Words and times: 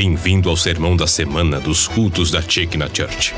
Bem-vindo 0.00 0.48
ao 0.48 0.56
sermão 0.56 0.96
da 0.96 1.08
semana 1.08 1.58
dos 1.58 1.88
cultos 1.88 2.30
da 2.30 2.40
Chekna 2.40 2.86
Church. 2.86 3.34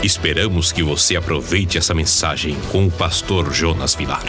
Esperamos 0.00 0.70
que 0.70 0.80
você 0.80 1.16
aproveite 1.16 1.76
essa 1.76 1.92
mensagem 1.92 2.54
com 2.70 2.86
o 2.86 2.92
pastor 2.92 3.52
Jonas 3.52 3.96
Vilar. 3.96 4.22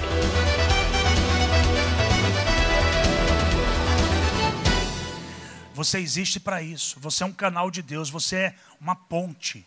Você 5.75 5.99
existe 5.99 6.39
para 6.39 6.59
isso. 6.59 6.99
Você 6.99 7.21
é 7.21 7.27
um 7.27 7.31
canal 7.31 7.69
de 7.69 7.83
Deus. 7.83 8.09
Você 8.09 8.35
é 8.35 8.55
uma 8.81 8.95
ponte. 8.95 9.63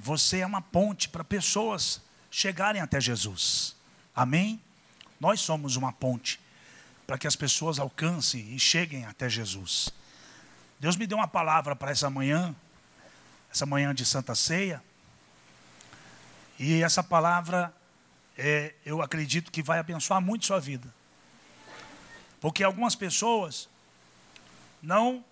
Você 0.00 0.38
é 0.38 0.46
uma 0.46 0.60
ponte 0.60 1.08
para 1.08 1.22
pessoas 1.22 2.02
chegarem 2.32 2.82
até 2.82 3.00
Jesus. 3.00 3.76
Amém? 4.12 4.60
Nós 5.20 5.40
somos 5.40 5.76
uma 5.76 5.92
ponte 5.92 6.40
para 7.06 7.16
que 7.16 7.28
as 7.28 7.36
pessoas 7.36 7.78
alcancem 7.78 8.52
e 8.52 8.58
cheguem 8.58 9.04
até 9.04 9.28
Jesus. 9.28 9.94
Deus 10.78 10.96
me 10.96 11.06
deu 11.06 11.18
uma 11.18 11.28
palavra 11.28 11.74
para 11.74 11.90
essa 11.90 12.10
manhã, 12.10 12.54
essa 13.50 13.64
manhã 13.64 13.94
de 13.94 14.04
Santa 14.04 14.34
Ceia. 14.34 14.82
E 16.58 16.82
essa 16.82 17.02
palavra, 17.02 17.74
é, 18.36 18.74
eu 18.84 19.00
acredito 19.00 19.50
que 19.50 19.62
vai 19.62 19.78
abençoar 19.78 20.20
muito 20.20 20.46
sua 20.46 20.60
vida. 20.60 20.92
Porque 22.40 22.62
algumas 22.62 22.94
pessoas 22.94 23.68
não 24.82 25.24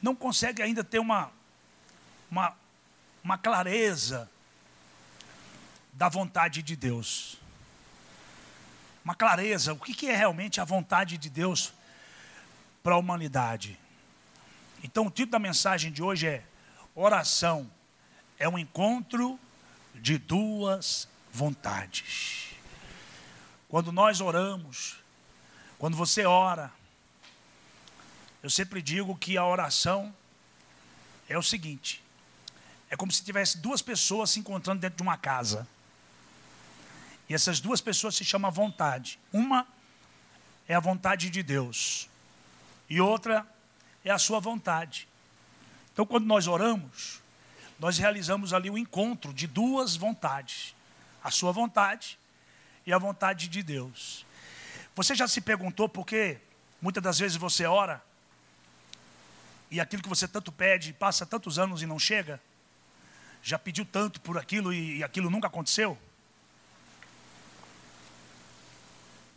não 0.00 0.16
conseguem 0.16 0.66
ainda 0.66 0.82
ter 0.82 0.98
uma, 0.98 1.30
uma, 2.28 2.56
uma 3.22 3.38
clareza 3.38 4.28
da 5.92 6.08
vontade 6.08 6.60
de 6.60 6.74
Deus. 6.74 7.36
Uma 9.04 9.14
clareza, 9.14 9.72
o 9.72 9.78
que 9.78 10.08
é 10.08 10.16
realmente 10.16 10.60
a 10.60 10.64
vontade 10.64 11.16
de 11.16 11.30
Deus 11.30 11.72
para 12.82 12.94
a 12.94 12.98
humanidade. 12.98 13.78
Então, 14.82 15.06
o 15.06 15.10
título 15.10 15.32
da 15.32 15.38
mensagem 15.38 15.92
de 15.92 16.02
hoje 16.02 16.26
é: 16.26 16.44
Oração 16.94 17.70
é 18.38 18.48
um 18.48 18.58
encontro 18.58 19.38
de 19.94 20.18
duas 20.18 21.08
vontades. 21.32 22.54
Quando 23.68 23.92
nós 23.92 24.20
oramos, 24.20 24.96
quando 25.78 25.96
você 25.96 26.24
ora, 26.24 26.70
eu 28.42 28.50
sempre 28.50 28.82
digo 28.82 29.16
que 29.16 29.38
a 29.38 29.46
oração 29.46 30.14
é 31.28 31.38
o 31.38 31.42
seguinte: 31.42 32.02
é 32.90 32.96
como 32.96 33.12
se 33.12 33.22
tivesse 33.22 33.58
duas 33.58 33.80
pessoas 33.80 34.30
se 34.30 34.40
encontrando 34.40 34.80
dentro 34.80 34.96
de 34.96 35.02
uma 35.02 35.16
casa. 35.16 35.66
E 37.28 37.34
essas 37.34 37.60
duas 37.60 37.80
pessoas 37.80 38.16
se 38.16 38.24
chamam 38.24 38.50
vontade. 38.50 39.18
Uma 39.32 39.66
é 40.68 40.74
a 40.74 40.80
vontade 40.80 41.30
de 41.30 41.42
Deus 41.42 42.10
e 42.92 43.00
outra 43.00 43.46
é 44.04 44.10
a 44.10 44.18
sua 44.18 44.38
vontade. 44.38 45.08
Então, 45.94 46.04
quando 46.04 46.26
nós 46.26 46.46
oramos, 46.46 47.22
nós 47.78 47.96
realizamos 47.96 48.52
ali 48.52 48.68
o 48.68 48.74
um 48.74 48.76
encontro 48.76 49.32
de 49.32 49.46
duas 49.46 49.96
vontades: 49.96 50.76
a 51.24 51.30
sua 51.30 51.52
vontade 51.52 52.18
e 52.86 52.92
a 52.92 52.98
vontade 52.98 53.48
de 53.48 53.62
Deus. 53.62 54.26
Você 54.94 55.14
já 55.14 55.26
se 55.26 55.40
perguntou 55.40 55.88
por 55.88 56.04
que 56.04 56.36
muitas 56.82 57.02
das 57.02 57.18
vezes 57.18 57.38
você 57.38 57.64
ora 57.64 58.04
e 59.70 59.80
aquilo 59.80 60.02
que 60.02 60.08
você 60.10 60.28
tanto 60.28 60.52
pede 60.52 60.92
passa 60.92 61.24
tantos 61.24 61.58
anos 61.58 61.80
e 61.80 61.86
não 61.86 61.98
chega? 61.98 62.38
Já 63.42 63.58
pediu 63.58 63.86
tanto 63.86 64.20
por 64.20 64.36
aquilo 64.36 64.70
e 64.70 65.02
aquilo 65.02 65.30
nunca 65.30 65.46
aconteceu? 65.46 65.98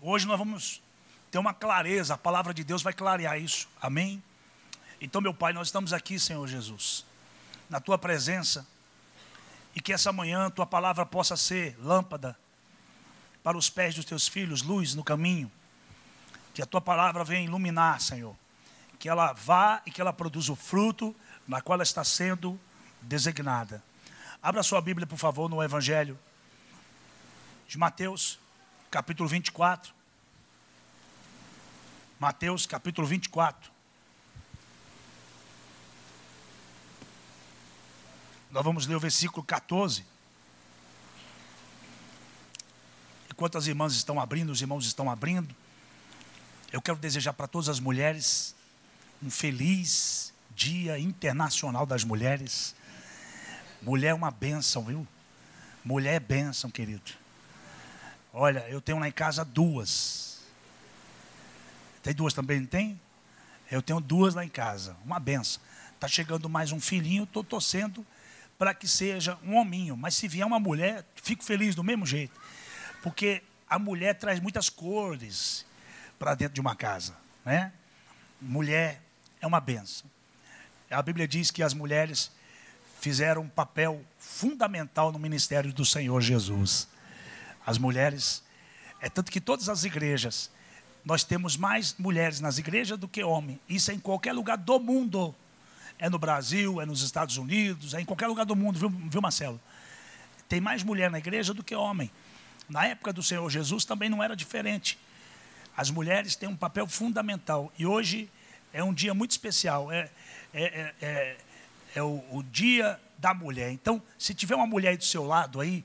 Hoje 0.01 0.27
nós 0.27 0.37
vamos 0.37 0.81
ter 1.36 1.39
uma 1.39 1.53
clareza, 1.53 2.14
a 2.14 2.17
palavra 2.17 2.53
de 2.53 2.64
Deus 2.64 2.81
vai 2.81 2.94
clarear 2.94 3.38
isso. 3.38 3.67
Amém? 3.81 4.23
Então, 5.02 5.19
meu 5.19 5.33
Pai, 5.33 5.52
nós 5.52 5.67
estamos 5.67 5.91
aqui, 5.91 6.17
Senhor 6.17 6.47
Jesus, 6.47 7.05
na 7.69 7.81
tua 7.81 7.97
presença, 7.97 8.66
e 9.75 9.81
que 9.81 9.91
essa 9.91 10.13
manhã 10.13 10.50
tua 10.50 10.66
palavra 10.66 11.06
possa 11.06 11.35
ser 11.35 11.78
lâmpada 11.81 12.40
para 13.44 13.57
os 13.57 13.69
pés 13.69 13.94
dos 13.94 14.06
teus 14.06 14.29
filhos, 14.29 14.62
luz 14.62 14.95
no 14.95 15.03
caminho. 15.03 15.51
Que 16.53 16.62
a 16.62 16.66
tua 16.66 16.79
palavra 16.79 17.22
venha 17.25 17.44
iluminar, 17.44 18.00
Senhor. 18.00 18.34
Que 18.97 19.09
ela 19.09 19.34
vá 19.34 19.81
e 19.85 19.91
que 19.91 20.00
ela 20.00 20.13
produza 20.13 20.53
o 20.53 20.56
fruto 20.56 21.13
na 21.45 21.59
qual 21.59 21.75
ela 21.75 21.84
está 21.84 22.06
sendo 22.06 22.57
designada. 23.01 23.84
Abra 24.41 24.63
sua 24.63 24.79
Bíblia, 24.79 25.06
por 25.06 25.19
favor, 25.19 25.50
no 25.50 25.62
Evangelho 25.62 26.18
de 27.68 27.78
Mateus, 27.78 28.40
capítulo 28.90 29.28
24. 29.28 29.94
Mateus 32.19 32.65
capítulo 32.65 33.05
24. 33.05 33.71
Nós 38.51 38.63
vamos 38.63 38.87
ler 38.87 38.95
o 38.95 38.99
versículo 38.99 39.45
14. 39.45 40.05
Enquanto 43.29 43.57
as 43.57 43.67
irmãs 43.67 43.93
estão 43.93 44.17
abrindo, 44.19 44.49
os 44.49 44.61
irmãos 44.61 44.85
estão 44.85 45.11
abrindo, 45.11 45.53
eu 46.71 46.81
quero 46.81 46.97
desejar 46.97 47.33
para 47.33 47.47
todas 47.47 47.67
as 47.67 47.81
mulheres 47.81 48.55
um 49.21 49.29
feliz 49.29 50.33
Dia 50.55 50.97
Internacional 50.97 51.85
das 51.85 52.05
Mulheres. 52.05 52.73
Mulher 53.81 54.09
é 54.09 54.13
uma 54.13 54.31
bênção, 54.31 54.85
viu? 54.85 55.05
Mulher 55.83 56.15
é 56.15 56.19
bênção, 56.19 56.71
querido. 56.71 57.11
Olha, 58.31 58.59
eu 58.69 58.79
tenho 58.79 58.99
lá 58.99 59.07
em 59.07 59.11
casa 59.11 59.43
duas. 59.43 60.34
Tem 62.05 62.13
duas 62.13 62.35
também, 62.35 62.59
não 62.59 62.67
tem? 62.67 63.01
Eu 63.71 63.81
tenho 63.81 63.99
duas 63.99 64.35
lá 64.35 64.45
em 64.45 64.47
casa, 64.47 64.95
uma 65.03 65.19
benção. 65.19 65.59
Está 65.95 66.07
chegando 66.07 66.47
mais 66.47 66.71
um 66.71 66.79
filhinho, 66.79 67.23
estou 67.23 67.43
torcendo 67.43 68.05
para 68.59 68.75
que 68.75 68.88
seja 68.88 69.39
um 69.43 69.55
hominho. 69.55 69.97
Mas 69.97 70.13
se 70.13 70.27
vier 70.27 70.45
uma 70.45 70.59
mulher, 70.59 71.03
fico 71.15 71.44
feliz 71.44 71.73
do 71.73 71.83
mesmo 71.83 72.05
jeito. 72.05 72.39
Porque 73.01 73.41
a 73.67 73.79
mulher 73.79 74.13
traz 74.13 74.39
muitas 74.39 74.69
cores 74.69 75.65
para 76.19 76.35
dentro 76.35 76.53
de 76.53 76.61
uma 76.61 76.75
casa. 76.75 77.17
Né? 77.44 77.73
Mulher 78.39 79.01
é 79.41 79.47
uma 79.47 79.59
benção. 79.59 80.07
A 80.91 81.01
Bíblia 81.01 81.27
diz 81.27 81.49
que 81.49 81.63
as 81.63 81.73
mulheres 81.73 82.31
fizeram 83.01 83.41
um 83.41 83.49
papel 83.49 84.05
fundamental 84.19 85.11
no 85.11 85.17
ministério 85.17 85.73
do 85.73 85.83
Senhor 85.83 86.21
Jesus. 86.21 86.88
As 87.65 87.79
mulheres, 87.79 88.44
é 89.01 89.09
tanto 89.09 89.31
que 89.31 89.41
todas 89.41 89.69
as 89.69 89.83
igrejas 89.83 90.53
nós 91.05 91.23
temos 91.23 91.55
mais 91.55 91.95
mulheres 91.99 92.39
nas 92.39 92.57
igrejas 92.57 92.97
do 92.97 93.07
que 93.07 93.23
homens. 93.23 93.59
Isso 93.69 93.91
é 93.91 93.93
em 93.93 93.99
qualquer 93.99 94.33
lugar 94.33 94.57
do 94.57 94.79
mundo. 94.79 95.35
É 95.99 96.09
no 96.09 96.17
Brasil, 96.17 96.81
é 96.81 96.85
nos 96.85 97.01
Estados 97.03 97.38
Unidos, 97.38 97.93
é 97.93 98.01
em 98.01 98.05
qualquer 98.05 98.27
lugar 98.27 98.45
do 98.45 98.55
mundo, 98.55 98.77
viu, 98.77 98.89
viu 98.89 99.21
Marcelo? 99.21 99.61
Tem 100.49 100.59
mais 100.59 100.83
mulher 100.83 101.09
na 101.09 101.19
igreja 101.19 101.53
do 101.53 101.63
que 101.63 101.75
homem. 101.75 102.11
Na 102.67 102.85
época 102.88 103.13
do 103.13 103.21
Senhor 103.21 103.47
Jesus 103.49 103.85
também 103.85 104.09
não 104.09 104.21
era 104.21 104.35
diferente. 104.35 104.97
As 105.77 105.91
mulheres 105.91 106.35
têm 106.35 106.49
um 106.49 106.55
papel 106.55 106.88
fundamental. 106.88 107.71
E 107.77 107.85
hoje 107.85 108.29
é 108.73 108.83
um 108.83 108.94
dia 108.94 109.13
muito 109.13 109.31
especial. 109.31 109.91
É, 109.91 110.09
é, 110.53 110.63
é, 110.63 110.95
é, 111.01 111.38
é 111.95 112.03
o, 112.03 112.23
o 112.31 112.44
dia 112.44 112.99
da 113.17 113.33
mulher. 113.33 113.71
Então, 113.71 114.01
se 114.17 114.33
tiver 114.33 114.55
uma 114.55 114.67
mulher 114.67 114.89
aí 114.89 114.97
do 114.97 115.05
seu 115.05 115.23
lado 115.23 115.61
aí, 115.61 115.83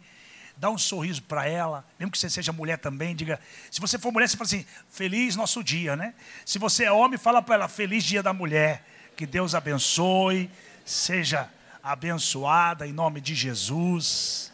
dá 0.60 0.68
um 0.68 0.76
sorriso 0.76 1.22
para 1.22 1.46
ela, 1.46 1.82
mesmo 1.98 2.12
que 2.12 2.18
você 2.18 2.28
seja 2.28 2.52
mulher 2.52 2.76
também, 2.76 3.16
diga, 3.16 3.40
se 3.70 3.80
você 3.80 3.98
for 3.98 4.12
mulher, 4.12 4.28
você 4.28 4.36
fala 4.36 4.46
assim, 4.46 4.66
feliz 4.90 5.34
nosso 5.34 5.64
dia, 5.64 5.96
né? 5.96 6.12
Se 6.44 6.58
você 6.58 6.84
é 6.84 6.92
homem, 6.92 7.18
fala 7.18 7.40
para 7.40 7.54
ela, 7.54 7.68
feliz 7.68 8.04
dia 8.04 8.22
da 8.22 8.34
mulher, 8.34 8.86
que 9.16 9.24
Deus 9.24 9.54
abençoe, 9.54 10.50
seja 10.84 11.48
abençoada 11.82 12.86
em 12.86 12.92
nome 12.92 13.22
de 13.22 13.34
Jesus. 13.34 14.52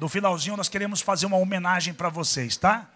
No 0.00 0.08
finalzinho 0.08 0.56
nós 0.56 0.68
queremos 0.68 1.00
fazer 1.00 1.26
uma 1.26 1.36
homenagem 1.36 1.94
para 1.94 2.08
vocês, 2.08 2.56
tá? 2.56 2.90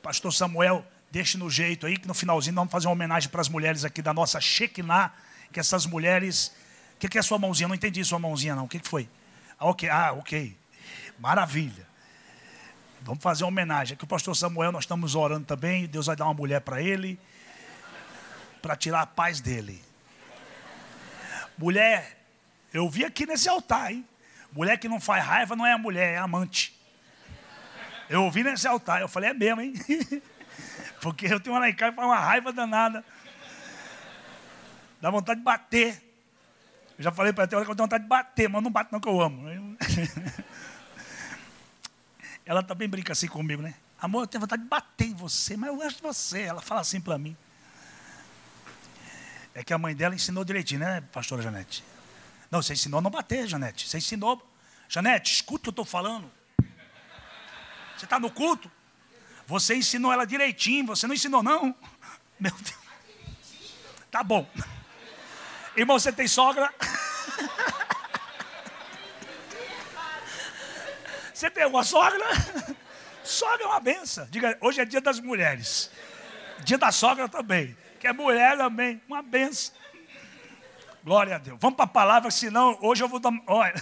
Pastor 0.00 0.32
Samuel, 0.32 0.86
deixe 1.10 1.36
no 1.36 1.50
jeito 1.50 1.84
aí, 1.84 1.96
que 1.96 2.06
no 2.06 2.14
finalzinho 2.14 2.54
nós 2.54 2.62
vamos 2.62 2.72
fazer 2.72 2.86
uma 2.86 2.92
homenagem 2.92 3.28
para 3.28 3.40
as 3.40 3.48
mulheres 3.48 3.84
aqui 3.84 4.00
da 4.00 4.14
nossa 4.14 4.40
Shekinah, 4.40 5.12
que 5.52 5.58
essas 5.58 5.84
mulheres. 5.84 6.54
O 6.94 7.00
que, 7.00 7.08
que 7.08 7.18
é 7.18 7.20
a 7.20 7.24
sua 7.24 7.40
mãozinha? 7.40 7.66
Não 7.66 7.74
entendi 7.74 8.04
sua 8.04 8.20
mãozinha, 8.20 8.54
não. 8.54 8.66
O 8.66 8.68
que, 8.68 8.78
que 8.78 8.88
foi? 8.88 9.08
Ah, 9.58 9.66
ok. 9.66 9.88
Ah, 9.90 10.12
ok. 10.12 10.59
Maravilha. 11.20 11.86
Vamos 13.02 13.22
fazer 13.22 13.44
uma 13.44 13.48
homenagem. 13.48 13.94
Aqui 13.94 14.04
o 14.04 14.06
pastor 14.06 14.34
Samuel, 14.34 14.72
nós 14.72 14.84
estamos 14.84 15.14
orando 15.14 15.44
também. 15.44 15.86
Deus 15.86 16.06
vai 16.06 16.16
dar 16.16 16.24
uma 16.24 16.32
mulher 16.32 16.62
para 16.62 16.80
ele, 16.80 17.20
para 18.62 18.74
tirar 18.74 19.02
a 19.02 19.06
paz 19.06 19.38
dele. 19.38 19.84
Mulher, 21.58 22.24
eu 22.72 22.88
vi 22.88 23.04
aqui 23.04 23.26
nesse 23.26 23.50
altar, 23.50 23.92
hein? 23.92 24.06
Mulher 24.50 24.78
que 24.78 24.88
não 24.88 24.98
faz 24.98 25.22
raiva 25.22 25.54
não 25.54 25.66
é 25.66 25.72
a 25.72 25.78
mulher, 25.78 26.14
é 26.14 26.16
amante. 26.16 26.74
Eu 28.08 28.24
ouvi 28.24 28.42
nesse 28.42 28.66
altar, 28.66 29.02
eu 29.02 29.08
falei, 29.08 29.30
é 29.30 29.34
mesmo, 29.34 29.60
hein? 29.60 29.74
Porque 31.02 31.26
eu 31.26 31.38
tenho 31.38 31.54
uma 31.54 31.60
lá 31.60 31.68
em 31.68 31.76
faz 31.76 31.94
uma 31.96 32.18
raiva 32.18 32.50
danada. 32.50 33.04
Dá 35.00 35.10
vontade 35.10 35.40
de 35.40 35.44
bater. 35.44 36.02
Eu 36.98 37.04
já 37.04 37.12
falei 37.12 37.32
para 37.32 37.44
ela 37.44 37.62
eu 37.62 37.66
tenho 37.66 37.76
vontade 37.76 38.04
de 38.04 38.08
bater, 38.08 38.48
mas 38.48 38.62
não 38.62 38.70
bate 38.70 38.90
não 38.90 39.00
que 39.00 39.08
eu 39.08 39.20
amo. 39.20 39.76
Ela 42.50 42.64
também 42.64 42.88
brinca 42.88 43.12
assim 43.12 43.28
comigo, 43.28 43.62
né? 43.62 43.76
Amor, 44.02 44.22
eu 44.22 44.26
tenho 44.26 44.40
vontade 44.40 44.64
de 44.64 44.68
bater 44.68 45.06
em 45.06 45.14
você, 45.14 45.56
mas 45.56 45.68
eu 45.68 45.76
gosto 45.76 45.98
de 45.98 46.02
você. 46.02 46.40
Ela 46.40 46.60
fala 46.60 46.80
assim 46.80 47.00
para 47.00 47.16
mim. 47.16 47.36
É 49.54 49.62
que 49.62 49.72
a 49.72 49.78
mãe 49.78 49.94
dela 49.94 50.16
ensinou 50.16 50.44
direitinho, 50.44 50.80
né, 50.80 51.00
pastora 51.12 51.42
Janete? 51.42 51.84
Não, 52.50 52.60
você 52.60 52.72
ensinou 52.72 52.98
a 52.98 53.02
não 53.02 53.08
bater, 53.08 53.46
Janete. 53.46 53.88
Você 53.88 53.98
ensinou. 53.98 54.44
Janete, 54.88 55.32
escuta 55.32 55.60
o 55.60 55.62
que 55.62 55.68
eu 55.68 55.70
estou 55.70 55.84
falando. 55.84 56.28
Você 57.96 58.04
está 58.04 58.18
no 58.18 58.32
culto? 58.32 58.68
Você 59.46 59.76
ensinou 59.76 60.12
ela 60.12 60.24
direitinho, 60.24 60.88
você 60.88 61.06
não 61.06 61.14
ensinou, 61.14 61.44
não? 61.44 61.72
Meu 62.40 62.52
Deus. 62.52 62.80
Tá 64.10 64.24
bom. 64.24 64.44
Irmão, 65.76 66.00
você 66.00 66.12
tem 66.12 66.26
sogra? 66.26 66.74
Você 71.40 71.48
tem 71.48 71.64
alguma 71.64 71.82
sogra? 71.82 72.22
Sogra 73.24 73.64
é 73.64 73.66
uma 73.66 73.80
benção. 73.80 74.28
Diga, 74.30 74.58
hoje 74.60 74.78
é 74.78 74.84
dia 74.84 75.00
das 75.00 75.18
mulheres. 75.20 75.90
Dia 76.64 76.76
da 76.76 76.92
sogra 76.92 77.30
também. 77.30 77.74
Que 77.98 78.06
é 78.06 78.12
mulher 78.12 78.58
também. 78.58 79.00
Uma 79.08 79.22
benção. 79.22 79.74
Glória 81.02 81.36
a 81.36 81.38
Deus. 81.38 81.58
Vamos 81.58 81.76
para 81.76 81.86
a 81.86 81.88
palavra, 81.88 82.30
senão 82.30 82.76
hoje 82.82 83.02
eu 83.02 83.08
vou 83.08 83.18
dar. 83.18 83.32
Olha. 83.46 83.72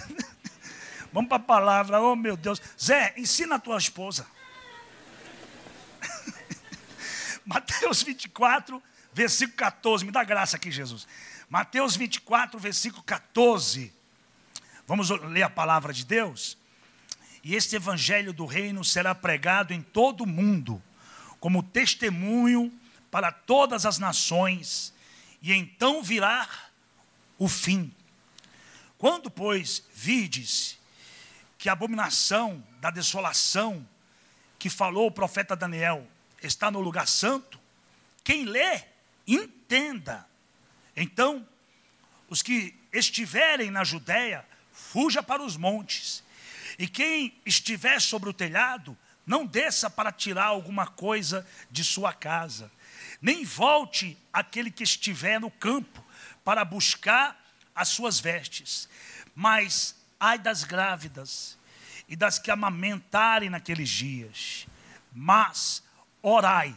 Vamos 1.11 1.27
para 1.27 1.35
a 1.35 1.45
palavra. 1.45 2.01
Oh, 2.01 2.15
meu 2.15 2.37
Deus. 2.37 2.61
Zé, 2.81 3.13
ensina 3.17 3.55
a 3.55 3.59
tua 3.59 3.77
esposa. 3.77 4.25
Mateus 7.43 8.01
24, 8.03 8.81
versículo 9.11 9.57
14. 9.57 10.05
Me 10.05 10.13
dá 10.13 10.23
graça 10.23 10.55
aqui, 10.55 10.71
Jesus. 10.71 11.05
Mateus 11.49 11.97
24, 11.97 12.57
versículo 12.57 13.03
14. 13.03 13.93
Vamos 14.87 15.09
ler 15.09 15.43
a 15.43 15.49
palavra 15.49 15.91
de 15.91 16.05
Deus? 16.05 16.57
E 17.49 17.55
este 17.55 17.75
evangelho 17.75 18.31
do 18.31 18.45
reino 18.45 18.85
será 18.85 19.15
pregado 19.15 19.73
em 19.73 19.81
todo 19.81 20.21
o 20.21 20.27
mundo, 20.27 20.79
como 21.39 21.63
testemunho 21.63 22.71
para 23.09 23.31
todas 23.31 23.87
as 23.87 23.97
nações, 23.97 24.93
e 25.41 25.51
então 25.51 26.03
virá 26.03 26.47
o 27.39 27.47
fim. 27.47 27.91
Quando, 28.99 29.31
pois, 29.31 29.83
vides 29.91 30.77
que 31.57 31.67
a 31.67 31.71
abominação 31.71 32.63
da 32.79 32.91
desolação 32.91 33.83
que 34.59 34.69
falou 34.69 35.07
o 35.07 35.11
profeta 35.11 35.55
Daniel 35.55 36.07
está 36.43 36.69
no 36.69 36.79
lugar 36.79 37.07
santo, 37.07 37.59
quem 38.23 38.45
lê, 38.45 38.83
entenda. 39.25 40.23
Então, 40.95 41.43
os 42.29 42.43
que 42.43 42.75
estiverem 42.93 43.71
na 43.71 43.83
Judéia, 43.83 44.45
fuja 44.71 45.23
para 45.23 45.41
os 45.41 45.57
montes. 45.57 46.23
E 46.79 46.87
quem 46.87 47.37
estiver 47.45 47.99
sobre 47.99 48.29
o 48.29 48.33
telhado, 48.33 48.97
não 49.25 49.45
desça 49.45 49.89
para 49.89 50.13
tirar 50.13 50.45
alguma 50.45 50.87
coisa 50.87 51.45
de 51.69 51.83
sua 51.83 52.13
casa. 52.13 52.71
Nem 53.21 53.43
volte 53.43 54.17
aquele 54.31 54.71
que 54.71 54.81
estiver 54.81 55.41
no 55.41 55.51
campo 55.51 56.01
para 56.41 56.63
buscar 56.63 57.37
as 57.75 57.89
suas 57.89 58.21
vestes. 58.21 58.87
Mas 59.35 59.93
ai 60.17 60.39
das 60.39 60.63
grávidas 60.63 61.57
e 62.07 62.15
das 62.15 62.39
que 62.39 62.49
amamentarem 62.49 63.49
naqueles 63.49 63.89
dias. 63.89 64.65
Mas 65.11 65.83
orai 66.21 66.73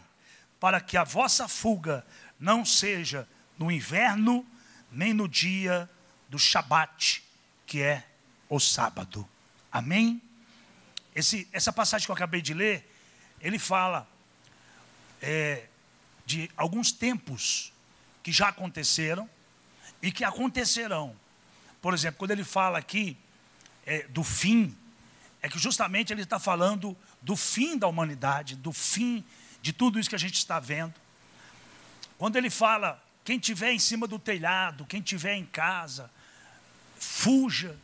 para 0.58 0.80
que 0.80 0.96
a 0.96 1.04
vossa 1.04 1.46
fuga 1.46 2.04
não 2.40 2.64
seja 2.64 3.26
no 3.56 3.70
inverno, 3.70 4.44
nem 4.90 5.14
no 5.14 5.28
dia 5.28 5.88
do 6.28 6.40
Shabat, 6.40 7.22
que 7.64 7.80
é 7.80 8.04
o 8.48 8.58
sábado. 8.58 9.28
Amém? 9.72 10.20
Esse, 11.14 11.48
essa 11.52 11.72
passagem 11.72 12.04
que 12.04 12.10
eu 12.10 12.14
acabei 12.14 12.42
de 12.42 12.52
ler, 12.52 12.86
ele 13.40 13.58
fala 13.58 14.06
é, 15.20 15.66
de 16.26 16.50
alguns 16.56 16.92
tempos 16.92 17.72
que 18.22 18.30
já 18.30 18.48
aconteceram 18.48 19.28
e 20.02 20.12
que 20.12 20.24
acontecerão. 20.24 21.16
Por 21.80 21.94
exemplo, 21.94 22.18
quando 22.18 22.32
ele 22.32 22.44
fala 22.44 22.78
aqui 22.78 23.16
é, 23.86 24.02
do 24.08 24.22
fim, 24.22 24.76
é 25.40 25.48
que 25.48 25.58
justamente 25.58 26.12
ele 26.12 26.22
está 26.22 26.38
falando 26.38 26.96
do 27.20 27.34
fim 27.34 27.76
da 27.76 27.86
humanidade, 27.86 28.56
do 28.56 28.72
fim 28.72 29.24
de 29.60 29.72
tudo 29.72 29.98
isso 29.98 30.08
que 30.08 30.14
a 30.14 30.18
gente 30.18 30.36
está 30.36 30.60
vendo. 30.60 30.94
Quando 32.18 32.36
ele 32.36 32.50
fala, 32.50 33.02
quem 33.24 33.38
tiver 33.38 33.72
em 33.72 33.78
cima 33.78 34.06
do 34.06 34.18
telhado, 34.18 34.84
quem 34.84 35.00
tiver 35.00 35.34
em 35.34 35.44
casa, 35.46 36.10
fuja. 36.98 37.76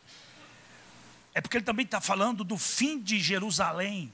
É 1.38 1.40
porque 1.40 1.56
ele 1.56 1.64
também 1.64 1.84
está 1.84 2.00
falando 2.00 2.42
do 2.42 2.58
fim 2.58 3.00
de 3.00 3.20
Jerusalém. 3.20 4.12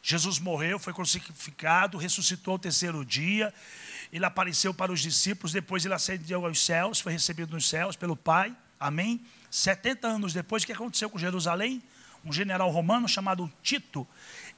Jesus 0.00 0.38
morreu, 0.38 0.78
foi 0.78 0.94
crucificado, 0.94 1.98
ressuscitou 1.98 2.52
ao 2.52 2.58
terceiro 2.58 3.04
dia. 3.04 3.52
Ele 4.12 4.24
apareceu 4.24 4.72
para 4.72 4.92
os 4.92 5.00
discípulos, 5.00 5.50
depois 5.50 5.84
ele 5.84 5.94
ascendeu 5.94 6.46
aos 6.46 6.64
céus, 6.64 7.00
foi 7.00 7.10
recebido 7.10 7.52
nos 7.52 7.68
céus 7.68 7.96
pelo 7.96 8.16
Pai. 8.16 8.56
Amém? 8.78 9.26
70 9.50 10.06
anos 10.06 10.32
depois, 10.32 10.62
o 10.62 10.66
que 10.66 10.72
aconteceu 10.72 11.10
com 11.10 11.18
Jerusalém? 11.18 11.82
um 12.24 12.32
general 12.32 12.70
romano 12.70 13.08
chamado 13.08 13.50
Tito, 13.62 14.06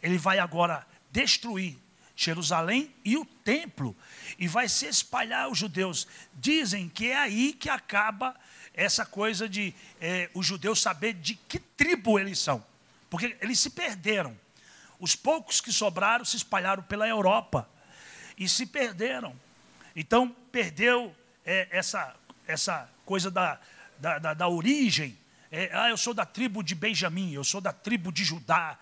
ele 0.02 0.16
vai 0.18 0.38
agora 0.38 0.86
destruir 1.10 1.78
Jerusalém 2.14 2.92
e 3.04 3.16
o 3.16 3.24
templo, 3.24 3.96
e 4.38 4.48
vai 4.48 4.68
se 4.68 4.86
espalhar 4.86 5.48
os 5.48 5.56
judeus. 5.56 6.06
Dizem 6.34 6.88
que 6.88 7.08
é 7.08 7.16
aí 7.16 7.52
que 7.52 7.70
acaba 7.70 8.34
essa 8.78 9.04
coisa 9.04 9.48
de 9.48 9.74
é, 10.00 10.30
os 10.32 10.46
judeus 10.46 10.80
saber 10.80 11.14
de 11.14 11.34
que 11.34 11.58
tribo 11.58 12.18
eles 12.18 12.38
são, 12.38 12.64
porque 13.10 13.36
eles 13.40 13.58
se 13.58 13.70
perderam. 13.70 14.38
Os 15.00 15.14
poucos 15.14 15.60
que 15.60 15.72
sobraram 15.72 16.24
se 16.24 16.36
espalharam 16.36 16.82
pela 16.82 17.06
Europa 17.06 17.68
e 18.36 18.48
se 18.48 18.64
perderam. 18.66 19.34
Então, 19.94 20.34
perdeu 20.52 21.14
é, 21.44 21.68
essa, 21.70 22.14
essa 22.46 22.88
coisa 23.04 23.30
da, 23.30 23.60
da, 23.98 24.18
da, 24.18 24.34
da 24.34 24.48
origem 24.48 25.18
é, 25.50 25.70
ah, 25.72 25.88
eu 25.88 25.96
sou 25.96 26.12
da 26.12 26.26
tribo 26.26 26.62
de 26.62 26.74
Benjamim, 26.74 27.32
eu 27.32 27.42
sou 27.42 27.60
da 27.60 27.72
tribo 27.72 28.12
de 28.12 28.22
Judá. 28.22 28.78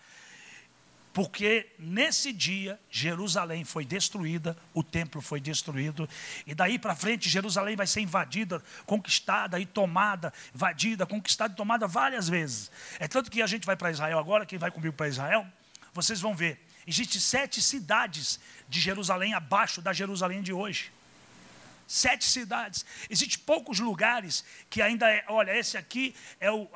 Porque 1.16 1.70
nesse 1.78 2.30
dia 2.30 2.78
Jerusalém 2.90 3.64
foi 3.64 3.86
destruída, 3.86 4.54
o 4.74 4.82
templo 4.82 5.22
foi 5.22 5.40
destruído, 5.40 6.06
e 6.46 6.54
daí 6.54 6.78
para 6.78 6.94
frente 6.94 7.26
Jerusalém 7.26 7.74
vai 7.74 7.86
ser 7.86 8.02
invadida, 8.02 8.62
conquistada 8.84 9.58
e 9.58 9.64
tomada, 9.64 10.30
invadida, 10.54 11.06
conquistada 11.06 11.54
e 11.54 11.56
tomada 11.56 11.86
várias 11.86 12.28
vezes. 12.28 12.70
É 12.98 13.08
tanto 13.08 13.30
que 13.30 13.40
a 13.40 13.46
gente 13.46 13.64
vai 13.64 13.74
para 13.74 13.90
Israel 13.90 14.18
agora, 14.18 14.44
quem 14.44 14.58
vai 14.58 14.70
comigo 14.70 14.92
para 14.94 15.08
Israel, 15.08 15.46
vocês 15.94 16.20
vão 16.20 16.34
ver. 16.34 16.60
Existem 16.86 17.18
sete 17.18 17.62
cidades 17.62 18.38
de 18.68 18.78
Jerusalém 18.78 19.32
abaixo 19.32 19.80
da 19.80 19.94
Jerusalém 19.94 20.42
de 20.42 20.52
hoje 20.52 20.92
sete 21.86 22.24
cidades. 22.24 22.84
Existem 23.08 23.38
poucos 23.46 23.78
lugares 23.78 24.44
que 24.68 24.82
ainda 24.82 25.08
é, 25.08 25.24
olha, 25.28 25.56
esse 25.56 25.78
aqui 25.78 26.14
é 26.40 26.50
o, 26.50 26.68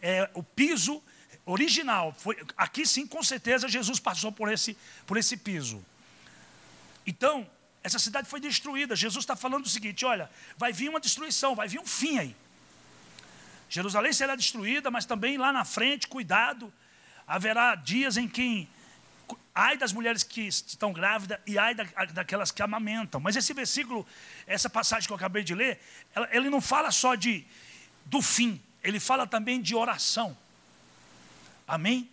é 0.00 0.30
o 0.32 0.42
piso 0.42 1.02
original. 1.44 2.14
Foi, 2.16 2.36
aqui 2.56 2.86
sim, 2.86 3.06
com 3.06 3.22
certeza, 3.22 3.68
Jesus 3.68 3.98
passou 4.00 4.32
por 4.32 4.52
esse, 4.52 4.76
por 5.06 5.16
esse 5.16 5.36
piso. 5.36 5.84
Então, 7.06 7.48
essa 7.82 7.98
cidade 7.98 8.28
foi 8.28 8.40
destruída. 8.40 8.96
Jesus 8.96 9.22
está 9.22 9.36
falando 9.36 9.66
o 9.66 9.68
seguinte: 9.68 10.04
olha, 10.04 10.30
vai 10.56 10.72
vir 10.72 10.88
uma 10.88 11.00
destruição, 11.00 11.54
vai 11.54 11.68
vir 11.68 11.78
um 11.78 11.86
fim 11.86 12.18
aí. 12.18 12.36
Jerusalém 13.68 14.12
será 14.12 14.36
destruída, 14.36 14.90
mas 14.90 15.04
também 15.04 15.36
lá 15.36 15.52
na 15.52 15.64
frente, 15.64 16.06
cuidado, 16.06 16.72
haverá 17.26 17.74
dias 17.74 18.16
em 18.16 18.28
que 18.28 18.68
ai 19.54 19.76
das 19.76 19.92
mulheres 19.92 20.22
que 20.22 20.42
estão 20.42 20.92
grávidas 20.92 21.38
e 21.46 21.58
ai 21.58 21.74
da, 21.74 21.84
daquelas 22.12 22.50
que 22.50 22.62
amamentam. 22.62 23.20
Mas 23.20 23.36
esse 23.36 23.52
versículo, 23.52 24.06
essa 24.46 24.68
passagem 24.68 25.06
que 25.06 25.12
eu 25.12 25.16
acabei 25.16 25.44
de 25.44 25.54
ler, 25.54 25.80
ela, 26.14 26.28
ele 26.32 26.50
não 26.50 26.60
fala 26.60 26.90
só 26.90 27.14
de 27.14 27.46
do 28.06 28.20
fim, 28.20 28.60
ele 28.82 29.00
fala 29.00 29.26
também 29.26 29.60
de 29.60 29.74
oração. 29.74 30.36
Amém? 31.66 32.10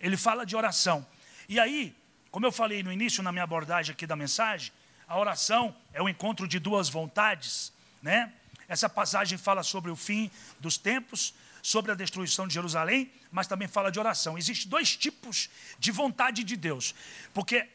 Ele 0.00 0.16
fala 0.16 0.44
de 0.44 0.56
oração. 0.56 1.06
E 1.48 1.60
aí, 1.60 1.94
como 2.30 2.46
eu 2.46 2.52
falei 2.52 2.82
no 2.82 2.92
início 2.92 3.22
na 3.22 3.30
minha 3.30 3.44
abordagem 3.44 3.92
aqui 3.92 4.06
da 4.06 4.16
mensagem, 4.16 4.72
a 5.06 5.18
oração 5.18 5.76
é 5.92 6.02
o 6.02 6.08
encontro 6.08 6.48
de 6.48 6.58
duas 6.58 6.88
vontades, 6.88 7.72
né? 8.02 8.32
Essa 8.68 8.88
passagem 8.88 9.36
fala 9.36 9.62
sobre 9.62 9.90
o 9.90 9.96
fim 9.96 10.30
dos 10.58 10.78
tempos, 10.78 11.34
sobre 11.62 11.92
a 11.92 11.94
destruição 11.94 12.48
de 12.48 12.54
Jerusalém, 12.54 13.12
mas 13.30 13.46
também 13.46 13.68
fala 13.68 13.92
de 13.92 14.00
oração. 14.00 14.38
Existem 14.38 14.68
dois 14.68 14.96
tipos 14.96 15.50
de 15.78 15.90
vontade 15.90 16.42
de 16.42 16.56
Deus, 16.56 16.94
porque 17.34 17.68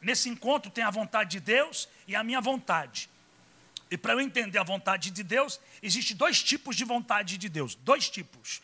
nesse 0.00 0.28
encontro 0.28 0.70
tem 0.70 0.82
a 0.82 0.90
vontade 0.90 1.30
de 1.30 1.40
Deus 1.40 1.88
e 2.08 2.16
a 2.16 2.24
minha 2.24 2.40
vontade. 2.40 3.08
E 3.90 3.98
para 3.98 4.14
eu 4.14 4.20
entender 4.20 4.58
a 4.58 4.62
vontade 4.62 5.10
de 5.10 5.22
Deus, 5.22 5.60
existem 5.82 6.16
dois 6.16 6.42
tipos 6.42 6.74
de 6.74 6.84
vontade 6.84 7.36
de 7.36 7.48
Deus, 7.48 7.74
dois 7.74 8.08
tipos. 8.08 8.62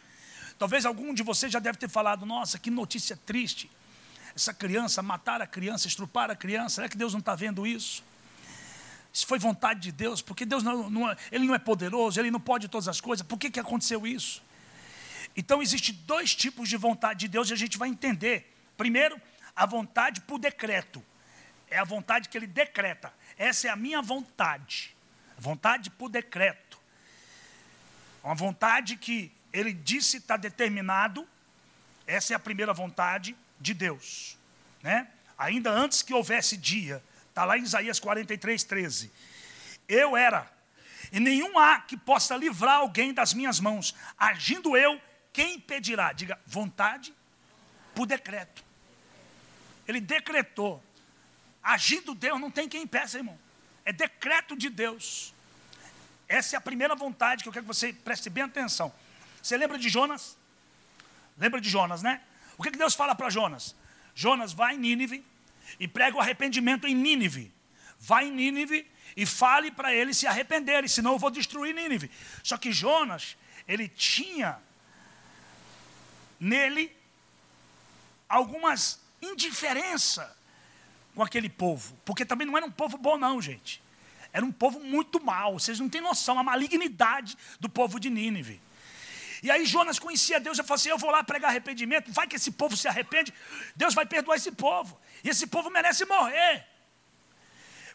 Talvez 0.59 0.87
algum 0.87 1.13
de 1.13 1.23
vocês 1.23 1.53
já 1.53 1.59
deve 1.59 1.79
ter 1.79 1.89
falado: 1.89 2.25
nossa, 2.25 2.59
que 2.59 2.71
notícia 2.71 3.17
triste. 3.17 3.71
Essa 4.35 4.53
criança, 4.53 5.03
matar 5.03 5.41
a 5.41 5.47
criança, 5.47 5.89
estrupar 5.89 6.31
a 6.31 6.37
criança, 6.37 6.77
será 6.77 6.89
que 6.89 6.97
Deus 6.97 7.13
não 7.13 7.21
está 7.21 7.35
vendo 7.35 7.67
isso? 7.67 8.05
Isso 9.13 9.27
foi 9.27 9.39
vontade 9.39 9.81
de 9.81 9.93
Deus, 9.93 10.21
porque 10.21 10.45
Deus 10.45 10.63
não, 10.63 10.91
não, 10.91 11.17
ele 11.33 11.47
não 11.47 11.55
é 11.55 11.59
poderoso, 11.59 12.21
ele 12.21 12.31
não 12.31 12.39
pode 12.39 12.69
todas 12.69 12.87
as 12.87 13.01
coisas, 13.01 13.27
por 13.27 13.39
que, 13.39 13.51
que 13.51 13.59
aconteceu 13.59 14.07
isso? 14.07 14.43
Então, 15.35 15.63
existem 15.63 15.95
dois 16.07 16.35
tipos 16.35 16.69
de 16.69 16.77
vontade 16.77 17.21
de 17.21 17.29
Deus 17.29 17.49
e 17.49 17.55
a 17.55 17.57
gente 17.57 17.79
vai 17.79 17.89
entender. 17.89 18.55
Primeiro, 18.77 19.21
a 19.55 19.67
vontade 19.67 20.21
por 20.21 20.39
decreto. 20.39 21.03
É 21.71 21.79
a 21.79 21.85
vontade 21.85 22.29
que 22.29 22.37
ele 22.37 22.47
decreta. 22.47 23.13
Essa 23.39 23.69
é 23.69 23.71
a 23.71 23.77
minha 23.77 24.01
vontade. 24.01 24.95
Vontade 25.39 25.91
por 25.91 26.09
decreto. 26.09 26.79
Uma 28.23 28.35
vontade 28.35 28.97
que 28.97 29.33
ele 29.53 29.73
disse 29.73 30.19
está 30.19 30.37
determinado. 30.37 31.26
Essa 32.07 32.35
é 32.35 32.37
a 32.37 32.38
primeira 32.38 32.73
vontade 32.73 33.37
de 33.61 33.75
Deus. 33.75 34.37
Né? 34.83 35.09
Ainda 35.37 35.71
antes 35.71 36.03
que 36.03 36.15
houvesse 36.15 36.57
dia, 36.57 37.03
está 37.29 37.45
lá 37.45 37.59
em 37.59 37.62
Isaías 37.62 37.99
43, 37.99 38.62
13. 38.65 39.12
Eu 39.88 40.17
era, 40.17 40.50
e 41.12 41.21
nenhum 41.21 41.59
há 41.59 41.81
que 41.81 41.97
possa 41.97 42.37
livrar 42.37 42.76
alguém 42.76 43.12
das 43.12 43.35
minhas 43.35 43.61
mãos. 43.61 43.95
Agindo 44.19 44.76
eu, 44.76 45.00
quem 45.33 45.55
impedirá? 45.55 46.12
Diga, 46.12 46.38
vontade 46.47 47.15
por 47.95 48.07
decreto. 48.07 48.65
Ele 49.87 50.00
decretou. 50.00 50.83
Agindo 51.62 52.15
Deus, 52.15 52.41
não 52.41 52.50
tem 52.50 52.69
quem 52.69 52.83
impeça, 52.83 53.19
irmão. 53.19 53.38
É 53.85 53.93
decreto 53.93 54.57
de 54.57 54.69
Deus. 54.69 55.35
Essa 56.29 56.57
é 56.57 56.59
a 56.59 56.61
primeira 56.61 56.95
vontade 56.95 57.43
que 57.43 57.49
eu 57.49 57.53
quero 57.53 57.65
que 57.65 57.69
você 57.69 57.93
preste 57.93 58.29
bem 58.29 58.45
atenção. 58.45 58.93
Você 59.47 59.57
lembra 59.57 59.79
de 59.79 59.88
Jonas? 59.88 60.37
Lembra 61.38 61.61
de 61.61 61.69
Jonas, 61.69 62.03
né? 62.03 62.21
O 62.59 62.65
que, 62.65 62.73
que 62.73 62.79
Deus 62.79 62.95
fala 62.97 63.15
para 63.15 63.31
Jonas? 63.31 63.76
Jonas 64.12 64.53
vai 64.53 64.75
em 64.75 64.79
Nínive 64.79 65.25
e 65.79 65.87
prega 65.87 66.17
o 66.17 66.21
arrependimento 66.21 66.85
em 66.85 66.97
Nínive. 66.97 67.55
Vai 67.97 68.26
em 68.26 68.33
Nínive 68.33 68.91
e 69.17 69.25
fale 69.25 69.71
para 69.71 69.95
eles 69.95 70.17
se 70.17 70.26
arrependerem, 70.26 70.88
senão 70.88 71.12
eu 71.12 71.19
vou 71.21 71.31
destruir 71.31 71.73
Nínive. 71.73 72.11
Só 72.43 72.57
que 72.57 72.73
Jonas, 72.73 73.37
ele 73.69 73.88
tinha 73.88 74.59
nele 76.41 76.91
algumas 78.29 79.00
indiferença 79.23 80.37
com 81.15 81.23
aquele 81.23 81.49
povo, 81.49 81.97
porque 82.05 82.25
também 82.25 82.49
não 82.49 82.57
era 82.57 82.67
um 82.67 82.71
povo 82.71 82.99
bom 82.99 83.17
não, 83.17 83.41
gente. 83.41 83.81
Era 84.33 84.45
um 84.45 84.50
povo 84.50 84.81
muito 84.81 85.25
mau. 85.25 85.57
Vocês 85.57 85.79
não 85.79 85.88
têm 85.88 86.00
noção 86.00 86.37
a 86.37 86.43
malignidade 86.43 87.38
do 87.61 87.69
povo 87.69 88.00
de 88.00 88.11
Nínive. 88.11 88.65
E 89.43 89.50
aí 89.50 89.66
Jonas 89.66 89.99
conhecia 89.99 90.40
Deus 90.40 90.59
e 90.59 90.62
falou 90.62 90.76
assim: 90.76 90.88
Eu 90.88 90.99
vou 90.99 91.11
lá 91.11 91.23
pregar 91.23 91.50
arrependimento, 91.50 92.12
vai 92.12 92.26
que 92.26 92.37
esse 92.37 92.50
povo 92.50 92.76
se 92.76 92.88
arrepende, 92.88 93.33
Deus 93.75 93.95
vai 93.95 94.07
perdoar 94.07 94.37
esse 94.37 94.52
povo. 94.52 94.99
E 95.23 95.28
esse 95.28 95.47
povo 95.47 95.71
merece 95.71 96.05
morrer. 96.05 96.66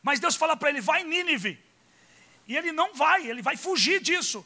Mas 0.01 0.19
Deus 0.19 0.35
fala 0.35 0.55
para 0.55 0.69
ele: 0.69 0.81
vai 0.81 1.01
em 1.01 1.05
Nínive. 1.05 1.59
E 2.47 2.57
ele 2.57 2.71
não 2.71 2.93
vai, 2.93 3.27
ele 3.27 3.41
vai 3.41 3.55
fugir 3.55 4.01
disso. 4.01 4.45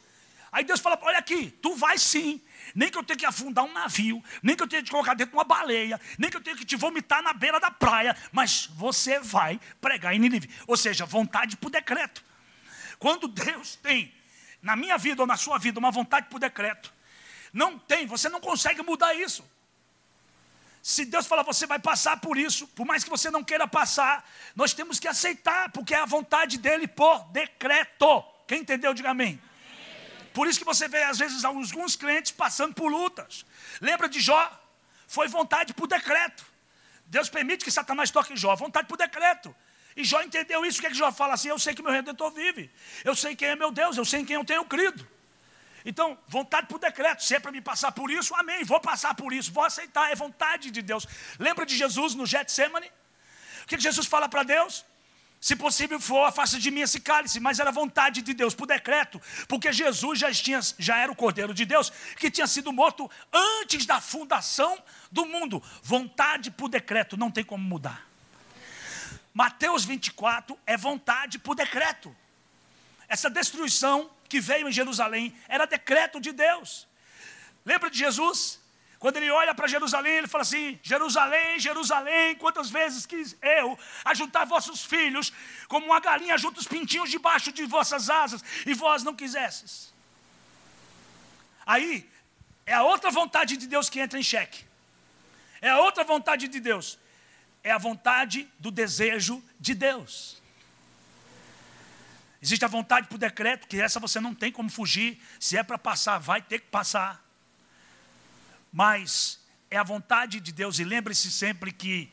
Aí 0.51 0.63
Deus 0.63 0.79
fala: 0.79 0.97
olha 1.01 1.17
aqui, 1.17 1.51
tu 1.61 1.75
vai 1.75 1.97
sim. 1.97 2.41
Nem 2.73 2.89
que 2.89 2.97
eu 2.97 3.03
tenha 3.03 3.17
que 3.17 3.25
afundar 3.25 3.63
um 3.63 3.71
navio, 3.71 4.23
nem 4.41 4.55
que 4.55 4.63
eu 4.63 4.67
tenha 4.67 4.81
que 4.81 4.87
te 4.87 4.91
colocar 4.91 5.13
dentro 5.13 5.31
de 5.31 5.37
uma 5.37 5.43
baleia, 5.43 5.99
nem 6.17 6.29
que 6.29 6.37
eu 6.37 6.41
tenha 6.41 6.55
que 6.55 6.65
te 6.65 6.75
vomitar 6.75 7.21
na 7.21 7.33
beira 7.33 7.59
da 7.59 7.69
praia, 7.69 8.17
mas 8.31 8.65
você 8.67 9.19
vai 9.19 9.59
pregar 9.79 10.15
em 10.15 10.19
Nínive. 10.19 10.49
Ou 10.65 10.75
seja, 10.75 11.05
vontade 11.05 11.57
por 11.57 11.69
decreto. 11.69 12.23
Quando 12.97 13.27
Deus 13.27 13.75
tem 13.75 14.13
na 14.65 14.75
minha 14.75 14.97
vida 14.97 15.21
ou 15.21 15.27
na 15.27 15.37
sua 15.37 15.59
vida 15.59 15.79
uma 15.79 15.91
vontade 15.91 16.27
por 16.27 16.39
decreto, 16.39 16.91
não 17.53 17.77
tem, 17.77 18.07
você 18.07 18.27
não 18.27 18.41
consegue 18.41 18.81
mudar 18.81 19.13
isso. 19.13 19.47
Se 20.81 21.05
Deus 21.05 21.27
falar, 21.27 21.43
você 21.43 21.67
vai 21.67 21.77
passar 21.77 22.19
por 22.19 22.35
isso, 22.35 22.67
por 22.69 22.85
mais 22.85 23.03
que 23.03 23.09
você 23.09 23.29
não 23.29 23.43
queira 23.43 23.67
passar, 23.67 24.27
nós 24.55 24.73
temos 24.73 24.99
que 24.99 25.07
aceitar, 25.07 25.71
porque 25.71 25.93
é 25.93 25.99
a 25.99 26.05
vontade 26.05 26.57
dele 26.57 26.87
por 26.87 27.25
decreto. 27.25 28.23
Quem 28.47 28.61
entendeu, 28.61 28.93
diga 28.93 29.11
amém. 29.11 29.39
Por 30.33 30.47
isso 30.47 30.59
que 30.59 30.65
você 30.65 30.87
vê, 30.87 31.03
às 31.03 31.19
vezes, 31.19 31.45
alguns 31.45 31.95
crentes 31.95 32.31
passando 32.31 32.73
por 32.73 32.89
lutas. 32.91 33.45
Lembra 33.79 34.09
de 34.09 34.19
Jó? 34.19 34.51
Foi 35.07 35.27
vontade 35.27 35.73
por 35.73 35.87
decreto. 35.87 36.43
Deus 37.05 37.29
permite 37.29 37.63
que 37.63 37.71
Satanás 37.71 38.09
toque 38.09 38.35
Jó, 38.35 38.55
vontade 38.55 38.87
por 38.87 38.97
decreto. 38.97 39.55
E 39.95 40.03
Jó 40.03 40.21
entendeu 40.21 40.65
isso. 40.65 40.79
O 40.79 40.81
que, 40.81 40.87
é 40.87 40.89
que 40.89 40.97
Jó 40.97 41.11
fala 41.11 41.33
assim? 41.33 41.47
Eu 41.47 41.57
sei 41.57 41.73
que 41.73 41.81
meu 41.81 41.91
redentor 41.91 42.31
vive. 42.31 42.69
Eu 43.03 43.15
sei 43.15 43.35
quem 43.35 43.49
é 43.49 43.55
meu 43.55 43.71
Deus. 43.71 43.97
Eu 43.97 44.05
sei 44.05 44.21
em 44.21 44.25
quem 44.25 44.35
eu 44.35 44.43
tenho 44.43 44.65
crido. 44.65 45.07
Então, 45.85 46.17
vontade 46.27 46.67
por 46.67 46.79
decreto, 46.79 47.23
se 47.23 47.35
é 47.35 47.39
para 47.39 47.51
me 47.51 47.61
passar 47.61 47.91
por 47.91 48.09
isso, 48.09 48.33
amém, 48.33 48.63
vou 48.63 48.79
passar 48.79 49.13
por 49.13 49.31
isso, 49.31 49.51
vou 49.51 49.63
aceitar, 49.63 50.11
é 50.11 50.15
vontade 50.15 50.71
de 50.71 50.81
Deus. 50.81 51.05
Lembra 51.37 51.63
de 51.63 51.77
Jesus 51.77 52.15
no 52.15 52.25
Getsemane? 52.25 52.91
O 53.63 53.67
que 53.67 53.79
Jesus 53.79 54.07
fala 54.07 54.27
para 54.27 54.41
Deus? 54.41 54.83
Se 55.39 55.55
possível 55.55 55.99
for, 55.99 56.23
afasta 56.25 56.57
de 56.57 56.71
mim 56.71 56.81
esse 56.81 56.99
cálice, 56.99 57.39
mas 57.39 57.59
era 57.59 57.71
vontade 57.71 58.23
de 58.23 58.33
Deus, 58.33 58.55
por 58.55 58.65
decreto, 58.65 59.21
porque 59.47 59.71
Jesus 59.71 60.17
já, 60.17 60.31
tinha, 60.31 60.59
já 60.79 60.97
era 60.97 61.11
o 61.11 61.15
Cordeiro 61.15 61.53
de 61.53 61.65
Deus, 61.65 61.91
que 62.17 62.31
tinha 62.31 62.47
sido 62.47 62.73
morto 62.73 63.07
antes 63.31 63.85
da 63.85 64.01
fundação 64.01 64.81
do 65.11 65.23
mundo. 65.27 65.61
Vontade 65.83 66.49
por 66.49 66.67
decreto, 66.67 67.15
não 67.15 67.29
tem 67.29 67.43
como 67.43 67.63
mudar. 67.63 68.14
Mateus 69.35 69.83
24 69.83 70.57
é 70.65 70.77
vontade 70.77 71.37
por 71.37 71.55
decreto. 71.55 72.15
Essa 73.05 73.29
destruição 73.29 74.09
que 74.29 74.39
veio 74.39 74.69
em 74.69 74.71
Jerusalém 74.71 75.37
era 75.49 75.67
decreto 75.67 76.21
de 76.21 76.31
Deus. 76.31 76.87
Lembra 77.65 77.89
de 77.89 77.97
Jesus? 77.97 78.61
Quando 78.97 79.17
ele 79.17 79.29
olha 79.29 79.53
para 79.53 79.67
Jerusalém, 79.67 80.13
ele 80.13 80.27
fala 80.27 80.43
assim: 80.43 80.79
Jerusalém, 80.81 81.59
Jerusalém, 81.59 82.35
quantas 82.35 82.69
vezes 82.69 83.05
quis 83.05 83.35
eu 83.41 83.77
ajuntar 84.05 84.47
vossos 84.47 84.85
filhos, 84.85 85.33
como 85.67 85.87
uma 85.87 85.99
galinha 85.99 86.37
junta 86.37 86.61
os 86.61 86.67
pintinhos 86.67 87.11
debaixo 87.11 87.51
de 87.51 87.65
vossas 87.65 88.09
asas, 88.09 88.41
e 88.65 88.73
vós 88.73 89.03
não 89.03 89.13
quisesses. 89.13 89.93
Aí, 91.65 92.09
é 92.65 92.73
a 92.73 92.83
outra 92.83 93.11
vontade 93.11 93.57
de 93.57 93.67
Deus 93.67 93.89
que 93.89 93.99
entra 93.99 94.17
em 94.17 94.23
xeque. 94.23 94.63
É 95.61 95.71
a 95.71 95.79
outra 95.79 96.05
vontade 96.05 96.47
de 96.47 96.61
Deus. 96.61 96.97
É 97.65 97.71
a 97.71 97.79
vontade 97.79 98.47
do 98.59 98.69
desejo 98.69 99.43
de 99.59 99.73
Deus. 99.73 100.39
Existe 102.39 102.63
a 102.63 102.67
vontade 102.67 103.07
por 103.07 103.17
decreto, 103.17 103.67
que 103.67 103.81
essa 103.81 103.99
você 103.99 104.19
não 104.19 104.35
tem 104.35 104.51
como 104.51 104.69
fugir. 104.69 105.19
Se 105.39 105.57
é 105.57 105.63
para 105.63 105.79
passar, 105.79 106.19
vai 106.19 106.43
ter 106.43 106.59
que 106.59 106.67
passar. 106.67 107.25
Mas 108.71 109.43
é 109.71 109.77
a 109.77 109.83
vontade 109.83 110.39
de 110.39 110.51
Deus, 110.51 110.77
e 110.77 110.83
lembre-se 110.83 111.31
sempre 111.31 111.71
que 111.71 112.11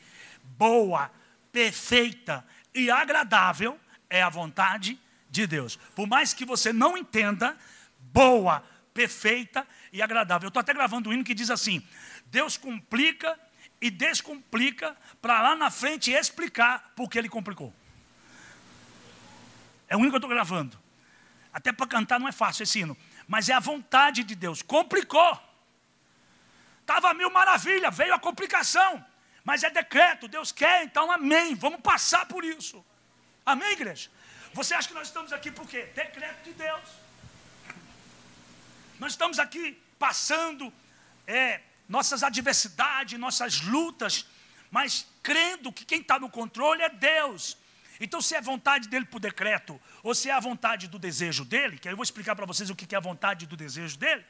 boa, 0.56 1.10
perfeita 1.52 2.42
e 2.74 2.90
agradável 2.90 3.78
é 4.08 4.22
a 4.22 4.30
vontade 4.30 4.98
de 5.28 5.46
Deus. 5.46 5.76
Por 5.94 6.06
mais 6.06 6.32
que 6.32 6.46
você 6.46 6.72
não 6.72 6.96
entenda, 6.96 7.54
boa, 7.98 8.64
perfeita 8.94 9.68
e 9.92 10.00
agradável. 10.00 10.46
Eu 10.46 10.48
estou 10.48 10.60
até 10.60 10.72
gravando 10.72 11.10
um 11.10 11.12
hino 11.12 11.22
que 11.22 11.34
diz 11.34 11.50
assim: 11.50 11.86
Deus 12.24 12.56
complica 12.56 13.38
e 13.82 13.90
descomplica 13.90 14.96
para 15.20 15.42
lá 15.42 15.56
na 15.56 15.68
frente 15.68 16.12
explicar 16.12 16.92
porque 16.94 17.18
ele 17.18 17.28
complicou. 17.28 17.74
É 19.88 19.96
o 19.96 19.98
único 19.98 20.12
que 20.12 20.14
eu 20.14 20.18
estou 20.18 20.30
gravando. 20.30 20.78
Até 21.52 21.72
para 21.72 21.88
cantar 21.88 22.20
não 22.20 22.28
é 22.28 22.32
fácil 22.32 22.62
esse 22.62 22.78
hino. 22.78 22.96
Mas 23.26 23.48
é 23.48 23.54
a 23.54 23.60
vontade 23.60 24.22
de 24.22 24.36
Deus. 24.36 24.62
Complicou. 24.62 25.38
Estava 26.80 27.12
mil 27.12 27.28
maravilha, 27.28 27.90
veio 27.90 28.14
a 28.14 28.20
complicação. 28.20 29.04
Mas 29.44 29.64
é 29.64 29.70
decreto, 29.70 30.28
Deus 30.28 30.52
quer, 30.52 30.84
então 30.84 31.10
amém. 31.10 31.56
Vamos 31.56 31.80
passar 31.80 32.26
por 32.26 32.44
isso. 32.44 32.84
Amém, 33.44 33.72
igreja? 33.72 34.08
Você 34.54 34.74
acha 34.74 34.86
que 34.86 34.94
nós 34.94 35.08
estamos 35.08 35.32
aqui 35.32 35.50
por 35.50 35.66
quê? 35.66 35.90
Decreto 35.94 36.44
de 36.44 36.52
Deus. 36.52 36.88
Nós 39.00 39.12
estamos 39.12 39.40
aqui 39.40 39.82
passando 39.98 40.72
é, 41.26 41.60
nossas 41.92 42.22
adversidades, 42.22 43.18
nossas 43.18 43.60
lutas, 43.60 44.26
mas 44.70 45.06
crendo 45.22 45.70
que 45.70 45.84
quem 45.84 46.00
está 46.00 46.18
no 46.18 46.30
controle 46.30 46.80
é 46.80 46.88
Deus. 46.88 47.58
Então, 48.00 48.18
se 48.22 48.34
é 48.34 48.40
vontade 48.40 48.88
dele 48.88 49.04
por 49.04 49.20
decreto, 49.20 49.78
ou 50.02 50.14
se 50.14 50.30
é 50.30 50.32
a 50.32 50.40
vontade 50.40 50.88
do 50.88 50.98
desejo 50.98 51.44
dele, 51.44 51.78
que 51.78 51.86
aí 51.86 51.92
eu 51.92 51.96
vou 51.96 52.02
explicar 52.02 52.34
para 52.34 52.46
vocês 52.46 52.70
o 52.70 52.74
que 52.74 52.94
é 52.94 52.98
a 52.98 53.00
vontade 53.10 53.46
do 53.46 53.58
desejo 53.58 53.98
dele, 53.98 54.24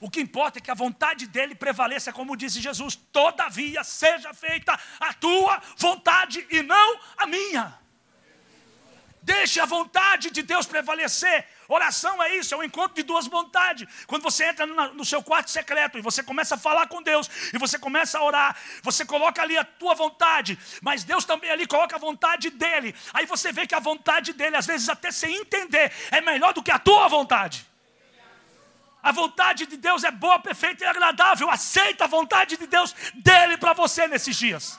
o 0.00 0.10
que 0.10 0.20
importa 0.20 0.58
é 0.58 0.62
que 0.62 0.70
a 0.70 0.74
vontade 0.74 1.28
dele 1.28 1.54
prevaleça, 1.54 2.12
como 2.12 2.36
disse 2.36 2.60
Jesus: 2.60 2.96
todavia 3.12 3.84
seja 3.84 4.34
feita 4.34 4.76
a 4.98 5.12
tua 5.14 5.62
vontade 5.76 6.44
e 6.50 6.60
não 6.60 7.00
a 7.16 7.24
minha. 7.24 7.78
Deixe 9.22 9.60
a 9.60 9.66
vontade 9.66 10.30
de 10.30 10.42
Deus 10.42 10.66
prevalecer. 10.66 11.46
Oração 11.72 12.20
é 12.20 12.36
isso, 12.36 12.52
é 12.52 12.56
o 12.56 12.60
um 12.60 12.64
encontro 12.64 12.96
de 12.96 13.04
duas 13.04 13.28
vontades. 13.28 13.86
Quando 14.08 14.22
você 14.22 14.44
entra 14.44 14.66
no 14.66 15.04
seu 15.04 15.22
quarto 15.22 15.52
secreto 15.52 15.96
e 15.96 16.00
você 16.00 16.20
começa 16.20 16.56
a 16.56 16.58
falar 16.58 16.88
com 16.88 17.00
Deus, 17.00 17.30
e 17.54 17.58
você 17.58 17.78
começa 17.78 18.18
a 18.18 18.24
orar, 18.24 18.56
você 18.82 19.04
coloca 19.04 19.40
ali 19.40 19.56
a 19.56 19.62
tua 19.62 19.94
vontade, 19.94 20.58
mas 20.82 21.04
Deus 21.04 21.24
também 21.24 21.48
ali 21.48 21.68
coloca 21.68 21.94
a 21.94 21.98
vontade 21.98 22.50
dele. 22.50 22.92
Aí 23.14 23.24
você 23.24 23.52
vê 23.52 23.68
que 23.68 23.74
a 23.76 23.78
vontade 23.78 24.32
dele, 24.32 24.56
às 24.56 24.66
vezes 24.66 24.88
até 24.88 25.12
sem 25.12 25.32
entender, 25.36 25.92
é 26.10 26.20
melhor 26.20 26.52
do 26.52 26.60
que 26.60 26.72
a 26.72 26.78
tua 26.78 27.06
vontade. 27.06 27.64
A 29.00 29.12
vontade 29.12 29.64
de 29.64 29.76
Deus 29.76 30.02
é 30.02 30.10
boa, 30.10 30.40
perfeita 30.40 30.82
e 30.82 30.88
agradável. 30.88 31.48
Aceita 31.48 32.02
a 32.02 32.08
vontade 32.08 32.56
de 32.56 32.66
Deus 32.66 32.92
dele 33.14 33.56
para 33.56 33.74
você 33.74 34.08
nesses 34.08 34.34
dias. 34.34 34.76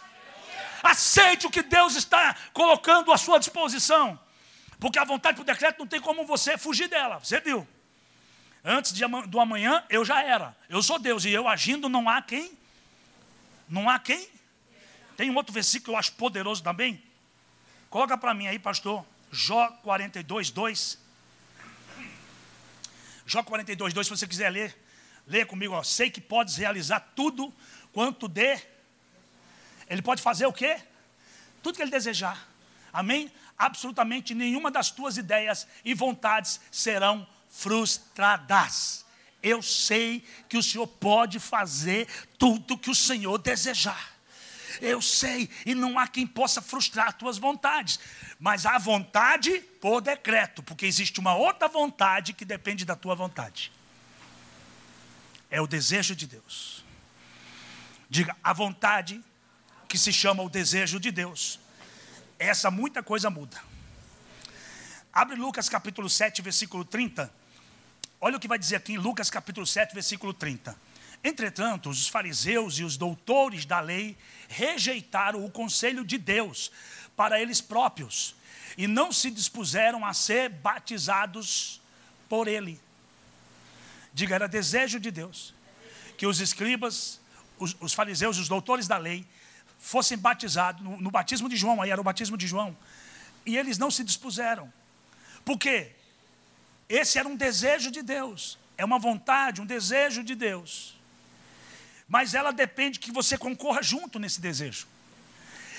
Aceite 0.84 1.48
o 1.48 1.50
que 1.50 1.62
Deus 1.62 1.96
está 1.96 2.36
colocando 2.52 3.14
à 3.14 3.18
sua 3.18 3.40
disposição. 3.40 4.20
Porque 4.82 4.98
a 4.98 5.04
vontade 5.04 5.40
o 5.40 5.44
decreto 5.44 5.78
não 5.78 5.86
tem 5.86 6.02
como 6.02 6.26
você 6.26 6.58
fugir 6.58 6.88
dela. 6.88 7.20
Você 7.20 7.40
viu? 7.40 7.68
Antes 8.64 8.92
de, 8.92 9.04
do 9.28 9.40
amanhã, 9.40 9.86
eu 9.92 10.04
já 10.04 10.24
era. 10.24 10.58
Eu 10.68 10.82
sou 10.82 10.98
Deus. 10.98 11.24
E 11.24 11.30
eu 11.30 11.48
agindo, 11.48 11.88
não 11.88 12.10
há 12.10 12.20
quem? 12.20 12.58
Não 13.70 13.88
há 13.88 14.00
quem? 14.00 14.28
Tem 15.16 15.30
um 15.30 15.36
outro 15.36 15.54
versículo 15.54 15.86
que 15.86 15.92
eu 15.92 15.98
acho 15.98 16.14
poderoso 16.14 16.64
também. 16.64 17.00
Coloca 17.92 18.18
para 18.18 18.34
mim 18.34 18.48
aí, 18.48 18.58
pastor. 18.58 19.06
Jó 19.32 19.68
42, 19.84 20.50
2. 20.50 20.98
Jó 23.28 23.44
42, 23.44 23.94
2, 23.94 24.08
se 24.08 24.18
você 24.18 24.28
quiser 24.28 24.50
ler, 24.50 24.76
lê 25.28 25.46
comigo, 25.46 25.76
ó. 25.76 25.84
Sei 25.84 26.10
que 26.10 26.20
podes 26.20 26.56
realizar 26.56 27.02
tudo 27.16 27.54
quanto 27.94 28.28
dê. 28.28 28.60
Ele 29.88 30.02
pode 30.02 30.24
fazer 30.24 30.48
o 30.48 30.54
quê? 30.54 30.82
Tudo 31.62 31.76
que 31.76 31.84
ele 31.84 31.92
desejar. 31.92 32.48
Amém? 32.92 33.32
Absolutamente 33.62 34.34
nenhuma 34.34 34.72
das 34.72 34.90
tuas 34.90 35.18
ideias 35.18 35.68
e 35.86 35.94
vontades 35.94 36.60
serão 36.72 37.28
frustradas. 37.48 39.06
Eu 39.44 39.62
sei 39.62 40.26
que 40.50 40.58
o 40.58 40.64
Senhor 40.64 40.88
pode 40.88 41.40
fazer 41.40 42.08
tudo 42.40 42.76
que 42.76 42.90
o 42.90 42.96
Senhor 42.96 43.38
desejar. 43.38 44.14
Eu 44.82 45.00
sei, 45.00 45.48
e 45.64 45.76
não 45.76 46.00
há 46.00 46.08
quem 46.08 46.26
possa 46.26 46.60
frustrar 46.60 47.10
as 47.10 47.14
tuas 47.14 47.38
vontades. 47.38 48.00
Mas 48.40 48.66
há 48.66 48.80
vontade 48.80 49.60
por 49.80 50.02
decreto, 50.02 50.64
porque 50.64 50.88
existe 50.88 51.20
uma 51.20 51.36
outra 51.36 51.68
vontade 51.68 52.34
que 52.34 52.44
depende 52.44 52.84
da 52.84 52.96
tua 52.96 53.14
vontade. 53.14 53.72
É 55.52 55.62
o 55.62 55.68
desejo 55.68 56.16
de 56.16 56.26
Deus. 56.26 56.84
Diga, 58.10 58.36
a 58.44 58.54
vontade 58.54 59.24
que 59.88 60.00
se 60.00 60.12
chama 60.12 60.42
o 60.42 60.50
desejo 60.50 61.00
de 61.00 61.12
Deus. 61.12 61.60
Essa 62.42 62.72
muita 62.72 63.04
coisa 63.04 63.30
muda. 63.30 63.56
Abre 65.14 65.36
Lucas 65.36 65.70
capítulo 65.70 66.10
7, 66.10 66.42
versículo 66.42 66.84
30. 66.84 67.32
Olha 68.20 68.38
o 68.38 68.40
que 68.40 68.48
vai 68.48 68.58
dizer 68.58 68.78
aqui 68.78 68.94
em 68.94 68.98
Lucas 68.98 69.30
capítulo 69.30 69.68
7, 69.68 69.94
versículo 69.94 70.34
30. 70.34 70.76
Entretanto, 71.24 71.88
os 71.88 72.08
fariseus 72.08 72.80
e 72.80 72.84
os 72.84 72.98
doutores 72.98 73.64
da 73.64 73.80
lei 73.80 74.18
rejeitaram 74.50 75.46
o 75.46 75.52
conselho 75.52 76.04
de 76.04 76.18
Deus 76.18 76.72
para 77.16 77.40
eles 77.40 77.62
próprios 77.62 78.34
e 78.76 78.88
não 78.88 79.12
se 79.12 79.30
dispuseram 79.30 80.04
a 80.04 80.12
ser 80.12 80.50
batizados 80.50 81.80
por 82.28 82.48
ele. 82.48 82.82
Diga, 84.16 84.34
era 84.34 84.48
desejo 84.48 85.00
de 85.00 85.12
Deus 85.12 85.54
que 86.18 86.26
os 86.26 86.40
escribas, 86.40 87.20
os, 87.60 87.78
os 87.80 87.94
fariseus, 87.94 88.40
os 88.40 88.48
doutores 88.48 88.88
da 88.88 88.98
lei, 88.98 89.28
fossem 89.82 90.18
batizados 90.18 90.82
no, 90.82 91.02
no 91.02 91.12
batismo 91.12 91.50
de 91.50 91.58
João, 91.58 91.82
aí 91.82 91.90
era 91.90 92.00
o 92.00 92.04
batismo 92.04 92.38
de 92.38 92.48
João, 92.48 92.78
e 93.46 93.58
eles 93.58 93.78
não 93.78 93.92
se 93.92 94.04
dispuseram. 94.04 94.72
Por 95.44 95.58
quê? 95.58 95.92
Esse 96.88 97.18
era 97.20 97.28
um 97.28 97.36
desejo 97.36 97.92
de 97.92 98.02
Deus, 98.02 98.58
é 98.78 98.86
uma 98.86 99.00
vontade, 99.00 99.60
um 99.60 99.66
desejo 99.66 100.24
de 100.24 100.36
Deus 100.36 101.02
mas 102.12 102.34
ela 102.34 102.52
depende 102.52 103.00
que 103.00 103.10
você 103.10 103.38
concorra 103.38 103.82
junto 103.82 104.20
nesse 104.20 104.42
desejo. 104.42 104.86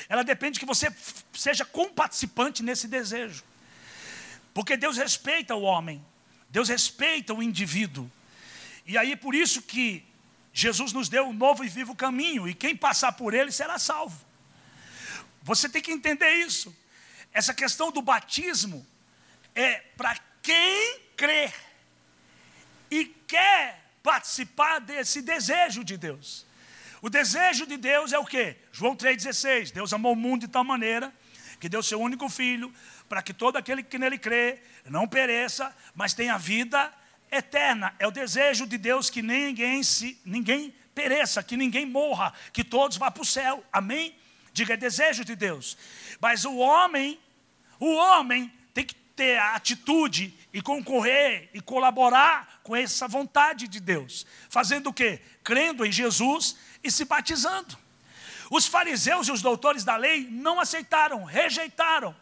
Ela 0.08 0.24
depende 0.24 0.58
que 0.58 0.64
você 0.64 0.90
seja 1.34 1.62
comparticipante 1.62 2.62
nesse 2.62 2.88
desejo. 2.88 3.44
Porque 4.54 4.74
Deus 4.74 4.96
respeita 4.96 5.54
o 5.54 5.60
homem, 5.60 6.02
Deus 6.48 6.70
respeita 6.70 7.34
o 7.34 7.42
indivíduo. 7.42 8.10
E 8.86 8.96
aí 8.96 9.14
por 9.14 9.34
isso 9.34 9.60
que 9.60 10.02
Jesus 10.52 10.92
nos 10.92 11.08
deu 11.08 11.26
um 11.26 11.32
novo 11.32 11.64
e 11.64 11.68
vivo 11.68 11.94
caminho, 11.94 12.48
e 12.48 12.54
quem 12.54 12.76
passar 12.76 13.12
por 13.12 13.32
ele 13.32 13.50
será 13.50 13.78
salvo. 13.78 14.24
Você 15.42 15.68
tem 15.68 15.82
que 15.82 15.92
entender 15.92 16.30
isso. 16.36 16.74
Essa 17.32 17.54
questão 17.54 17.90
do 17.90 18.02
batismo 18.02 18.86
é 19.54 19.76
para 19.96 20.16
quem 20.42 21.00
crê 21.16 21.52
e 22.90 23.06
quer 23.26 23.82
participar 24.02 24.80
desse 24.80 25.22
desejo 25.22 25.82
de 25.82 25.96
Deus. 25.96 26.46
O 27.00 27.08
desejo 27.08 27.66
de 27.66 27.76
Deus 27.76 28.12
é 28.12 28.18
o 28.18 28.24
que? 28.24 28.56
João 28.70 28.94
3,16. 28.94 29.72
Deus 29.72 29.92
amou 29.92 30.12
o 30.12 30.16
mundo 30.16 30.42
de 30.42 30.48
tal 30.48 30.62
maneira 30.62 31.12
que 31.58 31.68
deu 31.68 31.82
seu 31.82 32.00
único 32.00 32.28
filho, 32.28 32.72
para 33.08 33.22
que 33.22 33.32
todo 33.32 33.56
aquele 33.56 33.82
que 33.82 33.98
nele 33.98 34.18
crê 34.18 34.60
não 34.86 35.06
pereça, 35.06 35.74
mas 35.94 36.12
tenha 36.12 36.36
vida 36.36 36.92
eterna. 37.32 37.94
É 37.98 38.06
o 38.06 38.10
desejo 38.10 38.66
de 38.66 38.76
Deus 38.76 39.08
que 39.08 39.22
ninguém 39.22 39.82
se 39.82 40.20
ninguém 40.24 40.72
pereça, 40.94 41.42
que 41.42 41.56
ninguém 41.56 41.86
morra, 41.86 42.32
que 42.52 42.62
todos 42.62 42.98
vá 42.98 43.10
para 43.10 43.22
o 43.22 43.26
céu. 43.26 43.64
Amém? 43.72 44.14
Diga, 44.52 44.74
é 44.74 44.76
desejo 44.76 45.24
de 45.24 45.34
Deus. 45.34 45.76
Mas 46.20 46.44
o 46.44 46.56
homem, 46.58 47.18
o 47.80 47.94
homem 47.94 48.52
tem 48.74 48.84
que 48.84 48.94
ter 48.94 49.38
a 49.38 49.54
atitude 49.54 50.34
e 50.52 50.60
concorrer 50.60 51.48
e 51.54 51.60
colaborar 51.60 52.60
com 52.62 52.76
essa 52.76 53.08
vontade 53.08 53.66
de 53.66 53.80
Deus. 53.80 54.26
Fazendo 54.50 54.90
o 54.90 54.92
quê? 54.92 55.20
Crendo 55.42 55.86
em 55.86 55.90
Jesus 55.90 56.56
e 56.84 56.90
se 56.90 57.06
batizando. 57.06 57.78
Os 58.50 58.66
fariseus 58.66 59.28
e 59.28 59.32
os 59.32 59.40
doutores 59.40 59.82
da 59.82 59.96
lei 59.96 60.28
não 60.30 60.60
aceitaram, 60.60 61.24
rejeitaram. 61.24 62.14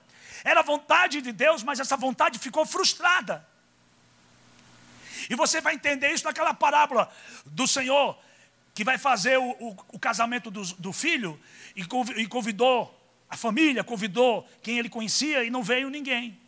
Era 0.44 0.62
vontade 0.62 1.20
de 1.20 1.32
Deus, 1.32 1.64
mas 1.64 1.80
essa 1.80 1.96
vontade 1.96 2.38
ficou 2.38 2.64
frustrada. 2.64 3.46
E 5.28 5.34
você 5.34 5.60
vai 5.60 5.74
entender 5.74 6.10
isso 6.12 6.24
naquela 6.24 6.54
parábola 6.54 7.12
do 7.44 7.66
Senhor 7.66 8.18
que 8.74 8.84
vai 8.84 8.96
fazer 8.96 9.38
o, 9.38 9.50
o, 9.50 9.76
o 9.92 9.98
casamento 9.98 10.50
do, 10.50 10.62
do 10.76 10.92
filho 10.92 11.38
e 11.76 12.26
convidou 12.26 12.96
a 13.28 13.36
família, 13.36 13.84
convidou 13.84 14.48
quem 14.62 14.78
ele 14.78 14.88
conhecia 14.88 15.44
e 15.44 15.50
não 15.50 15.62
veio 15.62 15.88
ninguém. 15.88 16.38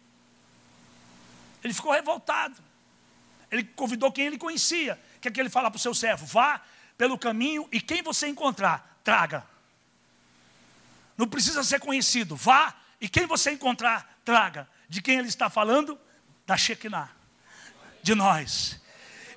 Ele 1.62 1.72
ficou 1.72 1.92
revoltado. 1.92 2.56
Ele 3.50 3.64
convidou 3.64 4.10
quem 4.10 4.26
ele 4.26 4.38
conhecia. 4.38 4.98
O 5.16 5.20
que 5.20 5.28
é 5.28 5.30
que 5.30 5.40
ele 5.40 5.50
fala 5.50 5.70
para 5.70 5.76
o 5.76 5.80
seu 5.80 5.94
servo? 5.94 6.26
Vá 6.26 6.60
pelo 6.98 7.18
caminho 7.18 7.68
e 7.70 7.80
quem 7.80 8.02
você 8.02 8.26
encontrar, 8.26 9.00
traga. 9.04 9.46
Não 11.16 11.28
precisa 11.28 11.62
ser 11.62 11.78
conhecido. 11.78 12.34
Vá 12.34 12.74
e 13.00 13.08
quem 13.08 13.26
você 13.26 13.52
encontrar, 13.52 14.18
traga. 14.24 14.68
De 14.88 15.00
quem 15.00 15.18
ele 15.18 15.28
está 15.28 15.48
falando? 15.48 15.98
Da 16.46 16.56
Shekinah. 16.56 17.21
De 18.02 18.14
nós. 18.14 18.80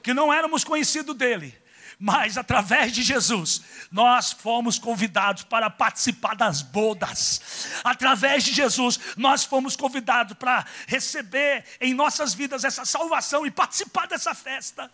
Que 0.02 0.14
não 0.14 0.34
éramos 0.34 0.64
conhecidos 0.64 1.16
dele 1.16 1.66
mas 2.00 2.38
através 2.38 2.92
de 2.92 3.02
Jesus, 3.02 3.62
nós 3.92 4.32
fomos 4.32 4.78
convidados 4.78 5.44
para 5.44 5.70
participar 5.70 6.36
das 6.36 6.62
bodas. 6.62 7.80
Através 7.84 8.44
de 8.44 8.54
Jesus, 8.54 9.00
nós 9.16 9.46
fomos 9.46 9.76
convidados 9.76 10.38
para 10.38 10.66
receber 10.88 11.66
em 11.80 11.94
nossas 11.94 12.34
vidas 12.34 12.64
essa 12.64 12.86
salvação 12.86 13.46
e 13.46 13.52
participar 13.52 14.08
dessa 14.08 14.34
festa. 14.34 14.92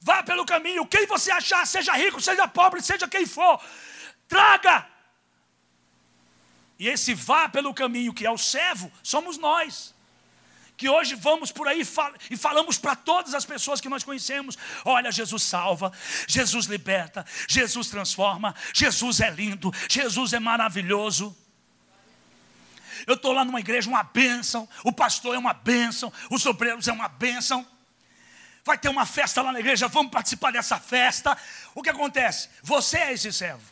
Vá 0.00 0.22
pelo 0.22 0.44
caminho, 0.44 0.86
quem 0.86 1.06
você 1.06 1.30
achar, 1.30 1.64
seja 1.66 1.92
rico, 1.92 2.20
seja 2.20 2.46
pobre, 2.48 2.82
seja 2.82 3.06
quem 3.06 3.24
for, 3.24 3.62
traga. 4.28 4.86
E 6.78 6.88
esse 6.88 7.14
vá 7.14 7.48
pelo 7.48 7.72
caminho 7.72 8.12
que 8.12 8.26
é 8.26 8.30
o 8.30 8.36
servo, 8.36 8.92
somos 9.02 9.38
nós 9.38 9.94
que 10.76 10.88
hoje 10.88 11.14
vamos 11.14 11.52
por 11.52 11.68
aí 11.68 11.86
e 12.30 12.36
falamos 12.36 12.78
para 12.78 12.96
todas 12.96 13.34
as 13.34 13.44
pessoas 13.44 13.80
que 13.80 13.88
nós 13.88 14.02
conhecemos: 14.02 14.58
olha, 14.84 15.12
Jesus 15.12 15.42
salva, 15.42 15.92
Jesus 16.26 16.66
liberta, 16.66 17.24
Jesus 17.48 17.88
transforma, 17.88 18.54
Jesus 18.74 19.20
é 19.20 19.30
lindo, 19.30 19.72
Jesus 19.88 20.32
é 20.32 20.40
maravilhoso. 20.40 21.36
Eu 23.06 23.14
estou 23.14 23.32
lá 23.32 23.44
numa 23.44 23.60
igreja, 23.60 23.88
uma 23.88 24.02
bênção, 24.02 24.68
o 24.84 24.92
pastor 24.92 25.34
é 25.34 25.38
uma 25.38 25.52
bênção, 25.52 26.12
os 26.30 26.44
obreiros 26.46 26.86
é 26.88 26.92
uma 26.92 27.08
bênção. 27.08 27.66
Vai 28.64 28.78
ter 28.78 28.88
uma 28.88 29.04
festa 29.04 29.42
lá 29.42 29.50
na 29.50 29.58
igreja, 29.58 29.88
vamos 29.88 30.12
participar 30.12 30.52
dessa 30.52 30.78
festa. 30.78 31.36
O 31.74 31.82
que 31.82 31.90
acontece? 31.90 32.48
Você 32.62 32.96
é 32.96 33.12
esse 33.12 33.32
servo. 33.32 33.62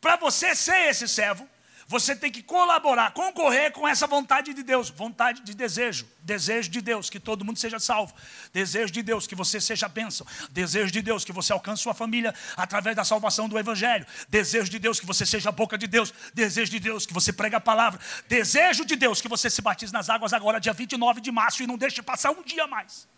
Para 0.00 0.16
você 0.16 0.54
ser 0.54 0.88
esse 0.88 1.06
servo, 1.06 1.48
você 1.88 2.14
tem 2.14 2.30
que 2.30 2.42
colaborar, 2.42 3.12
concorrer 3.12 3.72
com 3.72 3.88
essa 3.88 4.06
vontade 4.06 4.52
de 4.52 4.62
Deus, 4.62 4.90
vontade 4.90 5.40
de 5.40 5.54
desejo, 5.54 6.06
desejo 6.20 6.68
de 6.68 6.82
Deus 6.82 7.08
que 7.08 7.18
todo 7.18 7.46
mundo 7.46 7.58
seja 7.58 7.80
salvo, 7.80 8.14
desejo 8.52 8.92
de 8.92 9.02
Deus 9.02 9.26
que 9.26 9.34
você 9.34 9.58
seja 9.58 9.88
bênção, 9.88 10.26
desejo 10.50 10.92
de 10.92 11.00
Deus 11.00 11.24
que 11.24 11.32
você 11.32 11.50
alcance 11.50 11.82
sua 11.82 11.94
família 11.94 12.34
através 12.58 12.94
da 12.94 13.04
salvação 13.04 13.48
do 13.48 13.58
Evangelho, 13.58 14.06
desejo 14.28 14.70
de 14.70 14.78
Deus 14.78 15.00
que 15.00 15.06
você 15.06 15.24
seja 15.24 15.48
a 15.48 15.52
boca 15.52 15.78
de 15.78 15.86
Deus, 15.86 16.12
desejo 16.34 16.70
de 16.70 16.78
Deus 16.78 17.06
que 17.06 17.14
você 17.14 17.32
pregue 17.32 17.56
a 17.56 17.60
palavra, 17.60 17.98
desejo 18.28 18.84
de 18.84 18.94
Deus 18.94 19.22
que 19.22 19.28
você 19.28 19.48
se 19.48 19.62
batize 19.62 19.90
nas 19.90 20.10
águas 20.10 20.34
agora, 20.34 20.60
dia 20.60 20.74
29 20.74 21.22
de 21.22 21.32
março, 21.32 21.62
e 21.62 21.66
não 21.66 21.78
deixe 21.78 22.02
passar 22.02 22.32
um 22.32 22.42
dia 22.42 22.66
mais. 22.66 23.08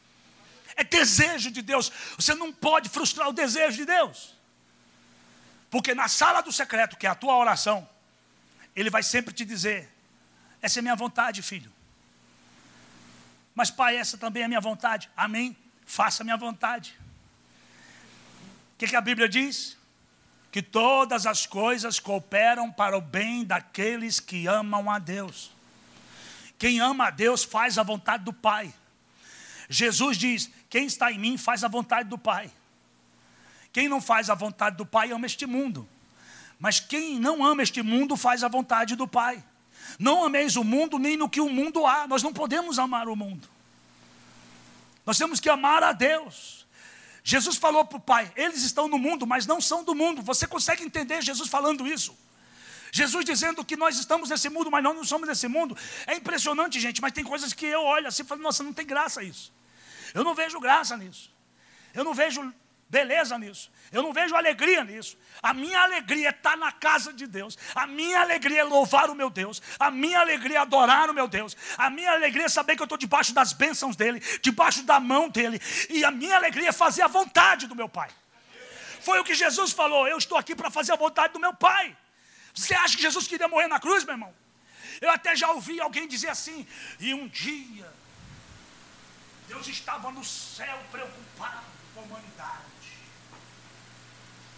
É 0.76 0.84
desejo 0.84 1.50
de 1.50 1.60
Deus, 1.60 1.90
você 2.16 2.36
não 2.36 2.52
pode 2.52 2.88
frustrar 2.88 3.28
o 3.28 3.32
desejo 3.32 3.78
de 3.78 3.84
Deus. 3.84 4.32
Porque 5.68 5.92
na 5.92 6.06
sala 6.06 6.40
do 6.40 6.52
secreto, 6.52 6.96
que 6.96 7.04
é 7.04 7.10
a 7.10 7.16
tua 7.16 7.36
oração, 7.36 7.88
ele 8.80 8.90
vai 8.90 9.02
sempre 9.02 9.34
te 9.34 9.44
dizer: 9.44 9.88
essa 10.62 10.78
é 10.78 10.82
minha 10.82 10.96
vontade, 10.96 11.42
filho. 11.42 11.70
Mas, 13.54 13.70
pai, 13.70 13.96
essa 13.96 14.16
também 14.16 14.42
é 14.42 14.48
minha 14.48 14.60
vontade. 14.60 15.10
Amém? 15.16 15.56
Faça 15.84 16.22
a 16.22 16.24
minha 16.24 16.36
vontade. 16.36 16.98
O 18.74 18.78
que, 18.78 18.86
que 18.86 18.96
a 18.96 19.00
Bíblia 19.00 19.28
diz? 19.28 19.76
Que 20.50 20.62
todas 20.62 21.26
as 21.26 21.46
coisas 21.46 21.98
cooperam 21.98 22.72
para 22.72 22.96
o 22.96 23.00
bem 23.00 23.44
daqueles 23.44 24.18
que 24.18 24.46
amam 24.46 24.90
a 24.90 24.98
Deus. 24.98 25.50
Quem 26.58 26.80
ama 26.80 27.08
a 27.08 27.10
Deus 27.10 27.44
faz 27.44 27.78
a 27.78 27.82
vontade 27.82 28.24
do 28.24 28.32
Pai. 28.32 28.72
Jesus 29.68 30.16
diz: 30.16 30.50
quem 30.68 30.86
está 30.86 31.12
em 31.12 31.18
mim 31.18 31.36
faz 31.36 31.64
a 31.64 31.68
vontade 31.68 32.08
do 32.08 32.18
Pai. 32.18 32.50
Quem 33.72 33.88
não 33.88 34.00
faz 34.00 34.30
a 34.30 34.34
vontade 34.34 34.76
do 34.76 34.86
Pai 34.86 35.12
ama 35.12 35.26
este 35.26 35.46
mundo. 35.46 35.88
Mas 36.60 36.78
quem 36.78 37.18
não 37.18 37.42
ama 37.42 37.62
este 37.62 37.82
mundo 37.82 38.16
faz 38.18 38.44
a 38.44 38.48
vontade 38.48 38.94
do 38.94 39.08
Pai. 39.08 39.42
Não 39.98 40.22
ameis 40.22 40.56
o 40.56 40.62
mundo 40.62 40.98
nem 40.98 41.16
no 41.16 41.28
que 41.28 41.40
o 41.40 41.48
mundo 41.48 41.86
há. 41.86 42.06
Nós 42.06 42.22
não 42.22 42.34
podemos 42.34 42.78
amar 42.78 43.08
o 43.08 43.16
mundo. 43.16 43.48
Nós 45.06 45.16
temos 45.16 45.40
que 45.40 45.48
amar 45.48 45.82
a 45.82 45.92
Deus. 45.92 46.66
Jesus 47.24 47.56
falou 47.56 47.84
para 47.86 47.96
o 47.96 48.00
Pai: 48.00 48.30
eles 48.36 48.62
estão 48.62 48.86
no 48.86 48.98
mundo, 48.98 49.26
mas 49.26 49.46
não 49.46 49.58
são 49.58 49.82
do 49.82 49.94
mundo. 49.94 50.20
Você 50.20 50.46
consegue 50.46 50.84
entender 50.84 51.22
Jesus 51.22 51.48
falando 51.48 51.86
isso? 51.86 52.16
Jesus 52.92 53.24
dizendo 53.24 53.64
que 53.64 53.76
nós 53.76 53.98
estamos 53.98 54.28
nesse 54.28 54.48
mundo, 54.50 54.70
mas 54.70 54.84
nós 54.84 54.94
não 54.94 55.04
somos 55.04 55.26
desse 55.26 55.48
mundo. 55.48 55.76
É 56.06 56.16
impressionante, 56.16 56.78
gente, 56.78 57.00
mas 57.00 57.12
tem 57.12 57.24
coisas 57.24 57.52
que 57.54 57.64
eu 57.64 57.82
olho 57.82 58.06
assim 58.06 58.22
e 58.22 58.26
falo: 58.26 58.42
nossa, 58.42 58.62
não 58.62 58.74
tem 58.74 58.86
graça 58.86 59.22
isso. 59.22 59.50
Eu 60.12 60.22
não 60.24 60.34
vejo 60.34 60.60
graça 60.60 60.94
nisso. 60.96 61.32
Eu 61.94 62.04
não 62.04 62.12
vejo 62.12 62.52
beleza 62.90 63.38
nisso. 63.38 63.70
Eu 63.92 64.02
não 64.02 64.12
vejo 64.12 64.34
alegria 64.34 64.84
nisso. 64.84 65.16
A 65.42 65.54
minha 65.54 65.80
alegria 65.80 66.28
é 66.28 66.30
estar 66.30 66.56
na 66.56 66.70
casa 66.72 67.12
de 67.12 67.26
Deus. 67.26 67.56
A 67.74 67.86
minha 67.86 68.20
alegria 68.20 68.60
é 68.60 68.64
louvar 68.64 69.08
o 69.08 69.14
meu 69.14 69.30
Deus. 69.30 69.62
A 69.78 69.90
minha 69.90 70.20
alegria 70.20 70.58
é 70.58 70.60
adorar 70.60 71.08
o 71.08 71.14
meu 71.14 71.26
Deus. 71.26 71.56
A 71.78 71.88
minha 71.88 72.10
alegria 72.10 72.46
é 72.46 72.48
saber 72.48 72.76
que 72.76 72.82
eu 72.82 72.84
estou 72.84 72.98
debaixo 72.98 73.32
das 73.32 73.52
bênçãos 73.52 73.96
dEle, 73.96 74.20
debaixo 74.42 74.82
da 74.82 75.00
mão 75.00 75.28
dEle. 75.28 75.60
E 75.88 76.04
a 76.04 76.10
minha 76.10 76.36
alegria 76.36 76.68
é 76.68 76.72
fazer 76.72 77.02
a 77.02 77.08
vontade 77.08 77.66
do 77.66 77.74
meu 77.74 77.88
Pai. 77.88 78.10
Foi 79.00 79.18
o 79.18 79.24
que 79.24 79.34
Jesus 79.34 79.72
falou. 79.72 80.06
Eu 80.06 80.18
estou 80.18 80.36
aqui 80.36 80.54
para 80.54 80.70
fazer 80.70 80.92
a 80.92 80.96
vontade 80.96 81.32
do 81.32 81.40
meu 81.40 81.54
Pai. 81.54 81.96
Você 82.54 82.74
acha 82.74 82.96
que 82.96 83.02
Jesus 83.02 83.26
queria 83.26 83.48
morrer 83.48 83.68
na 83.68 83.80
cruz, 83.80 84.04
meu 84.04 84.14
irmão? 84.14 84.34
Eu 85.00 85.10
até 85.10 85.34
já 85.34 85.50
ouvi 85.50 85.80
alguém 85.80 86.06
dizer 86.06 86.28
assim. 86.28 86.66
E 86.98 87.14
um 87.14 87.26
dia, 87.28 87.90
Deus 89.48 89.66
estava 89.68 90.10
no 90.10 90.24
céu 90.24 90.78
preocupado 90.90 91.64
com 91.94 92.00
a 92.00 92.02
humanidade. 92.04 92.70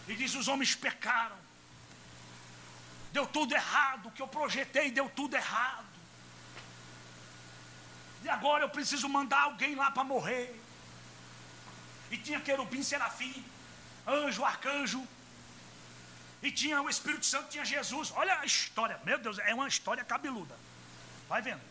E 0.08 0.14
diz: 0.14 0.34
os 0.34 0.48
homens 0.48 0.74
pecaram. 0.74 1.36
Deu 3.12 3.26
tudo 3.26 3.54
errado. 3.54 4.06
O 4.08 4.10
que 4.10 4.22
eu 4.22 4.28
projetei 4.28 4.90
deu 4.90 5.08
tudo 5.08 5.36
errado. 5.36 5.86
E 8.24 8.28
agora 8.28 8.64
eu 8.64 8.68
preciso 8.68 9.08
mandar 9.08 9.42
alguém 9.42 9.74
lá 9.74 9.90
para 9.90 10.04
morrer. 10.04 10.58
E 12.10 12.16
tinha 12.16 12.40
querubim, 12.40 12.82
serafim, 12.82 13.44
anjo, 14.06 14.44
arcanjo. 14.44 15.06
E 16.42 16.50
tinha 16.50 16.80
o 16.82 16.90
Espírito 16.90 17.24
Santo, 17.24 17.50
tinha 17.50 17.64
Jesus. 17.64 18.12
Olha 18.14 18.38
a 18.40 18.44
história. 18.44 19.00
Meu 19.04 19.18
Deus, 19.18 19.38
é 19.38 19.54
uma 19.54 19.68
história 19.68 20.04
cabeluda. 20.04 20.54
Vai 21.28 21.40
vendo. 21.40 21.62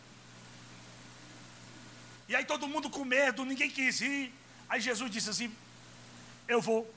E 2.28 2.34
aí 2.34 2.44
todo 2.44 2.68
mundo 2.68 2.88
com 2.88 3.04
medo, 3.04 3.44
ninguém 3.44 3.70
quis 3.70 4.00
ir. 4.00 4.34
Aí 4.68 4.80
Jesus 4.80 5.10
disse 5.10 5.30
assim: 5.30 5.54
Eu 6.48 6.60
vou, 6.60 6.92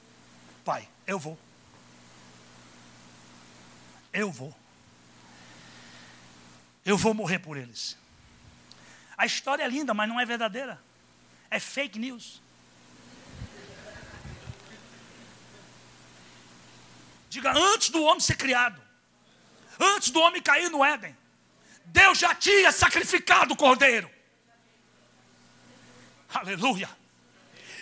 Pai. 0.63 0.88
Eu 1.06 1.20
vou. 1.20 1.38
Eu 4.12 4.32
vou. 4.32 4.56
Eu 6.86 6.98
vou 6.98 7.13
morrer 7.13 7.39
por 7.39 7.58
eles. 7.58 7.98
A 9.18 9.26
história 9.26 9.63
é 9.63 9.68
linda, 9.68 9.94
mas 9.94 10.08
não 10.08 10.20
é 10.20 10.26
verdadeira. 10.26 10.80
É 11.50 11.60
fake 11.60 12.00
news. 12.00 12.41
Diga, 17.30 17.52
antes 17.52 17.89
do 17.89 18.02
homem 18.02 18.20
ser 18.22 18.38
criado, 18.38 18.82
antes 19.80 20.10
do 20.10 20.22
homem 20.22 20.41
cair 20.41 20.70
no 20.70 20.84
Éden, 20.84 21.15
Deus 21.86 22.18
já 22.18 22.34
tinha 22.34 22.72
sacrificado 22.72 23.54
o 23.54 23.58
cordeiro. 23.58 24.10
Aleluia. 26.34 26.89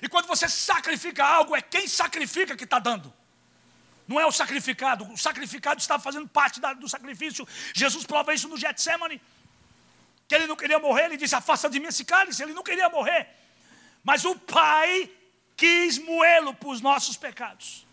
E 0.03 0.09
quando 0.09 0.27
você 0.27 0.49
sacrifica 0.49 1.25
algo, 1.25 1.55
é 1.55 1.61
quem 1.61 1.87
sacrifica 1.87 2.57
que 2.57 2.65
está 2.65 2.77
dando. 2.77 3.11
Não 4.05 4.19
é 4.19 4.25
o 4.25 4.33
sacrificado. 4.33 5.09
O 5.09 5.17
sacrificado 5.17 5.79
está 5.79 5.97
fazendo 5.97 6.27
parte 6.27 6.59
do 6.77 6.89
sacrifício. 6.89 7.47
Jesus 7.73 8.03
prova 8.05 8.33
isso 8.33 8.49
no 8.49 8.57
Getsemane. 8.57 9.21
Que 10.27 10.35
ele 10.35 10.45
não 10.45 10.57
queria 10.57 10.77
morrer. 10.77 11.05
Ele 11.05 11.15
disse: 11.15 11.33
Afasta 11.35 11.69
de 11.69 11.79
mim 11.79 11.87
esse 11.87 12.03
cálice. 12.03 12.43
Ele 12.43 12.53
não 12.53 12.63
queria 12.63 12.89
morrer. 12.89 13.29
Mas 14.03 14.25
o 14.25 14.35
Pai 14.35 15.09
quis 15.55 15.97
moê-lo 15.97 16.53
para 16.53 16.67
os 16.67 16.81
nossos 16.81 17.15
pecados. 17.15 17.87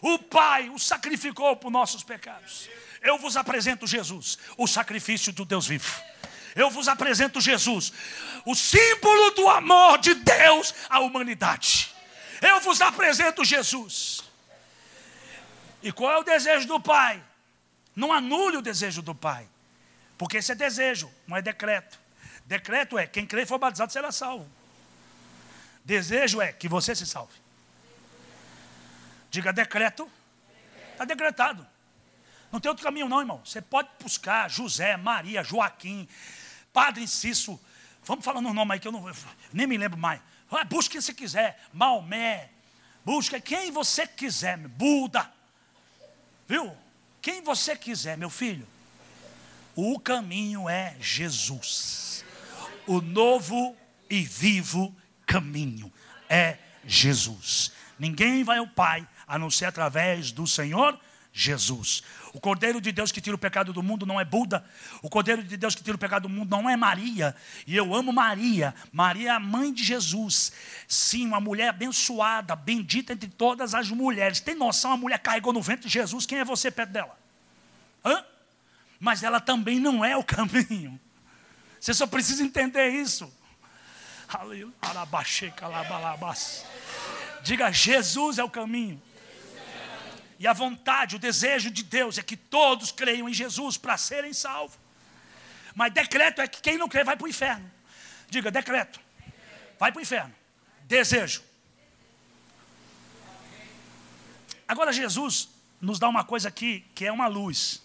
O 0.00 0.20
Pai 0.20 0.70
o 0.70 0.78
sacrificou 0.78 1.56
por 1.56 1.68
nossos 1.68 2.04
pecados. 2.04 2.70
Eu 3.02 3.18
vos 3.18 3.36
apresento 3.36 3.88
Jesus, 3.88 4.38
o 4.56 4.68
sacrifício 4.68 5.32
do 5.32 5.44
Deus 5.44 5.66
vivo 5.66 6.09
eu 6.54 6.70
vos 6.70 6.88
apresento 6.88 7.40
Jesus, 7.40 7.92
o 8.44 8.54
símbolo 8.54 9.30
do 9.32 9.48
amor 9.48 9.98
de 9.98 10.14
Deus 10.14 10.74
à 10.88 11.00
humanidade. 11.00 11.94
Eu 12.40 12.60
vos 12.60 12.80
apresento 12.80 13.44
Jesus. 13.44 14.22
E 15.82 15.92
qual 15.92 16.12
é 16.12 16.18
o 16.18 16.24
desejo 16.24 16.66
do 16.66 16.80
Pai? 16.80 17.22
Não 17.94 18.12
anule 18.12 18.56
o 18.56 18.62
desejo 18.62 19.02
do 19.02 19.14
Pai, 19.14 19.46
porque 20.16 20.38
esse 20.38 20.52
é 20.52 20.54
desejo, 20.54 21.10
não 21.26 21.36
é 21.36 21.42
decreto. 21.42 21.98
Decreto 22.46 22.98
é: 22.98 23.06
quem 23.06 23.26
crê 23.26 23.42
e 23.42 23.46
for 23.46 23.58
batizado 23.58 23.92
será 23.92 24.10
salvo. 24.10 24.48
Desejo 25.84 26.40
é 26.40 26.52
que 26.52 26.68
você 26.68 26.94
se 26.94 27.06
salve. 27.06 27.34
Diga 29.30 29.52
decreto, 29.52 30.10
está 30.92 31.04
decretado. 31.04 31.66
Não 32.50 32.58
tem 32.58 32.68
outro 32.68 32.84
caminho, 32.84 33.08
não, 33.08 33.20
irmão. 33.20 33.40
Você 33.44 33.62
pode 33.62 33.88
buscar 34.00 34.50
José, 34.50 34.96
Maria, 34.96 35.44
Joaquim, 35.44 36.08
Padre 36.72 37.02
Inciso, 37.02 37.58
vamos 38.04 38.24
falando 38.24 38.48
um 38.48 38.54
nome 38.54 38.74
aí 38.74 38.80
que 38.80 38.88
eu 38.88 38.92
não, 38.92 39.04
nem 39.52 39.66
me 39.66 39.76
lembro 39.76 39.98
mais. 39.98 40.20
Busque 40.68 40.92
quem 40.92 41.00
você 41.00 41.14
quiser, 41.14 41.62
Maomé, 41.72 42.50
busque 43.04 43.40
quem 43.40 43.70
você 43.70 44.06
quiser, 44.06 44.56
Buda, 44.56 45.30
viu? 46.48 46.76
Quem 47.22 47.42
você 47.42 47.76
quiser, 47.76 48.16
meu 48.16 48.30
filho. 48.30 48.66
O 49.76 49.98
caminho 50.00 50.68
é 50.68 50.96
Jesus. 51.00 52.24
O 52.86 53.00
novo 53.00 53.76
e 54.08 54.22
vivo 54.22 54.94
caminho 55.26 55.92
é 56.28 56.58
Jesus. 56.84 57.72
Ninguém 57.98 58.42
vai 58.42 58.58
ao 58.58 58.66
Pai 58.66 59.06
a 59.26 59.38
não 59.38 59.50
ser 59.50 59.66
através 59.66 60.32
do 60.32 60.46
Senhor 60.46 60.98
Jesus. 61.32 62.02
O 62.32 62.40
Cordeiro 62.40 62.80
de 62.80 62.92
Deus 62.92 63.10
que 63.10 63.20
tira 63.20 63.34
o 63.34 63.38
pecado 63.38 63.72
do 63.72 63.82
mundo 63.82 64.06
não 64.06 64.20
é 64.20 64.24
Buda. 64.24 64.64
O 65.02 65.10
Cordeiro 65.10 65.42
de 65.42 65.56
Deus 65.56 65.74
que 65.74 65.82
tira 65.82 65.96
o 65.96 65.98
pecado 65.98 66.22
do 66.22 66.28
mundo 66.28 66.50
não 66.50 66.70
é 66.70 66.76
Maria. 66.76 67.34
E 67.66 67.76
eu 67.76 67.94
amo 67.94 68.12
Maria. 68.12 68.74
Maria 68.92 69.30
é 69.30 69.32
a 69.32 69.40
mãe 69.40 69.72
de 69.72 69.82
Jesus. 69.82 70.52
Sim, 70.86 71.26
uma 71.26 71.40
mulher 71.40 71.68
abençoada, 71.68 72.54
bendita 72.54 73.12
entre 73.12 73.28
todas 73.28 73.74
as 73.74 73.90
mulheres. 73.90 74.40
Tem 74.40 74.54
noção? 74.54 74.92
A 74.92 74.96
mulher 74.96 75.18
carregou 75.18 75.52
no 75.52 75.60
ventre 75.60 75.88
de 75.88 75.92
Jesus. 75.92 76.24
Quem 76.24 76.38
é 76.38 76.44
você 76.44 76.70
perto 76.70 76.90
dela? 76.90 77.18
Hã? 78.04 78.24
Mas 78.98 79.22
ela 79.22 79.40
também 79.40 79.80
não 79.80 80.04
é 80.04 80.16
o 80.16 80.22
caminho. 80.24 81.00
Você 81.80 81.94
só 81.94 82.06
precisa 82.06 82.42
entender 82.44 82.90
isso. 82.90 83.32
Diga, 87.42 87.72
Jesus 87.72 88.38
é 88.38 88.44
o 88.44 88.50
caminho. 88.50 89.02
E 90.40 90.46
a 90.46 90.54
vontade, 90.54 91.16
o 91.16 91.18
desejo 91.18 91.70
de 91.70 91.82
Deus 91.82 92.16
é 92.16 92.22
que 92.22 92.34
todos 92.34 92.90
creiam 92.90 93.28
em 93.28 93.34
Jesus 93.34 93.76
para 93.76 93.98
serem 93.98 94.32
salvos. 94.32 94.78
Mas 95.74 95.92
decreto 95.92 96.40
é 96.40 96.48
que 96.48 96.62
quem 96.62 96.78
não 96.78 96.88
crê 96.88 97.04
vai 97.04 97.14
para 97.14 97.26
o 97.26 97.28
inferno. 97.28 97.70
Diga, 98.30 98.50
decreto. 98.50 98.98
Vai 99.78 99.92
para 99.92 99.98
o 99.98 100.02
inferno. 100.02 100.34
Desejo. 100.84 101.42
Agora 104.66 104.94
Jesus 104.94 105.50
nos 105.78 105.98
dá 105.98 106.08
uma 106.08 106.24
coisa 106.24 106.48
aqui 106.48 106.86
que 106.94 107.04
é 107.04 107.12
uma 107.12 107.26
luz. 107.26 107.82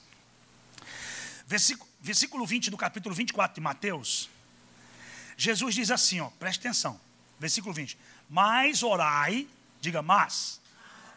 Versículo, 1.45 1.89
versículo 1.99 2.45
20 2.45 2.71
do 2.71 2.77
capítulo 2.77 3.13
24 3.13 3.55
de 3.55 3.59
Mateus. 3.59 4.29
Jesus 5.35 5.75
diz 5.75 5.91
assim, 5.91 6.21
ó, 6.21 6.29
preste 6.39 6.59
atenção. 6.59 7.01
Versículo 7.37 7.73
20. 7.73 7.97
Mas 8.29 8.81
orai, 8.81 9.45
diga 9.81 10.01
mas, 10.01 10.61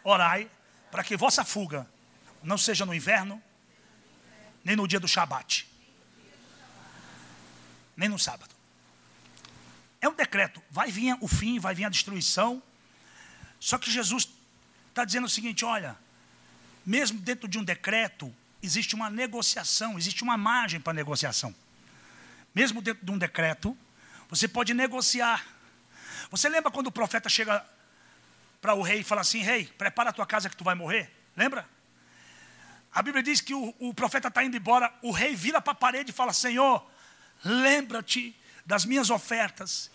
orai 0.03 0.51
para 0.91 1.05
que 1.05 1.17
vossa 1.17 1.45
fuga 1.45 1.89
não 2.43 2.59
seja 2.59 2.87
no 2.87 2.95
inverno, 2.95 3.43
nem 4.65 4.77
no 4.77 4.87
dia 4.87 5.01
do 5.01 5.09
Shabat, 5.09 5.69
nem 7.97 8.09
no 8.09 8.19
sábado. 8.19 8.55
É 10.01 10.09
um 10.09 10.15
decreto, 10.15 10.63
vai 10.71 10.91
vir 10.91 11.17
o 11.21 11.29
fim, 11.29 11.59
vai 11.59 11.75
vir 11.75 11.85
a 11.85 11.89
destruição. 11.89 12.63
Só 13.59 13.77
que 13.79 13.91
Jesus 13.91 14.29
está 14.89 15.05
dizendo 15.05 15.25
o 15.25 15.29
seguinte: 15.29 15.65
olha, 15.65 15.97
mesmo 16.87 17.19
dentro 17.19 17.49
de 17.49 17.59
um 17.59 17.65
decreto, 17.65 18.35
existe 18.63 18.95
uma 18.95 19.11
negociação, 19.11 19.99
existe 19.99 20.23
uma 20.23 20.37
margem 20.37 20.81
para 20.81 20.93
negociação. 20.93 21.55
Mesmo 22.55 22.81
dentro 22.81 23.05
de 23.05 23.11
um 23.11 23.19
decreto, 23.19 23.77
você 24.29 24.47
pode 24.47 24.75
negociar. 24.75 25.45
Você 26.31 26.49
lembra 26.49 26.71
quando 26.71 26.89
o 26.89 26.93
profeta 26.93 27.29
chega 27.29 27.65
para 28.61 28.75
o 28.75 28.83
rei 28.83 29.01
e 29.01 29.05
fala 29.05 29.21
assim: 29.21 29.41
Rei, 29.41 29.67
prepara 29.79 30.11
a 30.11 30.13
tua 30.13 30.27
casa 30.27 30.49
que 30.49 30.57
tu 30.57 30.65
vai 30.65 30.75
morrer. 30.75 31.11
Lembra? 31.37 31.69
A 32.93 33.03
Bíblia 33.03 33.23
diz 33.23 33.41
que 33.41 33.55
o, 33.55 33.75
o 33.79 33.95
profeta 33.95 34.29
está 34.29 34.43
indo 34.43 34.57
embora, 34.57 34.93
o 35.03 35.11
rei 35.11 35.35
vira 35.35 35.61
para 35.61 35.73
a 35.73 35.77
parede 35.77 36.11
e 36.11 36.15
fala: 36.15 36.33
Senhor, 36.33 36.85
lembra-te 37.45 38.39
das 38.65 38.85
minhas 38.85 39.11
ofertas. 39.11 39.91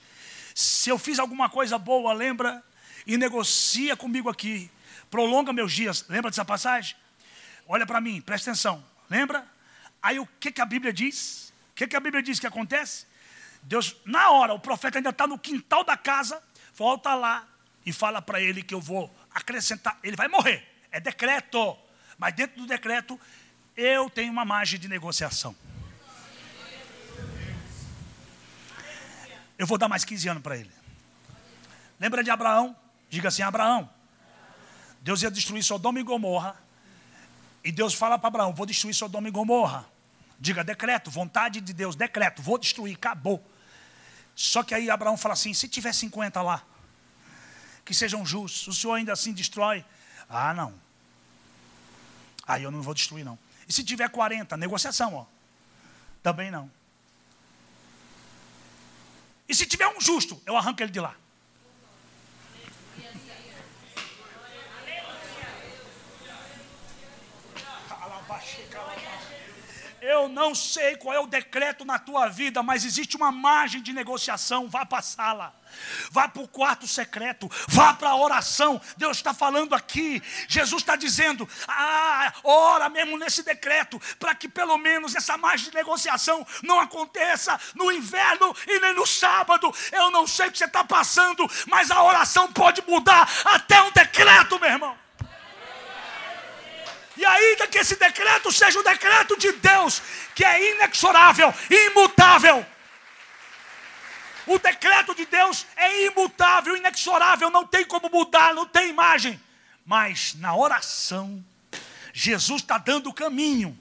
Se 0.56 0.90
eu 0.90 0.98
fiz 0.98 1.20
alguma 1.20 1.50
coisa 1.50 1.78
boa, 1.78 2.14
lembra 2.14 2.64
e 3.06 3.18
negocia 3.18 3.96
comigo 3.96 4.30
aqui. 4.30 4.70
Prolonga 5.10 5.52
meus 5.52 5.74
dias. 5.74 6.06
Lembra 6.08 6.32
dessa 6.32 6.46
passagem? 6.46 6.96
Olha 7.68 7.86
para 7.86 8.00
mim, 8.00 8.22
presta 8.22 8.52
atenção. 8.52 8.84
Lembra? 9.10 9.48
Aí 10.02 10.20
o 10.20 10.26
que, 10.40 10.52
que 10.52 10.62
a 10.62 10.66
Bíblia 10.66 10.94
diz? 10.94 11.54
O 11.72 11.76
que, 11.76 11.88
que 11.88 11.96
a 11.96 12.00
Bíblia 12.00 12.22
diz 12.22 12.40
que 12.40 12.48
acontece? 12.48 13.06
Deus, 13.64 13.96
na 14.06 14.30
hora, 14.30 14.54
o 14.54 14.60
profeta 14.60 15.00
ainda 15.00 15.10
está 15.10 15.26
no 15.26 15.40
quintal 15.40 15.84
da 15.84 15.96
casa, 15.96 16.44
volta 16.76 17.14
lá 17.16 17.48
e 17.86 17.92
fala 17.92 18.22
para 18.22 18.42
ele 18.42 18.62
que 18.62 18.74
eu 18.74 18.82
vou 18.82 19.14
acrescentar. 19.34 19.98
Ele 20.04 20.16
vai 20.16 20.28
morrer. 20.28 20.68
É 20.92 21.00
decreto. 21.00 21.78
Mas 22.18 22.34
dentro 22.34 22.58
do 22.58 22.68
decreto, 22.68 23.20
eu 23.76 24.10
tenho 24.10 24.32
uma 24.32 24.46
margem 24.46 24.80
de 24.80 24.88
negociação. 24.88 25.56
Eu 29.58 29.68
vou 29.68 29.78
dar 29.78 29.88
mais 29.88 30.04
15 30.04 30.30
anos 30.30 30.44
para 30.44 30.58
ele. 30.58 30.72
Lembra 32.00 32.24
de 32.24 32.30
Abraão? 32.30 32.76
Diga 33.10 33.30
assim: 33.30 33.42
Abraão, 33.42 33.90
Deus 35.02 35.22
ia 35.22 35.30
destruir 35.30 35.64
Sodoma 35.64 36.00
e 36.00 36.04
Gomorra. 36.04 36.56
E 37.64 37.72
Deus 37.72 37.94
fala 37.94 38.18
para 38.18 38.28
Abraão: 38.28 38.54
Vou 38.54 38.66
destruir 38.66 38.94
Sodoma 38.94 39.28
e 39.28 39.32
Gomorra. 39.32 39.86
Diga 40.40 40.64
decreto, 40.64 41.10
vontade 41.10 41.62
de 41.62 41.74
Deus, 41.74 41.96
decreto, 41.96 42.42
vou 42.42 42.58
destruir, 42.58 42.96
acabou. 42.96 43.42
Só 44.36 44.64
que 44.64 44.74
aí 44.74 44.90
Abraão 44.90 45.16
fala 45.16 45.34
assim: 45.34 45.54
se 45.54 45.68
tiver 45.68 45.94
50 45.94 46.42
lá, 46.42 46.64
que 47.86 47.94
sejam 47.94 48.26
justos, 48.26 48.68
o 48.68 48.74
senhor 48.74 48.94
ainda 48.94 49.14
assim 49.14 49.34
destrói? 49.34 49.84
Ah, 50.30 50.54
não. 50.54 50.74
Aí 52.48 52.64
eu 52.64 52.72
não 52.72 52.82
vou 52.82 52.94
destruir, 52.94 53.24
não. 53.24 53.38
E 53.68 53.74
se 53.74 53.84
tiver 53.84 54.10
40, 54.10 54.58
negociação, 54.58 55.16
ó. 55.16 55.26
Também 56.22 56.52
não. 56.52 56.72
E 59.48 59.56
se 59.56 59.66
tiver 59.66 59.88
um 59.88 60.00
justo, 60.00 60.42
eu 60.46 60.56
arranco 60.56 60.82
ele 60.82 60.92
de 60.92 61.00
lá. 61.00 61.16
Eu 70.06 70.28
não 70.28 70.54
sei 70.54 70.98
qual 70.98 71.16
é 71.16 71.20
o 71.22 71.26
decreto 71.26 71.86
na 71.86 71.98
tua 71.98 72.28
vida, 72.28 72.62
mas 72.62 72.84
existe 72.84 73.16
uma 73.16 73.32
margem 73.32 73.82
de 73.82 73.94
negociação. 73.94 74.68
Vá 74.68 74.86
para 74.86 74.98
a 75.00 75.02
sala, 75.02 75.56
vá 76.12 76.28
para 76.28 76.42
o 76.42 76.48
quarto 76.48 76.86
secreto, 76.86 77.50
vá 77.70 77.94
para 77.94 78.10
a 78.10 78.16
oração. 78.18 78.82
Deus 78.98 79.16
está 79.16 79.34
falando 79.34 79.74
aqui. 79.74 80.22
Jesus 80.50 80.82
está 80.82 80.98
dizendo: 80.98 81.48
ah, 81.70 82.34
ora 82.44 82.90
mesmo 82.90 83.18
nesse 83.18 83.44
decreto, 83.44 83.98
para 84.20 84.36
que 84.36 84.50
pelo 84.50 84.78
menos 84.78 85.16
essa 85.16 85.38
margem 85.38 85.70
de 85.70 85.76
negociação 85.76 86.46
não 86.62 86.82
aconteça 86.82 87.58
no 87.74 87.90
inverno 87.90 88.54
e 88.68 88.80
nem 88.82 88.94
no 88.94 89.08
sábado. 89.08 89.74
Eu 89.90 90.12
não 90.12 90.28
sei 90.28 90.50
o 90.50 90.52
que 90.52 90.58
você 90.58 90.66
está 90.66 90.84
passando, 90.84 91.50
mas 91.68 91.90
a 91.90 92.04
oração 92.04 92.52
pode 92.52 92.84
mudar 92.86 93.26
até 93.46 93.82
um 93.82 93.92
decreto, 93.92 94.60
meu 94.60 94.70
irmão. 94.70 95.03
E 97.16 97.26
ainda 97.26 97.68
que 97.68 97.78
esse 97.78 97.96
decreto 97.96 98.52
seja 98.52 98.80
o 98.80 98.84
decreto 98.84 99.38
de 99.38 99.52
Deus, 99.54 100.02
que 100.34 100.44
é 100.44 100.76
inexorável, 100.76 101.54
imutável. 101.70 102.66
O 104.48 104.58
decreto 104.58 105.16
de 105.16 105.26
Deus 105.26 105.66
é 105.76 106.06
imutável, 106.06 106.76
inexorável, 106.76 107.50
não 107.50 107.66
tem 107.66 107.86
como 107.86 108.10
mudar, 108.10 108.54
não 108.54 108.66
tem 108.66 108.90
imagem. 108.90 109.42
Mas 109.86 110.34
na 110.36 110.56
oração, 110.56 111.44
Jesus 112.14 112.62
está 112.62 112.78
dando 112.78 113.10
o 113.10 113.14
caminho. 113.14 113.78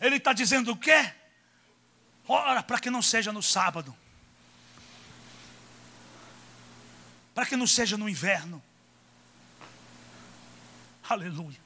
Ele 0.00 0.16
está 0.16 0.32
dizendo 0.32 0.72
o 0.72 0.76
quê? 0.76 1.12
Ora, 2.28 2.62
para 2.62 2.80
que 2.80 2.90
não 2.90 3.00
seja 3.00 3.32
no 3.32 3.42
sábado. 3.42 3.96
Para 7.34 7.46
que 7.46 7.56
não 7.56 7.66
seja 7.66 7.96
no 7.96 8.08
inverno. 8.08 8.62
Aleluia. 11.08 11.65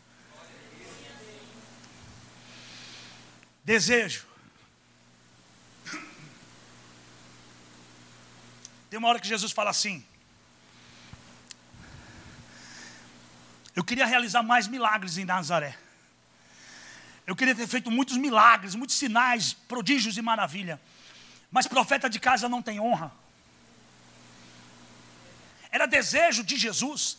Desejo. 3.64 4.26
Tem 8.88 8.98
uma 8.98 9.08
hora 9.08 9.20
que 9.20 9.28
Jesus 9.28 9.52
fala 9.52 9.70
assim: 9.70 10.04
Eu 13.74 13.84
queria 13.84 14.06
realizar 14.06 14.42
mais 14.42 14.66
milagres 14.66 15.16
em 15.16 15.24
Nazaré. 15.24 15.78
Eu 17.26 17.36
queria 17.36 17.54
ter 17.54 17.68
feito 17.68 17.90
muitos 17.90 18.16
milagres, 18.16 18.74
muitos 18.74 18.96
sinais, 18.96 19.52
prodígios 19.52 20.16
e 20.16 20.22
maravilha. 20.22 20.80
Mas 21.50 21.66
profeta 21.66 22.10
de 22.10 22.18
casa 22.18 22.48
não 22.48 22.60
tem 22.60 22.80
honra. 22.80 23.12
Era 25.70 25.86
desejo 25.86 26.42
de 26.42 26.56
Jesus 26.56 27.18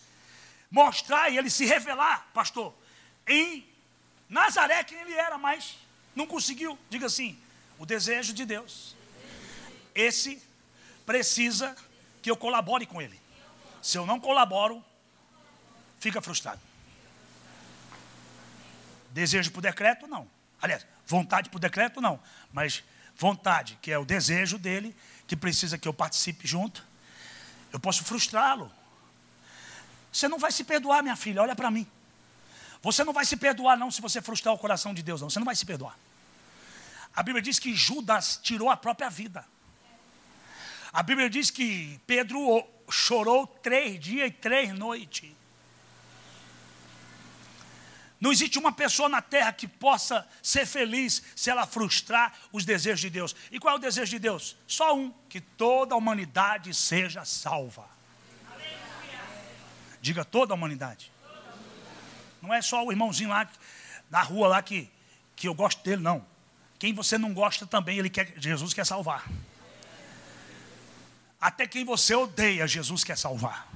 mostrar 0.69 1.29
e 1.29 1.37
ele 1.37 1.49
se 1.49 1.65
revelar, 1.65 2.27
pastor, 2.33 2.73
em 3.25 3.67
Nazaré 4.29 4.83
quem 4.83 4.97
ele 4.99 5.13
era, 5.13 5.37
mas 5.37 5.77
não 6.15 6.27
conseguiu. 6.27 6.77
Diga 6.89 7.05
assim: 7.05 7.37
o 7.77 7.85
desejo 7.85 8.33
de 8.33 8.45
Deus. 8.45 8.95
Esse 9.93 10.41
precisa 11.05 11.75
que 12.21 12.29
eu 12.29 12.37
colabore 12.37 12.85
com 12.85 13.01
ele. 13.01 13.19
Se 13.81 13.97
eu 13.97 14.05
não 14.05 14.19
colaboro, 14.19 14.83
fica 15.99 16.21
frustrado. 16.21 16.61
Desejo 19.11 19.51
por 19.51 19.61
decreto, 19.61 20.07
não. 20.07 20.29
Aliás, 20.61 20.85
vontade 21.05 21.49
por 21.49 21.59
decreto, 21.59 21.99
não. 21.99 22.19
Mas 22.53 22.83
vontade, 23.15 23.77
que 23.81 23.91
é 23.91 23.97
o 23.97 24.05
desejo 24.05 24.57
dele, 24.57 24.95
que 25.27 25.35
precisa 25.35 25.77
que 25.77 25.87
eu 25.87 25.93
participe 25.93 26.47
junto, 26.47 26.85
eu 27.73 27.79
posso 27.79 28.03
frustrá-lo. 28.03 28.71
Você 30.11 30.27
não 30.27 30.37
vai 30.37 30.51
se 30.51 30.63
perdoar, 30.63 31.01
minha 31.01 31.15
filha, 31.15 31.41
olha 31.41 31.55
para 31.55 31.71
mim. 31.71 31.87
Você 32.81 33.03
não 33.03 33.13
vai 33.13 33.25
se 33.25 33.37
perdoar, 33.37 33.77
não, 33.77 33.91
se 33.91 34.01
você 34.01 34.21
frustrar 34.21 34.53
o 34.53 34.57
coração 34.57 34.93
de 34.93 35.03
Deus, 35.03 35.21
não. 35.21 35.29
Você 35.29 35.39
não 35.39 35.45
vai 35.45 35.55
se 35.55 35.65
perdoar. 35.65 35.97
A 37.15 37.21
Bíblia 37.21 37.41
diz 37.41 37.59
que 37.59 37.75
Judas 37.75 38.39
tirou 38.41 38.69
a 38.69 38.77
própria 38.77 39.09
vida. 39.09 39.45
A 40.91 41.03
Bíblia 41.03 41.29
diz 41.29 41.51
que 41.51 41.99
Pedro 42.07 42.65
chorou 42.89 43.45
três 43.47 43.99
dias 43.99 44.27
e 44.27 44.31
três 44.31 44.73
noites. 44.73 45.31
Não 48.19 48.31
existe 48.31 48.59
uma 48.59 48.71
pessoa 48.71 49.09
na 49.09 49.21
terra 49.21 49.51
que 49.51 49.67
possa 49.67 50.27
ser 50.43 50.67
feliz 50.67 51.23
se 51.35 51.49
ela 51.49 51.65
frustrar 51.65 52.37
os 52.51 52.63
desejos 52.63 52.99
de 52.99 53.09
Deus. 53.09 53.35
E 53.51 53.59
qual 53.59 53.75
é 53.75 53.77
o 53.77 53.81
desejo 53.81 54.11
de 54.11 54.19
Deus? 54.19 54.55
Só 54.67 54.95
um: 54.95 55.11
que 55.27 55.41
toda 55.41 55.95
a 55.95 55.97
humanidade 55.97 56.73
seja 56.73 57.25
salva. 57.25 57.89
Diga 60.01 60.23
toda 60.23 60.53
a 60.53 60.55
humanidade. 60.55 61.11
Não 62.41 62.53
é 62.53 62.61
só 62.61 62.83
o 62.83 62.91
irmãozinho 62.91 63.29
lá 63.29 63.47
na 64.09 64.21
rua 64.21 64.47
lá 64.47 64.61
que, 64.61 64.89
que 65.35 65.47
eu 65.47 65.53
gosto 65.53 65.83
dele, 65.83 66.01
não. 66.01 66.25
Quem 66.79 66.93
você 66.93 67.17
não 67.17 67.33
gosta 67.33 67.65
também, 67.65 67.99
ele 67.99 68.09
quer, 68.09 68.33
Jesus 68.37 68.73
quer 68.73 68.85
salvar. 68.85 69.29
Até 71.39 71.67
quem 71.67 71.85
você 71.85 72.15
odeia, 72.15 72.67
Jesus 72.67 73.03
quer 73.03 73.17
salvar. 73.17 73.67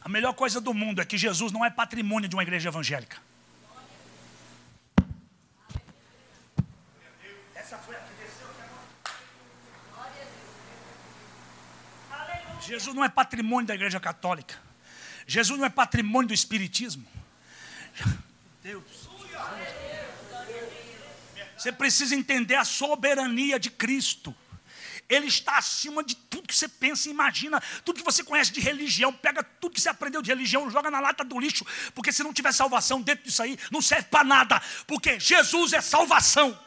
A 0.00 0.08
melhor 0.08 0.34
coisa 0.34 0.60
do 0.60 0.74
mundo 0.74 1.00
é 1.00 1.04
que 1.04 1.16
Jesus 1.16 1.50
não 1.50 1.64
é 1.64 1.70
patrimônio 1.70 2.28
de 2.28 2.36
uma 2.36 2.42
igreja 2.42 2.68
evangélica. 2.68 3.16
Jesus 12.60 12.94
não 12.94 13.04
é 13.04 13.08
patrimônio 13.08 13.66
da 13.66 13.74
igreja 13.74 14.00
católica. 14.00 14.54
Jesus 15.26 15.58
não 15.58 15.66
é 15.66 15.70
patrimônio 15.70 16.28
do 16.28 16.34
espiritismo. 16.34 17.06
Deus. 18.62 19.08
Você 21.56 21.72
precisa 21.72 22.14
entender 22.14 22.56
a 22.56 22.64
soberania 22.64 23.58
de 23.58 23.70
Cristo. 23.70 24.34
Ele 25.08 25.26
está 25.26 25.58
acima 25.58 26.02
de 26.02 26.16
tudo 26.16 26.48
que 26.48 26.56
você 26.56 26.68
pensa 26.68 27.08
e 27.08 27.12
imagina, 27.12 27.62
tudo 27.84 27.98
que 27.98 28.04
você 28.04 28.24
conhece 28.24 28.50
de 28.52 28.60
religião. 28.60 29.12
Pega 29.12 29.42
tudo 29.42 29.74
que 29.74 29.80
você 29.80 29.88
aprendeu 29.88 30.22
de 30.22 30.30
religião, 30.30 30.70
joga 30.70 30.90
na 30.90 31.00
lata 31.00 31.22
do 31.24 31.38
lixo, 31.38 31.64
porque 31.94 32.12
se 32.12 32.22
não 32.22 32.32
tiver 32.32 32.52
salvação 32.52 33.00
dentro 33.00 33.24
disso 33.24 33.42
aí, 33.42 33.58
não 33.70 33.82
serve 33.82 34.08
para 34.08 34.24
nada, 34.24 34.62
porque 34.86 35.20
Jesus 35.20 35.72
é 35.72 35.80
salvação. 35.80 36.58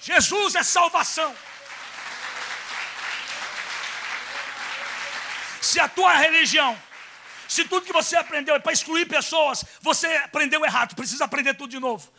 Jesus 0.00 0.54
é 0.54 0.62
salvação. 0.62 1.34
Se 5.60 5.80
a 5.80 5.88
tua 5.88 6.12
religião 6.14 6.78
se 7.48 7.64
tudo 7.64 7.86
que 7.86 7.92
você 7.92 8.16
aprendeu 8.16 8.54
é 8.54 8.58
para 8.58 8.72
excluir 8.72 9.06
pessoas, 9.06 9.64
você 9.80 10.06
aprendeu 10.16 10.64
errado, 10.64 10.94
precisa 10.94 11.24
aprender 11.24 11.54
tudo 11.54 11.70
de 11.70 11.80
novo. 11.80 12.10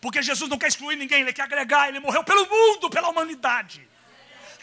Porque 0.00 0.22
Jesus 0.22 0.50
não 0.50 0.58
quer 0.58 0.68
excluir 0.68 0.96
ninguém, 0.96 1.22
ele 1.22 1.32
quer 1.32 1.42
agregar, 1.42 1.88
ele 1.88 2.00
morreu 2.00 2.24
pelo 2.24 2.46
mundo, 2.48 2.90
pela 2.90 3.08
humanidade. 3.08 3.88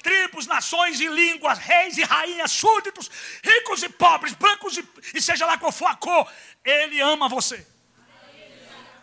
Tribos, 0.03 0.47
nações 0.47 0.99
e 0.99 1.08
línguas, 1.08 1.58
reis 1.58 1.97
e 1.97 2.03
rainhas, 2.03 2.51
súditos, 2.51 3.10
ricos 3.43 3.84
e 3.84 3.89
pobres, 3.89 4.34
brancos 4.34 4.77
e, 4.77 4.88
e 5.13 5.21
seja 5.21 5.45
lá 5.45 5.58
qual 5.58 5.71
for 5.71 5.88
a 5.88 5.95
cor, 5.95 6.32
ele 6.63 6.99
ama 7.01 7.27
você. 7.27 7.65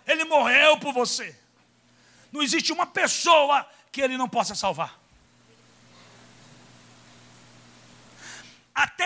Ele 0.06 0.24
morreu 0.24 0.78
por 0.78 0.92
você. 0.92 1.36
Não 2.30 2.42
existe 2.42 2.72
uma 2.72 2.86
pessoa 2.86 3.68
que 3.90 4.00
ele 4.00 4.16
não 4.16 4.28
possa 4.28 4.54
salvar. 4.54 5.05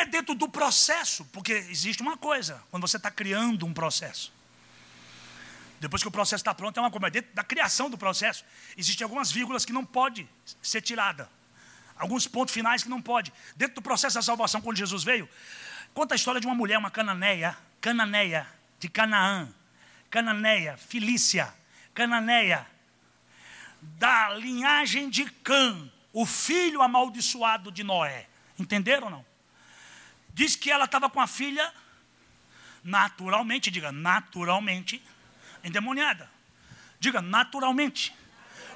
Até 0.00 0.06
dentro 0.06 0.34
do 0.34 0.48
processo, 0.48 1.26
porque 1.26 1.52
existe 1.52 2.00
uma 2.00 2.16
coisa, 2.16 2.62
quando 2.70 2.88
você 2.88 2.96
está 2.96 3.10
criando 3.10 3.66
um 3.66 3.74
processo. 3.74 4.32
Depois 5.78 6.00
que 6.00 6.08
o 6.08 6.10
processo 6.10 6.40
está 6.40 6.54
pronto, 6.54 6.78
é 6.78 6.80
uma 6.80 6.90
coisa. 6.90 7.10
Dentro 7.10 7.34
da 7.34 7.44
criação 7.44 7.90
do 7.90 7.98
processo, 7.98 8.42
existem 8.78 9.04
algumas 9.04 9.30
vírgulas 9.30 9.66
que 9.66 9.74
não 9.74 9.84
pode 9.84 10.26
ser 10.62 10.80
tirada. 10.80 11.28
Alguns 11.96 12.26
pontos 12.26 12.54
finais 12.54 12.82
que 12.82 12.88
não 12.88 13.02
pode. 13.02 13.30
Dentro 13.54 13.74
do 13.74 13.82
processo 13.82 14.14
da 14.14 14.22
salvação, 14.22 14.62
quando 14.62 14.78
Jesus 14.78 15.04
veio, 15.04 15.28
conta 15.92 16.14
a 16.14 16.16
história 16.16 16.40
de 16.40 16.46
uma 16.46 16.56
mulher, 16.56 16.78
uma 16.78 16.90
cananeia, 16.90 17.54
cananeia, 17.78 18.46
de 18.78 18.88
Canaã, 18.88 19.52
cananeia, 20.10 20.78
Filícia, 20.78 21.52
cananeia, 21.92 22.66
da 23.82 24.30
linhagem 24.30 25.10
de 25.10 25.26
Cã, 25.26 25.90
o 26.10 26.24
filho 26.24 26.80
amaldiçoado 26.80 27.70
de 27.70 27.84
Noé. 27.84 28.26
Entenderam 28.58 29.04
ou 29.04 29.10
não? 29.10 29.29
Diz 30.34 30.56
que 30.56 30.70
ela 30.70 30.84
estava 30.84 31.08
com 31.10 31.20
a 31.20 31.26
filha 31.26 31.72
naturalmente, 32.82 33.70
diga 33.70 33.92
naturalmente, 33.92 35.02
endemoniada. 35.62 36.30
Diga 36.98 37.20
naturalmente. 37.20 38.14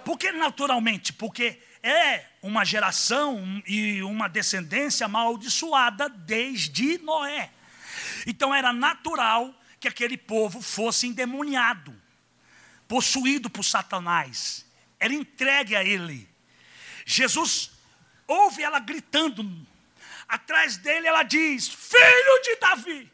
Por 0.04 0.18
que 0.18 0.32
naturalmente? 0.32 1.12
Porque 1.12 1.60
é 1.82 2.26
uma 2.42 2.64
geração 2.64 3.62
e 3.66 4.02
uma 4.02 4.28
descendência 4.28 5.06
amaldiçoada 5.06 6.08
desde 6.08 6.98
Noé. 6.98 7.50
Então 8.26 8.54
era 8.54 8.72
natural 8.72 9.54
que 9.78 9.88
aquele 9.88 10.16
povo 10.16 10.62
fosse 10.62 11.06
endemoniado, 11.06 11.94
possuído 12.88 13.50
por 13.50 13.62
Satanás, 13.62 14.64
era 14.98 15.12
entregue 15.12 15.76
a 15.76 15.84
ele. 15.84 16.26
Jesus 17.04 17.70
ouve 18.26 18.62
ela 18.62 18.78
gritando, 18.78 19.44
atrás 20.34 20.76
dele 20.76 21.06
ela 21.06 21.22
diz: 21.22 21.68
Filho 21.68 22.42
de 22.42 22.56
Davi, 22.56 23.12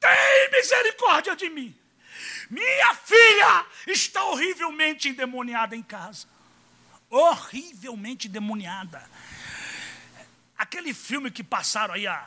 tem 0.00 0.50
misericórdia 0.52 1.34
de 1.36 1.48
mim. 1.48 1.76
Minha 2.50 2.94
filha 2.94 3.66
está 3.86 4.24
horrivelmente 4.24 5.08
endemoniada 5.08 5.76
em 5.76 5.82
casa. 5.82 6.26
Horrivelmente 7.10 8.28
endemoniada. 8.28 9.08
Aquele 10.56 10.92
filme 10.92 11.30
que 11.30 11.44
passaram 11.44 11.94
aí 11.94 12.06
a, 12.06 12.26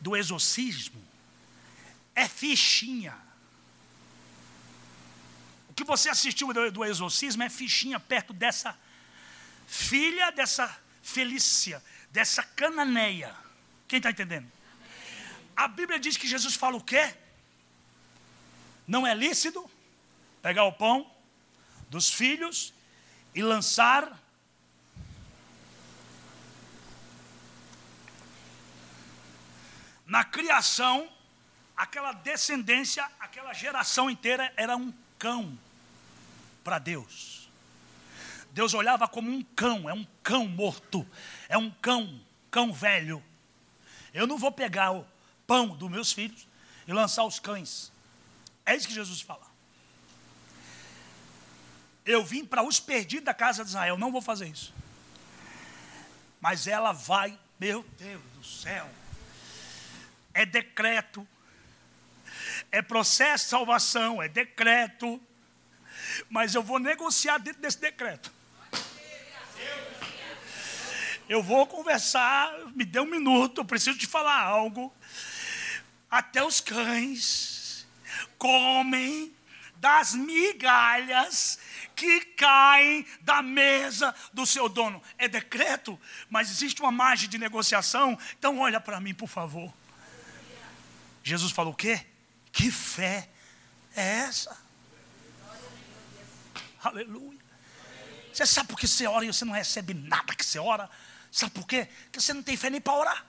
do 0.00 0.16
exorcismo 0.16 1.02
é 2.14 2.28
fichinha. 2.28 3.16
O 5.68 5.74
que 5.74 5.84
você 5.84 6.08
assistiu 6.08 6.52
do, 6.52 6.70
do 6.70 6.84
exorcismo 6.84 7.42
é 7.42 7.48
fichinha 7.48 7.98
perto 7.98 8.32
dessa 8.32 8.78
filha 9.66 10.30
dessa 10.30 10.74
Felícia, 11.08 11.82
dessa 12.10 12.42
cananeia. 12.42 13.34
Quem 13.88 13.96
está 13.96 14.10
entendendo? 14.10 14.50
A 15.56 15.66
Bíblia 15.66 15.98
diz 15.98 16.18
que 16.18 16.28
Jesus 16.28 16.54
fala 16.54 16.76
o 16.76 16.84
quê? 16.84 17.14
Não 18.86 19.06
é 19.06 19.14
lícito 19.14 19.68
pegar 20.42 20.64
o 20.64 20.72
pão 20.72 21.10
dos 21.88 22.10
filhos 22.10 22.74
e 23.34 23.42
lançar 23.42 24.22
na 30.06 30.22
criação, 30.24 31.10
aquela 31.74 32.12
descendência, 32.12 33.10
aquela 33.18 33.54
geração 33.54 34.10
inteira 34.10 34.52
era 34.58 34.76
um 34.76 34.92
cão 35.18 35.58
para 36.62 36.78
Deus. 36.78 37.47
Deus 38.52 38.74
olhava 38.74 39.06
como 39.06 39.30
um 39.30 39.42
cão, 39.42 39.88
é 39.88 39.94
um 39.94 40.06
cão 40.22 40.46
morto, 40.46 41.06
é 41.48 41.56
um 41.56 41.70
cão, 41.70 42.20
cão 42.50 42.72
velho. 42.72 43.22
Eu 44.12 44.26
não 44.26 44.38
vou 44.38 44.50
pegar 44.50 44.92
o 44.92 45.06
pão 45.46 45.68
dos 45.68 45.90
meus 45.90 46.12
filhos 46.12 46.46
e 46.86 46.92
lançar 46.92 47.24
os 47.24 47.38
cães. 47.38 47.92
É 48.64 48.74
isso 48.74 48.88
que 48.88 48.94
Jesus 48.94 49.20
fala. 49.20 49.46
Eu 52.04 52.24
vim 52.24 52.44
para 52.44 52.62
os 52.62 52.80
perdidos 52.80 53.26
da 53.26 53.34
casa 53.34 53.62
de 53.62 53.70
Israel, 53.70 53.98
não 53.98 54.10
vou 54.10 54.22
fazer 54.22 54.48
isso. 54.48 54.74
Mas 56.40 56.66
ela 56.66 56.92
vai, 56.92 57.38
meu 57.60 57.84
Deus 57.98 58.22
do 58.34 58.44
céu, 58.44 58.88
é 60.32 60.46
decreto, 60.46 61.26
é 62.70 62.80
processo 62.80 63.44
de 63.44 63.50
salvação, 63.50 64.22
é 64.22 64.28
decreto, 64.28 65.20
mas 66.30 66.54
eu 66.54 66.62
vou 66.62 66.78
negociar 66.78 67.38
dentro 67.38 67.60
desse 67.60 67.78
decreto. 67.78 68.37
Eu 71.28 71.42
vou 71.42 71.66
conversar, 71.66 72.52
me 72.74 72.84
dê 72.84 73.00
um 73.00 73.06
minuto, 73.06 73.60
eu 73.60 73.64
preciso 73.64 73.98
te 73.98 74.06
falar 74.06 74.40
algo 74.40 74.92
até 76.10 76.42
os 76.42 76.60
cães 76.60 77.86
comem 78.38 79.34
das 79.76 80.14
migalhas 80.14 81.58
que 81.94 82.20
caem 82.20 83.06
da 83.20 83.42
mesa 83.42 84.14
do 84.32 84.46
seu 84.46 84.68
dono. 84.68 85.02
É 85.16 85.28
decreto, 85.28 86.00
mas 86.28 86.50
existe 86.50 86.80
uma 86.80 86.90
margem 86.90 87.28
de 87.28 87.38
negociação. 87.38 88.18
Então 88.38 88.58
olha 88.58 88.80
para 88.80 89.00
mim, 89.00 89.14
por 89.14 89.28
favor. 89.28 89.72
Jesus 91.22 91.52
falou 91.52 91.72
o 91.72 91.76
quê? 91.76 92.06
Que 92.50 92.70
fé 92.70 93.28
é 93.94 94.20
essa? 94.20 94.56
Aleluia. 96.82 97.38
Você 98.32 98.46
sabe 98.46 98.68
por 98.68 98.78
que 98.78 98.86
você 98.86 99.06
ora 99.06 99.24
e 99.24 99.32
você 99.32 99.44
não 99.44 99.52
recebe 99.52 99.92
nada 99.94 100.34
que 100.34 100.44
você 100.44 100.58
ora? 100.58 100.88
Sabe 101.30 101.52
por 101.52 101.66
quê? 101.66 101.88
Porque 102.04 102.20
você 102.20 102.32
não 102.32 102.42
tem 102.42 102.56
fé 102.56 102.70
nem 102.70 102.80
para 102.80 102.94
orar. 102.94 103.26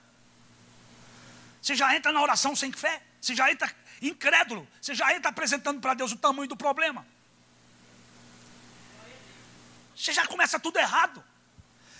Você 1.62 1.76
já 1.76 1.96
entra 1.96 2.12
na 2.12 2.22
oração 2.22 2.56
sem 2.56 2.72
fé. 2.72 3.02
Você 3.20 3.36
já 3.36 3.52
entra 3.52 3.70
incrédulo. 4.02 4.68
Você 4.82 4.96
já 4.96 5.14
entra 5.14 5.30
apresentando 5.30 5.82
para 5.82 5.94
Deus 5.94 6.12
o 6.12 6.18
tamanho 6.18 6.48
do 6.48 6.56
problema. 6.56 7.06
Você 9.96 10.14
já 10.14 10.26
começa 10.26 10.60
tudo 10.60 10.80
errado. 10.80 11.24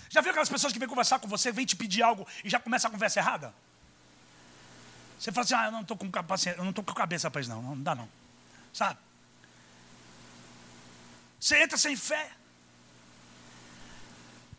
Já 0.08 0.20
viu 0.20 0.30
aquelas 0.30 0.48
pessoas 0.48 0.72
que 0.72 0.78
vêm 0.78 0.88
conversar 0.88 1.18
com 1.18 1.28
você, 1.28 1.52
vêm 1.52 1.64
te 1.64 1.76
pedir 1.76 2.02
algo 2.02 2.26
e 2.42 2.50
já 2.50 2.58
começa 2.58 2.88
a 2.88 2.90
conversa 2.90 3.20
errada? 3.20 3.54
Você 5.18 5.30
fala 5.30 5.44
assim, 5.44 5.54
ah, 5.54 5.64
eu 5.66 5.72
não 5.72 5.82
estou 5.82 5.96
com 5.96 6.10
paciência, 6.10 6.58
eu 6.58 6.64
não 6.64 6.70
estou 6.70 6.82
com 6.82 6.94
cabeça 6.94 7.30
para 7.30 7.42
isso, 7.42 7.50
não, 7.50 7.62
não 7.62 7.80
dá 7.80 7.94
não. 7.94 8.08
Sabe? 8.72 8.98
Você 11.38 11.62
entra 11.62 11.76
sem 11.76 11.94
fé. 11.94 12.30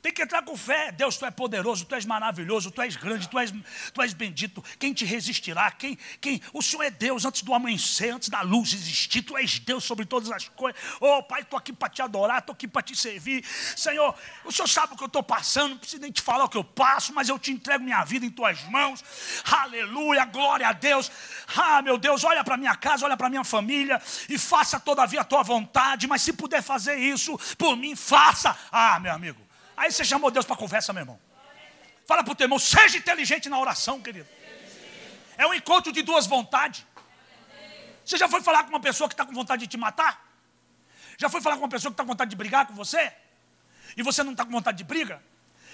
Tem 0.01 0.11
que 0.11 0.23
entrar 0.23 0.41
com 0.41 0.57
fé. 0.57 0.91
Deus, 0.91 1.15
tu 1.15 1.25
és 1.25 1.33
poderoso, 1.33 1.85
tu 1.85 1.93
és 1.93 2.05
maravilhoso, 2.05 2.71
tu 2.71 2.81
és 2.81 2.95
grande, 2.95 3.29
tu 3.29 3.37
és, 3.37 3.53
tu 3.93 4.01
és 4.01 4.13
bendito. 4.13 4.63
Quem 4.79 4.93
te 4.93 5.05
resistirá? 5.05 5.69
Quem, 5.71 5.97
quem? 6.19 6.41
O 6.51 6.61
Senhor 6.61 6.83
é 6.83 6.89
Deus 6.89 7.23
antes 7.23 7.43
do 7.43 7.53
amanhecer, 7.53 8.09
antes 8.09 8.29
da 8.29 8.41
luz 8.41 8.73
existir. 8.73 9.21
Tu 9.21 9.37
és 9.37 9.59
Deus 9.59 9.83
sobre 9.83 10.05
todas 10.05 10.31
as 10.31 10.47
coisas. 10.49 10.81
Oh, 10.99 11.21
Pai, 11.21 11.41
estou 11.41 11.57
aqui 11.57 11.71
para 11.71 11.87
te 11.87 12.01
adorar, 12.01 12.39
estou 12.39 12.53
aqui 12.53 12.67
para 12.67 12.81
te 12.81 12.95
servir. 12.95 13.45
Senhor, 13.45 14.15
o 14.43 14.51
Senhor 14.51 14.67
sabe 14.67 14.93
o 14.93 14.97
que 14.97 15.03
eu 15.03 15.07
estou 15.07 15.21
passando, 15.21 15.69
não 15.69 15.77
preciso 15.77 16.01
nem 16.01 16.11
te 16.11 16.21
falar 16.21 16.45
o 16.45 16.49
que 16.49 16.57
eu 16.57 16.63
passo, 16.63 17.13
mas 17.13 17.29
eu 17.29 17.37
te 17.37 17.51
entrego 17.51 17.83
minha 17.83 18.03
vida 18.03 18.25
em 18.25 18.31
tuas 18.31 18.63
mãos. 18.63 19.03
Aleluia, 19.51 20.25
glória 20.25 20.67
a 20.67 20.73
Deus. 20.73 21.11
Ah, 21.55 21.81
meu 21.83 21.99
Deus, 21.99 22.23
olha 22.23 22.43
para 22.43 22.57
minha 22.57 22.75
casa, 22.75 23.05
olha 23.05 23.15
para 23.15 23.29
minha 23.29 23.43
família 23.43 24.01
e 24.27 24.37
faça 24.37 24.79
todavia 24.79 25.21
a 25.21 25.23
tua 25.23 25.43
vontade. 25.43 26.07
Mas 26.07 26.23
se 26.23 26.33
puder 26.33 26.63
fazer 26.63 26.95
isso 26.95 27.37
por 27.55 27.77
mim, 27.77 27.95
faça. 27.95 28.57
Ah, 28.71 28.99
meu 28.99 29.13
amigo. 29.13 29.50
Aí 29.81 29.91
você 29.91 30.05
chamou 30.05 30.29
Deus 30.29 30.45
para 30.45 30.55
conversa, 30.55 30.93
meu 30.93 31.01
irmão. 31.01 31.19
Fala 32.05 32.23
para 32.23 32.33
o 32.33 32.35
teu 32.35 32.45
irmão, 32.45 32.59
seja 32.59 32.99
inteligente 32.99 33.49
na 33.49 33.57
oração, 33.57 33.99
querido. 33.99 34.29
É 35.35 35.47
um 35.47 35.55
encontro 35.55 35.91
de 35.91 36.03
duas 36.03 36.27
vontades. 36.27 36.85
Você 38.05 38.15
já 38.15 38.29
foi 38.29 38.43
falar 38.43 38.63
com 38.63 38.69
uma 38.69 38.79
pessoa 38.79 39.09
que 39.09 39.15
está 39.15 39.25
com 39.25 39.33
vontade 39.33 39.61
de 39.61 39.67
te 39.67 39.77
matar? 39.77 40.23
Já 41.17 41.29
foi 41.29 41.41
falar 41.41 41.55
com 41.55 41.63
uma 41.63 41.69
pessoa 41.69 41.89
que 41.89 41.95
está 41.95 42.03
com 42.03 42.11
vontade 42.11 42.29
de 42.29 42.35
brigar 42.35 42.67
com 42.67 42.75
você? 42.75 43.11
E 43.97 44.03
você 44.03 44.21
não 44.21 44.33
está 44.33 44.45
com 44.45 44.51
vontade 44.51 44.77
de 44.77 44.83
briga? 44.83 45.19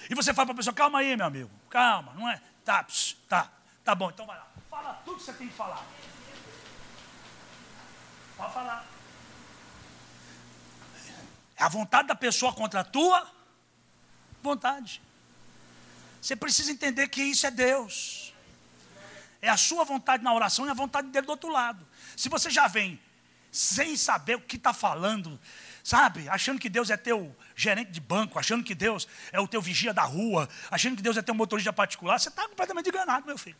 E 0.08 0.14
você 0.14 0.32
fala 0.32 0.46
para 0.46 0.54
a 0.54 0.56
pessoa, 0.56 0.72
calma 0.72 1.00
aí, 1.00 1.14
meu 1.14 1.26
amigo, 1.26 1.50
calma, 1.68 2.14
não 2.14 2.30
é? 2.30 2.40
Tá, 2.64 2.82
pss, 2.84 3.14
tá, 3.28 3.52
tá 3.84 3.94
bom, 3.94 4.08
então 4.08 4.24
vai 4.24 4.38
lá. 4.38 4.48
Fala 4.70 5.02
tudo 5.04 5.18
que 5.18 5.24
você 5.24 5.34
tem 5.34 5.48
que 5.48 5.54
falar. 5.54 5.84
Pode 8.38 8.54
falar. 8.54 8.86
É 11.58 11.62
a 11.62 11.68
vontade 11.68 12.08
da 12.08 12.14
pessoa 12.14 12.54
contra 12.54 12.80
a 12.80 12.84
tua 12.84 13.37
vontade. 14.42 15.00
Você 16.20 16.36
precisa 16.36 16.72
entender 16.72 17.08
que 17.08 17.22
isso 17.22 17.46
é 17.46 17.50
Deus. 17.50 18.34
É 19.40 19.48
a 19.48 19.56
sua 19.56 19.84
vontade 19.84 20.22
na 20.22 20.34
oração 20.34 20.66
e 20.66 20.70
a 20.70 20.74
vontade 20.74 21.08
dele 21.08 21.26
do 21.26 21.30
outro 21.30 21.50
lado. 21.50 21.86
Se 22.16 22.28
você 22.28 22.50
já 22.50 22.66
vem 22.66 23.00
sem 23.50 23.96
saber 23.96 24.36
o 24.36 24.40
que 24.40 24.56
está 24.56 24.72
falando, 24.72 25.40
sabe? 25.82 26.28
Achando 26.28 26.60
que 26.60 26.68
Deus 26.68 26.90
é 26.90 26.96
teu 26.96 27.34
gerente 27.56 27.90
de 27.90 28.00
banco, 28.00 28.38
achando 28.38 28.62
que 28.64 28.74
Deus 28.74 29.08
é 29.32 29.40
o 29.40 29.48
teu 29.48 29.62
vigia 29.62 29.92
da 29.92 30.02
rua, 30.02 30.48
achando 30.70 30.96
que 30.96 31.02
Deus 31.02 31.16
é 31.16 31.22
teu 31.22 31.34
motorista 31.34 31.72
particular, 31.72 32.18
você 32.18 32.28
está 32.28 32.46
completamente 32.48 32.88
enganado, 32.88 33.26
meu 33.26 33.38
filho. 33.38 33.56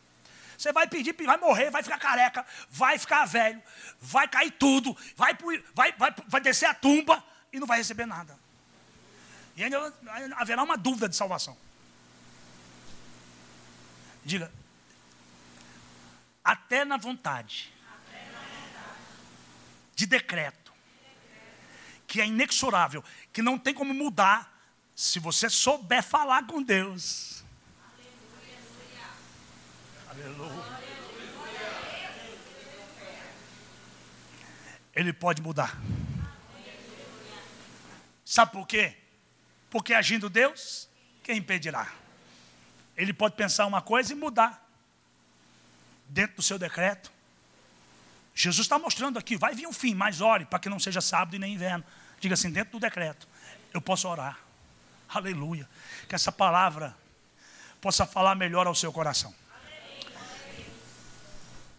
Você 0.57 0.73
vai 0.73 0.87
pedir, 0.87 1.15
vai 1.25 1.37
morrer, 1.37 1.71
vai 1.71 1.81
ficar 1.81 1.97
careca, 1.97 2.45
vai 2.69 2.99
ficar 2.99 3.25
velho, 3.25 3.63
vai 3.99 4.27
cair 4.27 4.51
tudo, 4.51 4.95
vai, 5.15 5.35
vai, 5.73 5.93
vai, 5.93 6.13
vai 6.27 6.41
descer 6.41 6.65
a 6.65 6.73
tumba 6.73 7.23
e 7.51 7.59
não 7.59 7.65
vai 7.65 7.77
receber 7.77 8.05
nada. 8.05 8.37
E 9.59 9.63
ainda 9.65 9.93
haverá 10.37 10.63
uma 10.63 10.77
dúvida 10.77 11.09
de 11.09 11.17
salvação. 11.17 11.57
Diga, 14.23 14.49
até 16.41 16.85
na 16.85 16.95
vontade 16.95 17.73
de 19.93 20.05
decreto 20.05 20.71
que 22.07 22.21
é 22.21 22.25
inexorável, 22.25 23.03
que 23.33 23.41
não 23.41 23.59
tem 23.59 23.73
como 23.73 23.93
mudar 23.93 24.49
se 24.95 25.19
você 25.19 25.49
souber 25.49 26.01
falar 26.01 26.47
com 26.47 26.63
Deus. 26.63 27.43
Aleluia. 30.07 30.79
Ele 34.95 35.11
pode 35.11 35.41
mudar. 35.41 35.77
Sabe 38.23 38.53
por 38.53 38.65
quê? 38.65 38.98
Porque 39.69 39.93
agindo 39.93 40.29
Deus, 40.29 40.89
quem 41.23 41.37
impedirá? 41.37 41.91
Ele 42.97 43.13
pode 43.13 43.35
pensar 43.35 43.65
uma 43.65 43.81
coisa 43.81 44.11
e 44.11 44.15
mudar 44.15 44.67
dentro 46.07 46.37
do 46.37 46.41
seu 46.41 46.57
decreto. 46.57 47.11
Jesus 48.33 48.65
está 48.65 48.79
mostrando 48.79 49.19
aqui, 49.19 49.37
vai 49.37 49.53
vir 49.53 49.67
um 49.67 49.73
fim, 49.73 49.93
mas 49.93 50.21
ore 50.21 50.45
para 50.45 50.59
que 50.59 50.69
não 50.69 50.79
seja 50.79 51.01
sábado 51.01 51.35
e 51.35 51.39
nem 51.39 51.53
inverno. 51.53 51.83
Diga 52.19 52.33
assim, 52.33 52.51
dentro 52.51 52.73
do 52.73 52.79
decreto, 52.79 53.27
eu 53.73 53.81
posso 53.81 54.07
orar. 54.07 54.39
Aleluia. 55.07 55.69
Que 56.07 56.15
essa 56.15 56.31
palavra 56.31 56.95
possa 57.81 58.05
falar 58.05 58.35
melhor 58.35 58.67
ao 58.67 58.75
seu 58.75 58.91
coração. 58.91 59.33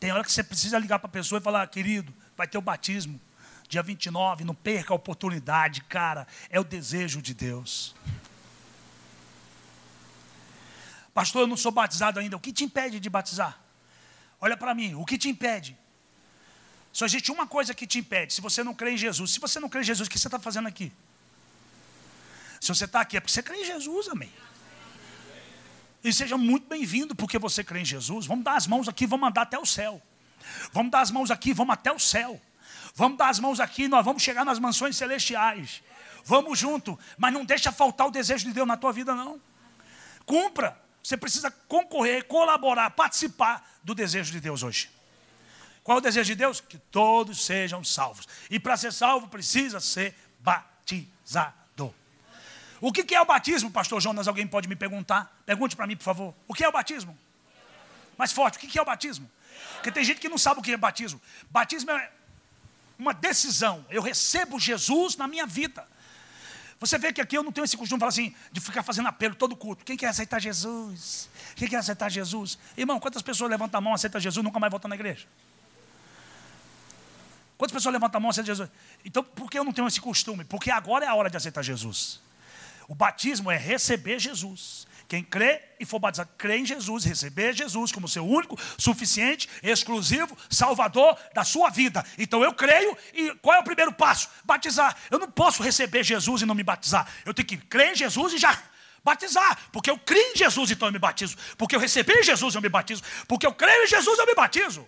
Tem 0.00 0.10
hora 0.12 0.24
que 0.24 0.32
você 0.32 0.42
precisa 0.42 0.78
ligar 0.78 0.98
para 0.98 1.08
a 1.08 1.10
pessoa 1.10 1.38
e 1.38 1.42
falar, 1.42 1.66
querido, 1.68 2.12
vai 2.36 2.46
ter 2.46 2.58
o 2.58 2.62
batismo. 2.62 3.20
Dia 3.68 3.82
29, 3.82 4.44
não 4.44 4.54
perca 4.54 4.92
a 4.92 4.96
oportunidade, 4.96 5.82
cara. 5.82 6.26
É 6.48 6.60
o 6.60 6.64
desejo 6.64 7.20
de 7.20 7.34
Deus. 7.34 7.94
Pastor, 11.12 11.42
eu 11.42 11.46
não 11.46 11.56
sou 11.56 11.72
batizado 11.72 12.20
ainda. 12.20 12.36
O 12.36 12.40
que 12.40 12.52
te 12.52 12.62
impede 12.62 13.00
de 13.00 13.08
batizar? 13.08 13.58
Olha 14.40 14.56
para 14.56 14.74
mim, 14.74 14.94
o 14.94 15.04
que 15.04 15.16
te 15.16 15.28
impede? 15.28 15.76
Só 16.96 17.04
existe 17.04 17.30
uma 17.30 17.46
coisa 17.46 17.74
que 17.74 17.86
te 17.86 17.98
impede, 17.98 18.32
se 18.32 18.40
você 18.40 18.64
não 18.64 18.72
crê 18.72 18.92
em 18.92 18.96
Jesus. 18.96 19.32
Se 19.32 19.38
você 19.38 19.60
não 19.60 19.68
crê 19.68 19.82
em 19.82 19.84
Jesus, 19.84 20.08
o 20.08 20.10
que 20.10 20.18
você 20.18 20.28
está 20.28 20.38
fazendo 20.38 20.66
aqui? 20.66 20.90
Se 22.58 22.68
você 22.68 22.86
está 22.86 23.02
aqui, 23.02 23.18
é 23.18 23.20
porque 23.20 23.34
você 23.34 23.42
crê 23.42 23.60
em 23.60 23.66
Jesus, 23.66 24.08
amém. 24.08 24.32
E 26.02 26.10
seja 26.10 26.38
muito 26.38 26.66
bem-vindo 26.66 27.14
porque 27.14 27.38
você 27.38 27.62
crê 27.62 27.80
em 27.80 27.84
Jesus. 27.84 28.24
Vamos 28.24 28.46
dar 28.46 28.56
as 28.56 28.66
mãos 28.66 28.88
aqui, 28.88 29.06
vamos 29.06 29.28
andar 29.28 29.42
até 29.42 29.58
o 29.58 29.66
céu. 29.66 30.00
Vamos 30.72 30.90
dar 30.90 31.02
as 31.02 31.10
mãos 31.10 31.30
aqui, 31.30 31.52
vamos 31.52 31.74
até 31.74 31.92
o 31.92 31.98
céu. 31.98 32.40
Vamos 32.94 33.18
dar 33.18 33.28
as 33.28 33.38
mãos 33.38 33.60
aqui, 33.60 33.88
nós 33.88 34.02
vamos 34.02 34.22
chegar 34.22 34.46
nas 34.46 34.58
mansões 34.58 34.96
celestiais. 34.96 35.82
Vamos 36.24 36.58
junto, 36.58 36.98
mas 37.18 37.30
não 37.30 37.44
deixa 37.44 37.70
faltar 37.70 38.06
o 38.06 38.10
desejo 38.10 38.46
de 38.46 38.54
Deus 38.54 38.66
na 38.66 38.78
tua 38.78 38.94
vida, 38.94 39.14
não. 39.14 39.38
Cumpra. 40.24 40.80
Você 41.02 41.14
precisa 41.18 41.50
concorrer, 41.50 42.24
colaborar, 42.24 42.88
participar 42.88 43.70
do 43.84 43.94
desejo 43.94 44.32
de 44.32 44.40
Deus 44.40 44.62
hoje. 44.62 44.95
Qual 45.86 45.98
é 45.98 46.00
o 46.00 46.02
desejo 46.02 46.26
de 46.26 46.34
Deus? 46.34 46.60
Que 46.60 46.78
todos 46.78 47.46
sejam 47.46 47.84
salvos. 47.84 48.26
E 48.50 48.58
para 48.58 48.76
ser 48.76 48.92
salvo 48.92 49.28
precisa 49.28 49.78
ser 49.78 50.16
batizado. 50.40 51.94
O 52.80 52.90
que 52.90 53.14
é 53.14 53.20
o 53.20 53.24
batismo, 53.24 53.70
pastor 53.70 54.00
Jonas? 54.00 54.26
Alguém 54.26 54.48
pode 54.48 54.68
me 54.68 54.74
perguntar? 54.74 55.32
Pergunte 55.46 55.76
para 55.76 55.86
mim, 55.86 55.96
por 55.96 56.02
favor. 56.02 56.34
O 56.48 56.54
que 56.54 56.64
é 56.64 56.68
o 56.68 56.72
batismo? 56.72 57.16
Mais 58.18 58.32
forte, 58.32 58.56
o 58.56 58.60
que 58.60 58.76
é 58.76 58.82
o 58.82 58.84
batismo? 58.84 59.30
Porque 59.74 59.92
tem 59.92 60.02
gente 60.02 60.20
que 60.20 60.28
não 60.28 60.36
sabe 60.36 60.58
o 60.58 60.62
que 60.62 60.72
é 60.72 60.76
batismo. 60.76 61.22
Batismo 61.50 61.92
é 61.92 62.10
uma 62.98 63.14
decisão. 63.14 63.86
Eu 63.88 64.02
recebo 64.02 64.58
Jesus 64.58 65.16
na 65.16 65.28
minha 65.28 65.46
vida. 65.46 65.86
Você 66.80 66.98
vê 66.98 67.12
que 67.12 67.20
aqui 67.20 67.38
eu 67.38 67.44
não 67.44 67.52
tenho 67.52 67.64
esse 67.64 67.76
costume 67.76 67.98
de 67.98 68.00
falar 68.00 68.08
assim, 68.08 68.34
de 68.50 68.60
ficar 68.60 68.82
fazendo 68.82 69.06
apelo 69.06 69.36
todo 69.36 69.54
culto. 69.54 69.84
Quem 69.84 69.96
quer 69.96 70.08
aceitar 70.08 70.40
Jesus? 70.40 71.30
Quem 71.54 71.68
quer 71.68 71.76
aceitar 71.76 72.10
Jesus? 72.10 72.58
Irmão, 72.76 72.98
quantas 72.98 73.22
pessoas 73.22 73.48
levantam 73.48 73.78
a 73.78 73.80
mão, 73.80 73.94
aceitam 73.94 74.20
Jesus, 74.20 74.44
nunca 74.44 74.58
mais 74.58 74.68
voltam 74.68 74.88
na 74.88 74.96
igreja? 74.96 75.28
Quantas 77.56 77.72
pessoas 77.72 77.92
levantam 77.92 78.18
a 78.18 78.20
mão, 78.20 78.30
aceitam 78.30 78.54
Jesus? 78.54 78.70
Então, 79.04 79.22
por 79.22 79.50
que 79.50 79.58
eu 79.58 79.64
não 79.64 79.72
tenho 79.72 79.88
esse 79.88 80.00
costume? 80.00 80.44
Porque 80.44 80.70
agora 80.70 81.04
é 81.04 81.08
a 81.08 81.14
hora 81.14 81.30
de 81.30 81.36
aceitar 81.36 81.62
Jesus. 81.62 82.20
O 82.88 82.94
batismo 82.94 83.50
é 83.50 83.56
receber 83.56 84.18
Jesus. 84.18 84.86
Quem 85.08 85.22
crê 85.22 85.62
e 85.78 85.84
for 85.84 85.98
batizado, 85.98 86.30
crê 86.36 86.58
em 86.58 86.66
Jesus, 86.66 87.04
receber 87.04 87.52
Jesus 87.54 87.92
como 87.92 88.08
seu 88.08 88.26
único, 88.26 88.58
suficiente, 88.76 89.48
exclusivo, 89.62 90.36
salvador 90.50 91.16
da 91.32 91.44
sua 91.44 91.70
vida. 91.70 92.04
Então 92.18 92.42
eu 92.42 92.52
creio 92.52 92.96
e 93.14 93.30
qual 93.36 93.56
é 93.56 93.60
o 93.60 93.64
primeiro 93.64 93.92
passo? 93.92 94.28
Batizar. 94.44 94.96
Eu 95.10 95.18
não 95.18 95.30
posso 95.30 95.62
receber 95.62 96.02
Jesus 96.02 96.42
e 96.42 96.46
não 96.46 96.54
me 96.54 96.64
batizar. 96.64 97.08
Eu 97.24 97.32
tenho 97.32 97.46
que 97.46 97.56
crer 97.56 97.92
em 97.92 97.94
Jesus 97.94 98.32
e 98.32 98.38
já 98.38 98.60
batizar, 99.04 99.56
porque 99.70 99.88
eu 99.88 99.96
creio 99.96 100.32
em 100.32 100.36
Jesus, 100.36 100.68
então 100.72 100.88
eu 100.88 100.92
me 100.92 100.98
batizo. 100.98 101.36
Porque 101.56 101.76
eu 101.76 101.80
recebi 101.80 102.24
Jesus, 102.24 102.56
eu 102.56 102.60
me 102.60 102.68
batizo. 102.68 103.04
Porque 103.28 103.46
eu 103.46 103.54
creio 103.54 103.84
em 103.84 103.86
Jesus, 103.86 104.18
eu 104.18 104.26
me 104.26 104.34
batizo. 104.34 104.86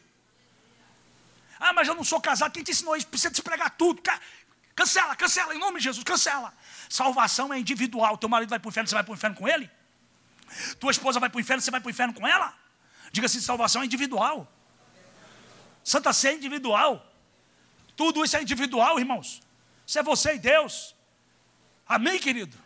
Ah, 1.59 1.73
mas 1.73 1.89
eu 1.89 1.95
não 1.95 2.05
sou 2.05 2.21
casado, 2.21 2.53
quem 2.53 2.63
te 2.63 2.71
ensinou 2.71 2.97
isso? 2.97 3.07
Precisa 3.07 3.33
te 3.33 3.43
pregar 3.43 3.71
tudo. 3.71 4.01
Cancela, 4.75 5.17
cancela, 5.17 5.55
em 5.55 5.59
nome 5.59 5.79
de 5.79 5.85
Jesus, 5.85 6.05
cancela. 6.05 6.55
Salvação 6.89 7.53
é 7.53 7.59
individual. 7.59 8.17
Teu 8.17 8.29
marido 8.29 8.51
vai 8.51 8.59
para 8.59 8.69
o 8.69 8.71
inferno, 8.71 8.89
você 8.89 8.95
vai 8.95 9.03
para 9.03 9.13
o 9.13 9.15
inferno 9.15 9.37
com 9.37 9.49
ele? 9.49 9.69
Tua 10.79 10.91
esposa 10.91 11.19
vai 11.19 11.29
para 11.29 11.37
o 11.37 11.41
inferno, 11.41 11.61
você 11.61 11.71
vai 11.71 11.81
para 11.81 11.89
o 11.89 11.91
inferno 11.91 12.15
com 12.15 12.27
ela? 12.27 12.55
Diga 13.11 13.27
assim: 13.27 13.41
salvação 13.41 13.83
é 13.83 13.87
individual. 13.87 14.51
Santa 15.83 16.13
Ceia 16.13 16.35
é 16.35 16.37
individual. 16.37 17.05
Tudo 17.97 18.25
isso 18.25 18.37
é 18.37 18.43
individual, 18.43 18.99
irmãos. 18.99 19.43
Isso 19.87 19.99
é 19.99 20.03
você 20.03 20.35
e 20.35 20.39
Deus. 20.39 20.95
Amém, 21.89 22.19
querido? 22.19 22.57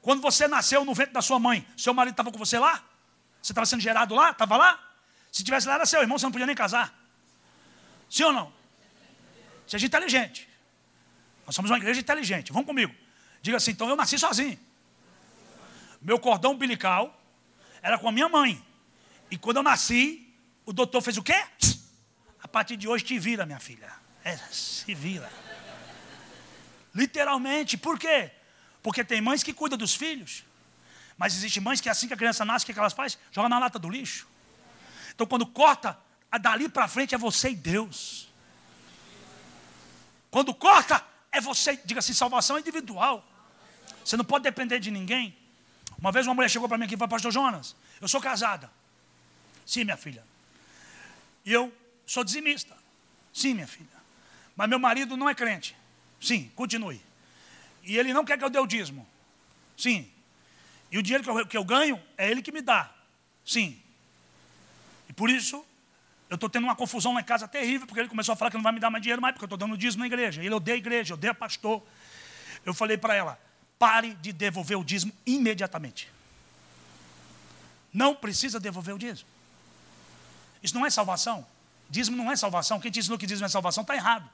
Quando 0.00 0.20
você 0.20 0.46
nasceu 0.46 0.84
no 0.84 0.94
ventre 0.94 1.12
da 1.12 1.22
sua 1.22 1.38
mãe, 1.38 1.66
seu 1.76 1.94
marido 1.94 2.12
estava 2.12 2.30
com 2.30 2.38
você 2.38 2.58
lá? 2.58 2.82
Você 3.42 3.52
estava 3.52 3.66
sendo 3.66 3.80
gerado 3.80 4.14
lá? 4.14 4.30
Estava 4.30 4.56
lá? 4.56 4.78
Se 5.32 5.42
tivesse 5.42 5.66
lá, 5.66 5.74
era 5.74 5.86
seu 5.86 6.00
irmão, 6.00 6.18
você 6.18 6.26
não 6.26 6.32
podia 6.32 6.46
nem 6.46 6.54
casar. 6.54 7.01
Sim 8.12 8.24
ou 8.24 8.32
não? 8.34 8.52
Seja 9.66 9.86
inteligente. 9.86 10.46
Nós 11.46 11.54
somos 11.54 11.70
uma 11.70 11.78
igreja 11.78 11.98
inteligente. 11.98 12.52
Vamos 12.52 12.66
comigo. 12.66 12.94
Diga 13.40 13.56
assim, 13.56 13.70
então 13.70 13.88
eu 13.88 13.96
nasci 13.96 14.18
sozinho. 14.18 14.60
Meu 15.98 16.18
cordão 16.18 16.52
umbilical 16.52 17.18
era 17.80 17.98
com 17.98 18.06
a 18.06 18.12
minha 18.12 18.28
mãe. 18.28 18.62
E 19.30 19.38
quando 19.38 19.56
eu 19.56 19.62
nasci, 19.62 20.30
o 20.66 20.74
doutor 20.74 21.00
fez 21.00 21.16
o 21.16 21.22
quê? 21.22 21.42
A 22.42 22.46
partir 22.46 22.76
de 22.76 22.86
hoje 22.86 23.02
te 23.02 23.18
vira, 23.18 23.46
minha 23.46 23.58
filha. 23.58 23.90
É, 24.22 24.36
se 24.36 24.94
vira. 24.94 25.32
Literalmente, 26.94 27.78
por 27.78 27.98
quê? 27.98 28.30
Porque 28.82 29.02
tem 29.02 29.22
mães 29.22 29.42
que 29.42 29.54
cuidam 29.54 29.78
dos 29.78 29.94
filhos. 29.94 30.44
Mas 31.16 31.34
existe 31.34 31.60
mães 31.60 31.80
que 31.80 31.88
assim 31.88 32.06
que 32.06 32.12
a 32.12 32.16
criança 32.18 32.44
nasce, 32.44 32.70
o 32.70 32.74
que 32.74 32.78
elas 32.78 32.92
fazem? 32.92 33.18
Joga 33.30 33.48
na 33.48 33.58
lata 33.58 33.78
do 33.78 33.88
lixo. 33.88 34.28
Então 35.14 35.26
quando 35.26 35.46
corta, 35.46 35.98
dali 36.38 36.68
para 36.68 36.88
frente 36.88 37.14
é 37.14 37.18
você 37.18 37.50
e 37.50 37.54
Deus. 37.54 38.28
Quando 40.30 40.54
corta, 40.54 41.04
é 41.30 41.40
você, 41.40 41.78
diga 41.84 42.00
assim, 42.00 42.14
salvação 42.14 42.58
individual. 42.58 43.26
Você 44.04 44.16
não 44.16 44.24
pode 44.24 44.44
depender 44.44 44.78
de 44.78 44.90
ninguém. 44.90 45.36
Uma 45.98 46.10
vez 46.10 46.26
uma 46.26 46.34
mulher 46.34 46.48
chegou 46.48 46.68
para 46.68 46.78
mim 46.78 46.84
aqui 46.84 46.94
e 46.94 46.96
falou, 46.96 47.10
pastor 47.10 47.30
Jonas, 47.30 47.76
eu 48.00 48.08
sou 48.08 48.20
casada. 48.20 48.70
Sim, 49.64 49.84
minha 49.84 49.96
filha. 49.96 50.24
E 51.44 51.52
eu 51.52 51.72
sou 52.06 52.24
dizimista. 52.24 52.76
Sim, 53.32 53.54
minha 53.54 53.66
filha. 53.66 53.88
Mas 54.56 54.68
meu 54.68 54.78
marido 54.78 55.16
não 55.16 55.28
é 55.28 55.34
crente. 55.34 55.76
Sim, 56.20 56.50
continue. 56.54 57.00
E 57.82 57.96
ele 57.96 58.12
não 58.12 58.24
quer 58.24 58.38
que 58.38 58.44
eu 58.44 58.50
dê 58.50 58.58
o 58.58 58.66
dízimo. 58.66 59.06
Sim. 59.76 60.10
E 60.90 60.98
o 60.98 61.02
dinheiro 61.02 61.24
que 61.24 61.30
eu, 61.30 61.46
que 61.46 61.56
eu 61.56 61.64
ganho 61.64 62.02
é 62.16 62.30
ele 62.30 62.42
que 62.42 62.52
me 62.52 62.60
dá. 62.60 62.90
Sim. 63.44 63.80
E 65.08 65.12
por 65.12 65.30
isso, 65.30 65.64
eu 66.32 66.36
estou 66.36 66.48
tendo 66.48 66.64
uma 66.64 66.74
confusão 66.74 67.12
lá 67.12 67.20
em 67.20 67.24
casa 67.24 67.46
terrível, 67.46 67.86
porque 67.86 68.00
ele 68.00 68.08
começou 68.08 68.32
a 68.32 68.36
falar 68.36 68.50
que 68.50 68.56
não 68.56 68.64
vai 68.64 68.72
me 68.72 68.80
dar 68.80 68.88
mais 68.88 69.02
dinheiro 69.02 69.20
mais, 69.20 69.34
porque 69.34 69.44
eu 69.44 69.46
estou 69.46 69.58
dando 69.58 69.76
dízimo 69.76 70.00
na 70.00 70.06
igreja. 70.06 70.42
Ele 70.42 70.54
odeia 70.54 70.76
a 70.76 70.78
igreja, 70.78 71.12
odeia 71.12 71.34
pastor. 71.34 71.82
Eu 72.64 72.72
falei 72.72 72.96
para 72.96 73.14
ela, 73.14 73.38
pare 73.78 74.14
de 74.14 74.32
devolver 74.32 74.78
o 74.78 74.82
dízimo 74.82 75.12
imediatamente. 75.26 76.08
Não 77.92 78.14
precisa 78.14 78.58
devolver 78.58 78.94
o 78.94 78.98
dízimo. 78.98 79.28
Isso 80.62 80.74
não 80.74 80.86
é 80.86 80.90
salvação. 80.90 81.46
Dízimo 81.90 82.16
não 82.16 82.32
é 82.32 82.34
salvação. 82.34 82.80
Quem 82.80 82.90
te 82.90 83.00
ensinou 83.00 83.18
que 83.18 83.26
dízimo 83.26 83.44
é 83.44 83.50
salvação 83.50 83.82
está 83.82 83.94
errado. 83.94 84.26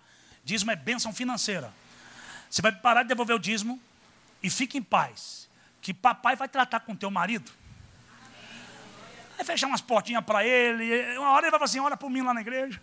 Dízimo 0.45 0.71
é 0.71 0.77
bênção 0.77 1.13
financeira. 1.13 1.75
Você 2.49 2.63
vai 2.63 2.71
parar 2.71 3.03
de 3.03 3.09
devolver 3.09 3.35
o 3.35 3.41
dízimo 3.41 3.83
e 4.41 4.49
fique 4.49 4.79
em 4.79 4.83
paz. 4.85 5.49
Que 5.83 5.93
papai 5.93 6.37
vai 6.37 6.49
tratar 6.49 6.79
com 6.79 6.95
teu 6.95 7.11
marido. 7.11 7.51
Vai 9.39 9.45
fechar 9.45 9.69
umas 9.69 9.81
portinhas 9.81 10.25
para 10.25 10.45
ele. 10.45 11.17
Uma 11.17 11.31
hora 11.31 11.47
ele 11.47 11.51
vai 11.53 11.61
falar 11.61 11.67
assim: 11.67 11.79
olha 11.79 11.97
por 11.97 12.11
mim 12.11 12.23
lá 12.23 12.35
na 12.35 12.41
igreja. 12.41 12.83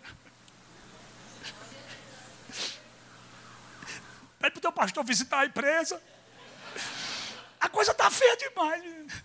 Pede 4.40 4.52
para 4.52 4.58
o 4.58 4.62
teu 4.62 4.72
pastor 4.72 5.04
visitar 5.04 5.40
a 5.40 5.46
empresa. 5.46 6.02
A 7.60 7.68
coisa 7.68 7.92
está 7.92 8.10
feia 8.10 8.34
demais. 8.38 9.22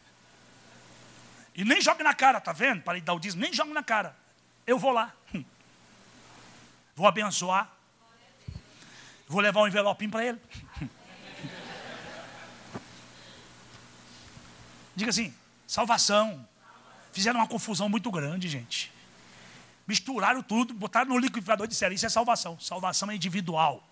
E 1.55 1.63
nem 1.63 1.79
jogue 1.79 2.03
na 2.03 2.13
cara, 2.13 2.41
tá 2.41 2.51
vendo? 2.51 2.82
Para 2.82 2.97
ele 2.97 3.05
dar 3.05 3.13
o 3.13 3.19
dízimo, 3.19 3.41
nem 3.41 3.53
jogue 3.53 3.71
na 3.71 3.82
cara. 3.82 4.13
Eu 4.67 4.77
vou 4.77 4.91
lá. 4.91 5.13
Vou 6.93 7.07
abençoar. 7.07 7.71
Vou 9.25 9.39
levar 9.39 9.61
um 9.61 9.67
envelopinho 9.67 10.11
para 10.11 10.25
ele. 10.25 10.41
Diga 14.93 15.11
assim: 15.11 15.34
salvação. 15.65 16.45
Fizeram 17.12 17.39
uma 17.39 17.47
confusão 17.47 17.89
muito 17.89 18.09
grande, 18.09 18.47
gente. 18.47 18.91
Misturaram 19.88 20.41
tudo, 20.41 20.74
botaram 20.74 21.09
no 21.09 21.18
liquidificador 21.18 21.68
de 21.68 21.76
série. 21.76 21.95
Isso 21.95 22.05
é 22.05 22.09
salvação. 22.09 22.59
Salvação 22.59 23.12
é 23.12 23.16
individual. 23.16 23.88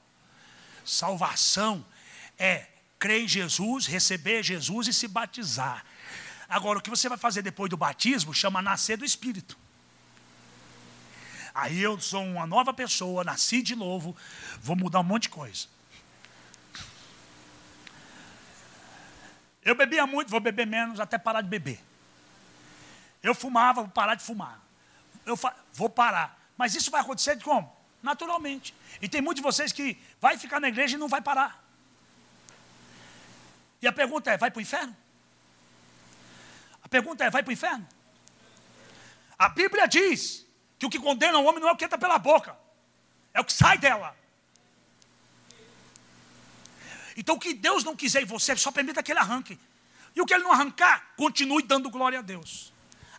Salvação 0.86 1.86
é 2.38 2.68
crer 2.98 3.24
em 3.24 3.28
Jesus, 3.28 3.86
receber 3.86 4.44
Jesus 4.44 4.88
e 4.88 4.94
se 4.94 5.08
batizar. 5.08 5.84
Agora, 6.48 6.80
o 6.80 6.82
que 6.82 6.90
você 6.90 7.08
vai 7.10 7.18
fazer 7.18 7.42
depois 7.42 7.70
do 7.70 7.78
batismo 7.78 8.34
chama 8.34 8.62
nascer 8.62 8.98
do 8.98 9.06
Espírito. 9.06 9.58
Aí 11.54 11.80
eu 11.80 12.00
sou 12.00 12.24
uma 12.24 12.46
nova 12.46 12.74
pessoa, 12.74 13.24
nasci 13.24 13.62
de 13.62 13.76
novo, 13.76 14.16
vou 14.62 14.76
mudar 14.76 15.00
um 15.00 15.04
monte 15.04 15.24
de 15.24 15.30
coisa. 15.30 15.68
Eu 19.64 19.76
bebia 19.76 20.08
muito, 20.08 20.30
vou 20.30 20.40
beber 20.40 20.66
menos 20.66 21.00
até 21.00 21.18
parar 21.18 21.42
de 21.42 21.50
beber. 21.50 21.80
Eu 23.22 23.36
fumava, 23.36 23.82
vou 23.82 23.92
parar 23.92 24.16
de 24.16 24.24
fumar. 24.24 24.62
Eu 25.26 25.38
vou 25.74 25.90
parar. 25.90 26.40
Mas 26.58 26.76
isso 26.76 26.90
vai 26.92 27.02
acontecer 27.02 27.36
de 27.36 27.44
como? 27.44 27.72
Naturalmente. 28.02 28.74
E 29.02 29.10
tem 29.10 29.22
muitos 29.22 29.42
de 29.42 29.48
vocês 29.48 29.72
que 29.72 29.98
vai 30.20 30.38
ficar 30.38 30.60
na 30.60 30.70
igreja 30.70 30.96
e 30.96 31.00
não 31.00 31.08
vai 31.08 31.22
parar. 31.22 31.64
E 33.82 33.88
a 33.88 33.92
pergunta 33.92 34.32
é: 34.32 34.38
vai 34.38 34.52
para 34.52 34.60
o 34.60 34.62
inferno? 34.62 34.96
A 36.82 36.88
pergunta 36.88 37.24
é: 37.24 37.30
vai 37.30 37.44
para 37.44 37.50
o 37.50 37.54
inferno? 37.54 37.88
A 39.38 39.50
Bíblia 39.50 39.88
diz 39.88 40.46
que 40.78 40.86
o 40.86 40.90
que 40.90 41.00
condena 41.00 41.38
o 41.40 41.46
homem 41.46 41.62
não 41.62 41.70
é 41.70 41.72
o 41.72 41.78
que 41.78 41.86
entra 41.86 41.98
pela 41.98 42.18
boca, 42.18 42.58
é 43.34 43.40
o 43.40 43.46
que 43.46 43.54
sai 43.54 43.78
dela. 43.78 44.16
Então, 47.16 47.36
o 47.36 47.40
que 47.40 47.54
Deus 47.54 47.84
não 47.84 47.98
quiser 47.98 48.22
em 48.22 48.26
você, 48.26 48.56
só 48.56 48.72
permita 48.72 49.04
que 49.04 49.12
ele 49.12 49.20
arranque. 49.20 49.60
E 50.16 50.22
o 50.22 50.26
que 50.26 50.34
ele 50.34 50.44
não 50.44 50.54
arrancar, 50.54 51.14
continue 51.18 51.62
dando 51.62 51.90
glória 51.90 52.20
a 52.20 52.22
Deus. 52.22 52.69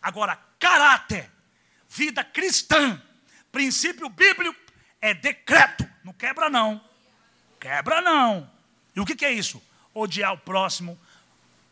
Agora, 0.01 0.37
caráter, 0.59 1.29
vida 1.87 2.23
cristã, 2.23 3.01
princípio 3.51 4.09
bíblico, 4.09 4.59
é 4.99 5.13
decreto. 5.13 5.87
Não 6.03 6.13
quebra, 6.13 6.49
não. 6.49 6.81
Quebra, 7.59 8.01
não. 8.01 8.49
E 8.95 8.99
o 8.99 9.05
que, 9.05 9.23
é 9.25 9.31
isso? 9.31 9.61
Odiar 9.93 10.33
o 10.33 10.37
próximo, 10.37 10.99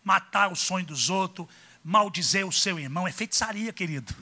matar 0.04 0.52
o 0.52 0.56
sonho 0.56 0.86
dos 0.86 1.10
outros, 1.10 1.48
maldizer 1.84 2.46
o 2.46 2.52
seu 2.52 2.80
irmão. 2.80 3.08
É 3.08 3.12
feitiçaria, 3.12 3.74
querido. 3.74 4.14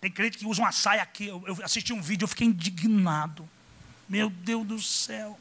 Tem 0.00 0.10
crente 0.10 0.38
que 0.38 0.46
usa 0.46 0.62
uma 0.62 0.72
saia 0.72 1.02
aqui. 1.02 1.26
Eu, 1.26 1.44
eu 1.46 1.64
assisti 1.64 1.92
um 1.92 2.00
vídeo, 2.00 2.24
eu 2.24 2.28
fiquei 2.28 2.46
indignado. 2.46 3.48
Meu 4.08 4.30
Deus 4.30 4.66
do 4.66 4.80
céu. 4.80 5.38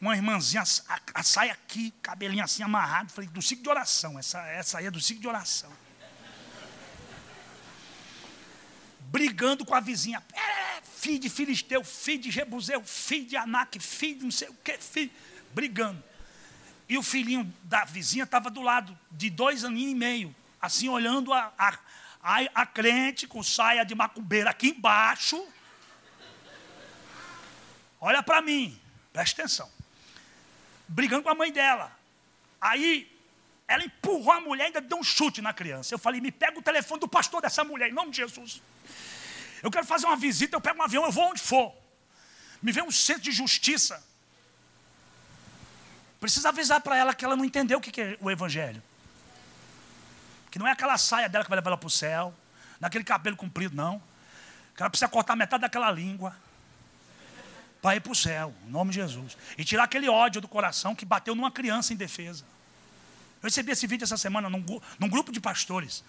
Uma 0.00 0.14
irmãzinha, 0.14 0.62
a, 0.88 1.00
a 1.14 1.22
saia 1.22 1.52
aqui, 1.52 1.92
cabelinho 2.02 2.44
assim 2.44 2.62
amarrado. 2.62 3.12
Falei, 3.12 3.30
do 3.30 3.40
ciclo 3.40 3.64
de 3.64 3.70
oração. 3.70 4.18
Essa, 4.18 4.40
essa 4.48 4.78
aí 4.78 4.86
é 4.86 4.90
do 4.90 5.00
ciclo 5.00 5.22
de 5.22 5.28
oração. 5.28 5.72
Brigando 9.00 9.64
com 9.64 9.74
a 9.74 9.80
vizinha. 9.80 10.22
É, 10.34 10.82
filho 10.82 11.18
de 11.18 11.30
Filisteu, 11.30 11.82
filho 11.82 12.22
de 12.22 12.30
Jebuseu, 12.30 12.84
filho 12.84 13.26
de 13.26 13.36
Anak, 13.36 13.78
filho 13.78 14.18
de 14.18 14.24
não 14.24 14.30
sei 14.30 14.48
o 14.48 14.54
que, 14.54 14.76
filho. 14.78 15.10
Brigando. 15.54 16.02
E 16.88 16.98
o 16.98 17.02
filhinho 17.02 17.52
da 17.64 17.84
vizinha 17.84 18.24
estava 18.24 18.50
do 18.50 18.62
lado, 18.62 18.96
de 19.10 19.28
dois 19.30 19.64
aninhos 19.64 19.92
e 19.92 19.94
meio, 19.94 20.36
assim 20.60 20.88
olhando 20.88 21.32
a, 21.32 21.52
a, 21.58 21.78
a, 22.22 22.38
a 22.54 22.66
crente 22.66 23.26
com 23.26 23.42
saia 23.42 23.84
de 23.84 23.94
macumbeira 23.94 24.50
aqui 24.50 24.68
embaixo. 24.68 25.44
Olha 28.00 28.22
para 28.22 28.40
mim, 28.40 28.78
presta 29.12 29.42
atenção. 29.42 29.75
Brigando 30.88 31.22
com 31.22 31.30
a 31.30 31.34
mãe 31.34 31.52
dela. 31.52 31.90
Aí 32.60 33.12
ela 33.68 33.84
empurrou 33.84 34.32
a 34.32 34.40
mulher 34.40 34.64
e 34.64 34.66
ainda 34.66 34.80
deu 34.80 34.98
um 34.98 35.04
chute 35.04 35.42
na 35.42 35.52
criança. 35.52 35.94
Eu 35.94 35.98
falei: 35.98 36.20
me 36.20 36.30
pega 36.30 36.58
o 36.58 36.62
telefone 36.62 37.00
do 37.00 37.08
pastor 37.08 37.42
dessa 37.42 37.64
mulher, 37.64 37.88
em 37.88 37.92
nome 37.92 38.10
de 38.10 38.18
Jesus. 38.18 38.62
Eu 39.62 39.70
quero 39.70 39.86
fazer 39.86 40.06
uma 40.06 40.16
visita, 40.16 40.56
eu 40.56 40.60
pego 40.60 40.78
um 40.78 40.82
avião, 40.82 41.04
eu 41.04 41.10
vou 41.10 41.30
onde 41.30 41.40
for. 41.40 41.74
Me 42.62 42.70
vê 42.72 42.82
um 42.82 42.90
centro 42.90 43.22
de 43.22 43.32
justiça. 43.32 44.02
Precisa 46.20 46.48
avisar 46.48 46.80
para 46.80 46.96
ela 46.96 47.14
que 47.14 47.24
ela 47.24 47.36
não 47.36 47.44
entendeu 47.44 47.78
o 47.78 47.80
que 47.80 48.00
é 48.00 48.16
o 48.20 48.30
Evangelho. 48.30 48.82
Que 50.50 50.58
não 50.58 50.66
é 50.66 50.70
aquela 50.70 50.96
saia 50.96 51.28
dela 51.28 51.44
que 51.44 51.50
vai 51.50 51.58
levar 51.58 51.70
ela 51.70 51.76
para 51.76 51.86
o 51.86 51.90
céu, 51.90 52.34
naquele 52.80 53.04
cabelo 53.04 53.36
comprido, 53.36 53.74
não. 53.74 54.00
Que 54.74 54.82
ela 54.82 54.90
precisa 54.90 55.08
cortar 55.08 55.36
metade 55.36 55.62
daquela 55.62 55.90
língua 55.90 56.34
para 57.86 57.94
ir 57.94 58.00
para 58.00 58.10
o 58.10 58.16
céu, 58.16 58.52
em 58.66 58.70
nome 58.72 58.90
de 58.90 58.96
Jesus. 58.96 59.38
E 59.56 59.64
tirar 59.64 59.84
aquele 59.84 60.08
ódio 60.08 60.40
do 60.40 60.48
coração 60.48 60.92
que 60.92 61.04
bateu 61.04 61.36
numa 61.36 61.52
criança 61.52 61.92
em 61.92 61.96
defesa. 61.96 62.42
Eu 63.40 63.44
recebi 63.44 63.70
esse 63.70 63.86
vídeo 63.86 64.02
essa 64.02 64.16
semana 64.16 64.50
num, 64.50 64.64
num 64.98 65.08
grupo 65.08 65.30
de 65.30 65.38
pastores. 65.38 66.02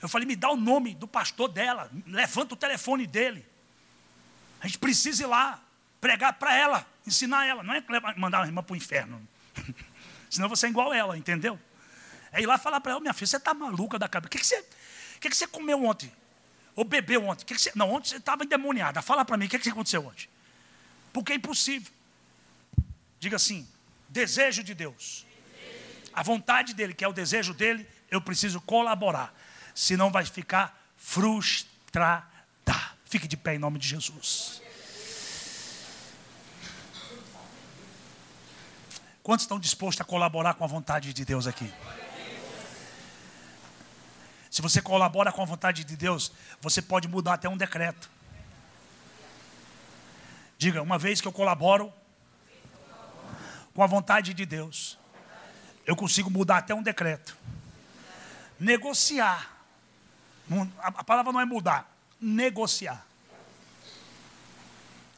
Eu 0.00 0.08
falei, 0.08 0.26
me 0.26 0.34
dá 0.34 0.48
o 0.48 0.56
nome 0.56 0.94
do 0.94 1.06
pastor 1.06 1.50
dela, 1.50 1.90
levanta 2.06 2.54
o 2.54 2.56
telefone 2.56 3.06
dele. 3.06 3.44
A 4.62 4.66
gente 4.66 4.78
precisa 4.78 5.22
ir 5.22 5.26
lá, 5.26 5.62
pregar 6.00 6.32
para 6.32 6.56
ela, 6.56 6.86
ensinar 7.06 7.46
ela. 7.46 7.62
Não 7.62 7.74
é 7.74 7.84
mandar 8.16 8.42
a 8.42 8.46
irmã 8.46 8.62
para 8.62 8.72
o 8.72 8.76
inferno. 8.76 9.20
Senão 10.30 10.48
você 10.48 10.64
é 10.64 10.70
igual 10.70 10.94
ela, 10.94 11.14
entendeu? 11.18 11.60
É 12.32 12.40
ir 12.40 12.46
lá 12.46 12.56
falar 12.56 12.80
para 12.80 12.92
ela, 12.92 13.00
minha 13.02 13.12
filha, 13.12 13.26
você 13.26 13.36
está 13.36 13.52
maluca 13.52 13.98
da 13.98 14.08
cabeça. 14.08 14.28
O 14.28 14.30
que, 14.30 14.38
que, 14.38 14.46
você, 14.46 14.64
que, 15.20 15.28
que 15.28 15.36
você 15.36 15.46
comeu 15.46 15.84
ontem? 15.84 16.10
Ou 16.74 16.84
bebeu 16.84 17.26
ontem? 17.26 17.44
Que 17.44 17.54
que 17.54 17.60
você, 17.60 17.72
não, 17.74 17.92
ontem 17.92 18.10
você 18.10 18.16
estava 18.16 18.44
endemoniada. 18.44 19.02
Fala 19.02 19.24
para 19.24 19.36
mim, 19.36 19.46
o 19.46 19.48
que, 19.48 19.58
que 19.58 19.68
aconteceu 19.68 20.06
ontem? 20.06 20.28
Porque 21.12 21.32
é 21.32 21.36
impossível. 21.36 21.92
Diga 23.20 23.36
assim, 23.36 23.68
desejo 24.08 24.62
de 24.62 24.74
Deus. 24.74 25.26
A 26.12 26.22
vontade 26.22 26.74
dele, 26.74 26.94
que 26.94 27.04
é 27.04 27.08
o 27.08 27.12
desejo 27.12 27.54
dele, 27.54 27.86
eu 28.10 28.20
preciso 28.20 28.60
colaborar. 28.60 29.34
Senão 29.74 30.10
vai 30.10 30.24
ficar 30.24 30.78
frustrada. 30.96 32.26
Fique 33.04 33.28
de 33.28 33.36
pé 33.36 33.54
em 33.54 33.58
nome 33.58 33.78
de 33.78 33.86
Jesus. 33.88 34.62
Quantos 39.22 39.44
estão 39.44 39.58
dispostos 39.58 40.00
a 40.00 40.04
colaborar 40.04 40.54
com 40.54 40.64
a 40.64 40.66
vontade 40.66 41.12
de 41.12 41.24
Deus 41.24 41.46
aqui? 41.46 41.70
Se 44.52 44.60
você 44.60 44.82
colabora 44.82 45.32
com 45.32 45.40
a 45.40 45.46
vontade 45.46 45.82
de 45.82 45.96
Deus, 45.96 46.30
você 46.60 46.82
pode 46.82 47.08
mudar 47.08 47.32
até 47.32 47.48
um 47.48 47.56
decreto. 47.56 48.10
Diga, 50.58 50.82
uma 50.82 50.98
vez 50.98 51.22
que 51.22 51.26
eu 51.26 51.32
colaboro 51.32 51.90
com 53.72 53.82
a 53.82 53.86
vontade 53.86 54.34
de 54.34 54.44
Deus, 54.44 54.98
eu 55.86 55.96
consigo 55.96 56.28
mudar 56.28 56.58
até 56.58 56.74
um 56.74 56.82
decreto. 56.82 57.34
Negociar. 58.60 59.56
A 60.82 61.02
palavra 61.02 61.32
não 61.32 61.40
é 61.40 61.46
mudar, 61.46 61.90
negociar. 62.20 63.06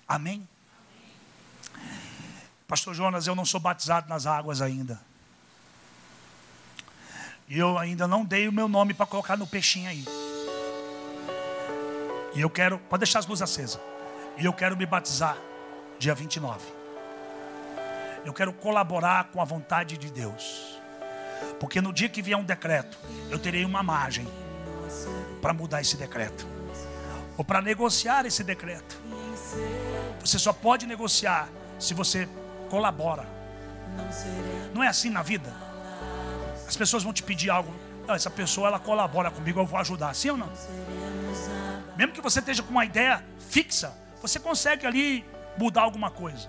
Amém? 0.07 0.49
Pastor 2.69 2.95
Jonas, 2.95 3.27
eu 3.27 3.35
não 3.35 3.45
sou 3.45 3.59
batizado 3.59 4.09
nas 4.09 4.27
águas 4.27 4.63
ainda. 4.63 5.03
E 7.49 7.59
eu 7.59 7.79
ainda 7.79 8.09
não 8.09 8.25
dei 8.25 8.49
o 8.49 8.53
meu 8.53 8.69
nome 8.69 8.95
para 8.95 9.07
colocar 9.07 9.37
no 9.37 9.47
peixinho 9.47 9.89
aí. 9.89 10.05
E 12.35 12.41
eu 12.41 12.51
quero, 12.51 12.79
pode 12.79 13.01
deixar 13.01 13.21
as 13.21 13.27
luzes 13.27 13.43
acesas. 13.43 13.81
E 14.39 14.45
eu 14.45 14.53
quero 14.53 14.77
me 14.77 14.87
batizar 14.87 15.37
dia 15.99 16.15
29. 16.15 16.65
Eu 18.25 18.33
quero 18.33 18.53
colaborar 18.53 19.25
com 19.25 19.41
a 19.41 19.45
vontade 19.45 19.99
de 19.99 20.11
Deus. 20.11 20.79
Porque 21.61 21.81
no 21.81 21.93
dia 21.93 22.09
que 22.09 22.23
vier 22.23 22.39
um 22.39 22.45
decreto, 22.45 22.99
eu 23.31 23.39
terei 23.39 23.65
uma 23.65 23.83
margem 23.83 24.27
para 25.43 25.53
mudar 25.53 25.83
esse 25.83 25.97
decreto. 25.97 26.47
Ou 27.37 27.45
para 27.45 27.61
negociar 27.61 28.25
esse 28.25 28.43
decreto. 28.43 28.99
Você 30.21 30.39
só 30.39 30.53
pode 30.53 30.87
negociar 30.87 31.49
se 31.79 31.93
você 31.93 32.29
colabora. 32.71 33.27
Não 34.73 34.83
é 34.83 34.89
assim 34.89 35.11
na 35.11 35.23
vida? 35.23 35.74
As 36.67 36.77
pessoas 36.77 37.03
vão 37.03 37.13
te 37.13 37.23
pedir 37.23 37.51
algo. 37.51 37.73
Não, 38.07 38.15
essa 38.15 38.31
pessoa 38.31 38.69
ela 38.69 38.79
colabora 38.79 39.31
comigo, 39.31 39.61
eu 39.61 39.67
vou 39.67 39.79
ajudar. 39.79 40.15
Sim 40.15 40.31
ou 40.31 40.37
não? 40.37 40.51
Mesmo 41.97 42.13
que 42.13 42.21
você 42.21 42.41
esteja 42.41 42.63
com 42.63 42.71
uma 42.71 42.85
ideia 42.85 43.25
fixa, 43.49 43.93
você 44.21 44.39
consegue 44.39 44.87
ali 44.87 45.25
mudar 45.57 45.83
alguma 45.83 46.11
coisa. 46.11 46.49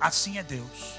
Assim 0.00 0.38
é 0.38 0.42
Deus. 0.42 0.98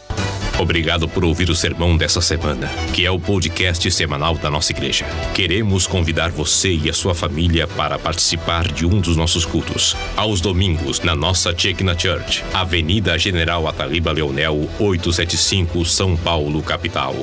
Obrigado 0.60 1.08
por 1.08 1.24
ouvir 1.24 1.50
o 1.50 1.56
sermão 1.56 1.96
dessa 1.96 2.20
semana, 2.20 2.68
que 2.94 3.06
é 3.06 3.12
o 3.12 3.18
podcast 3.18 3.90
semanal 3.92 4.36
da 4.36 4.52
nossa 4.52 4.74
igreja. 4.74 5.06
Queremos 5.34 5.88
convidar 5.88 6.32
você 6.32 6.74
e 6.74 6.90
a 6.90 6.94
sua 6.94 7.16
família 7.16 7.66
para 7.66 7.98
participar 7.98 8.68
de 8.68 8.86
um 8.86 9.00
dos 9.00 9.16
nossos 9.16 9.46
cultos, 9.46 9.96
aos 10.18 10.42
domingos, 10.42 11.00
na 11.00 11.16
nossa 11.16 11.58
Chekna 11.58 11.98
Church, 11.98 12.44
Avenida 12.54 13.18
General 13.18 13.66
Ataliba 13.70 14.12
Leonel, 14.12 14.70
875, 14.78 15.86
São 15.86 16.18
Paulo, 16.18 16.62
capital. 16.62 17.16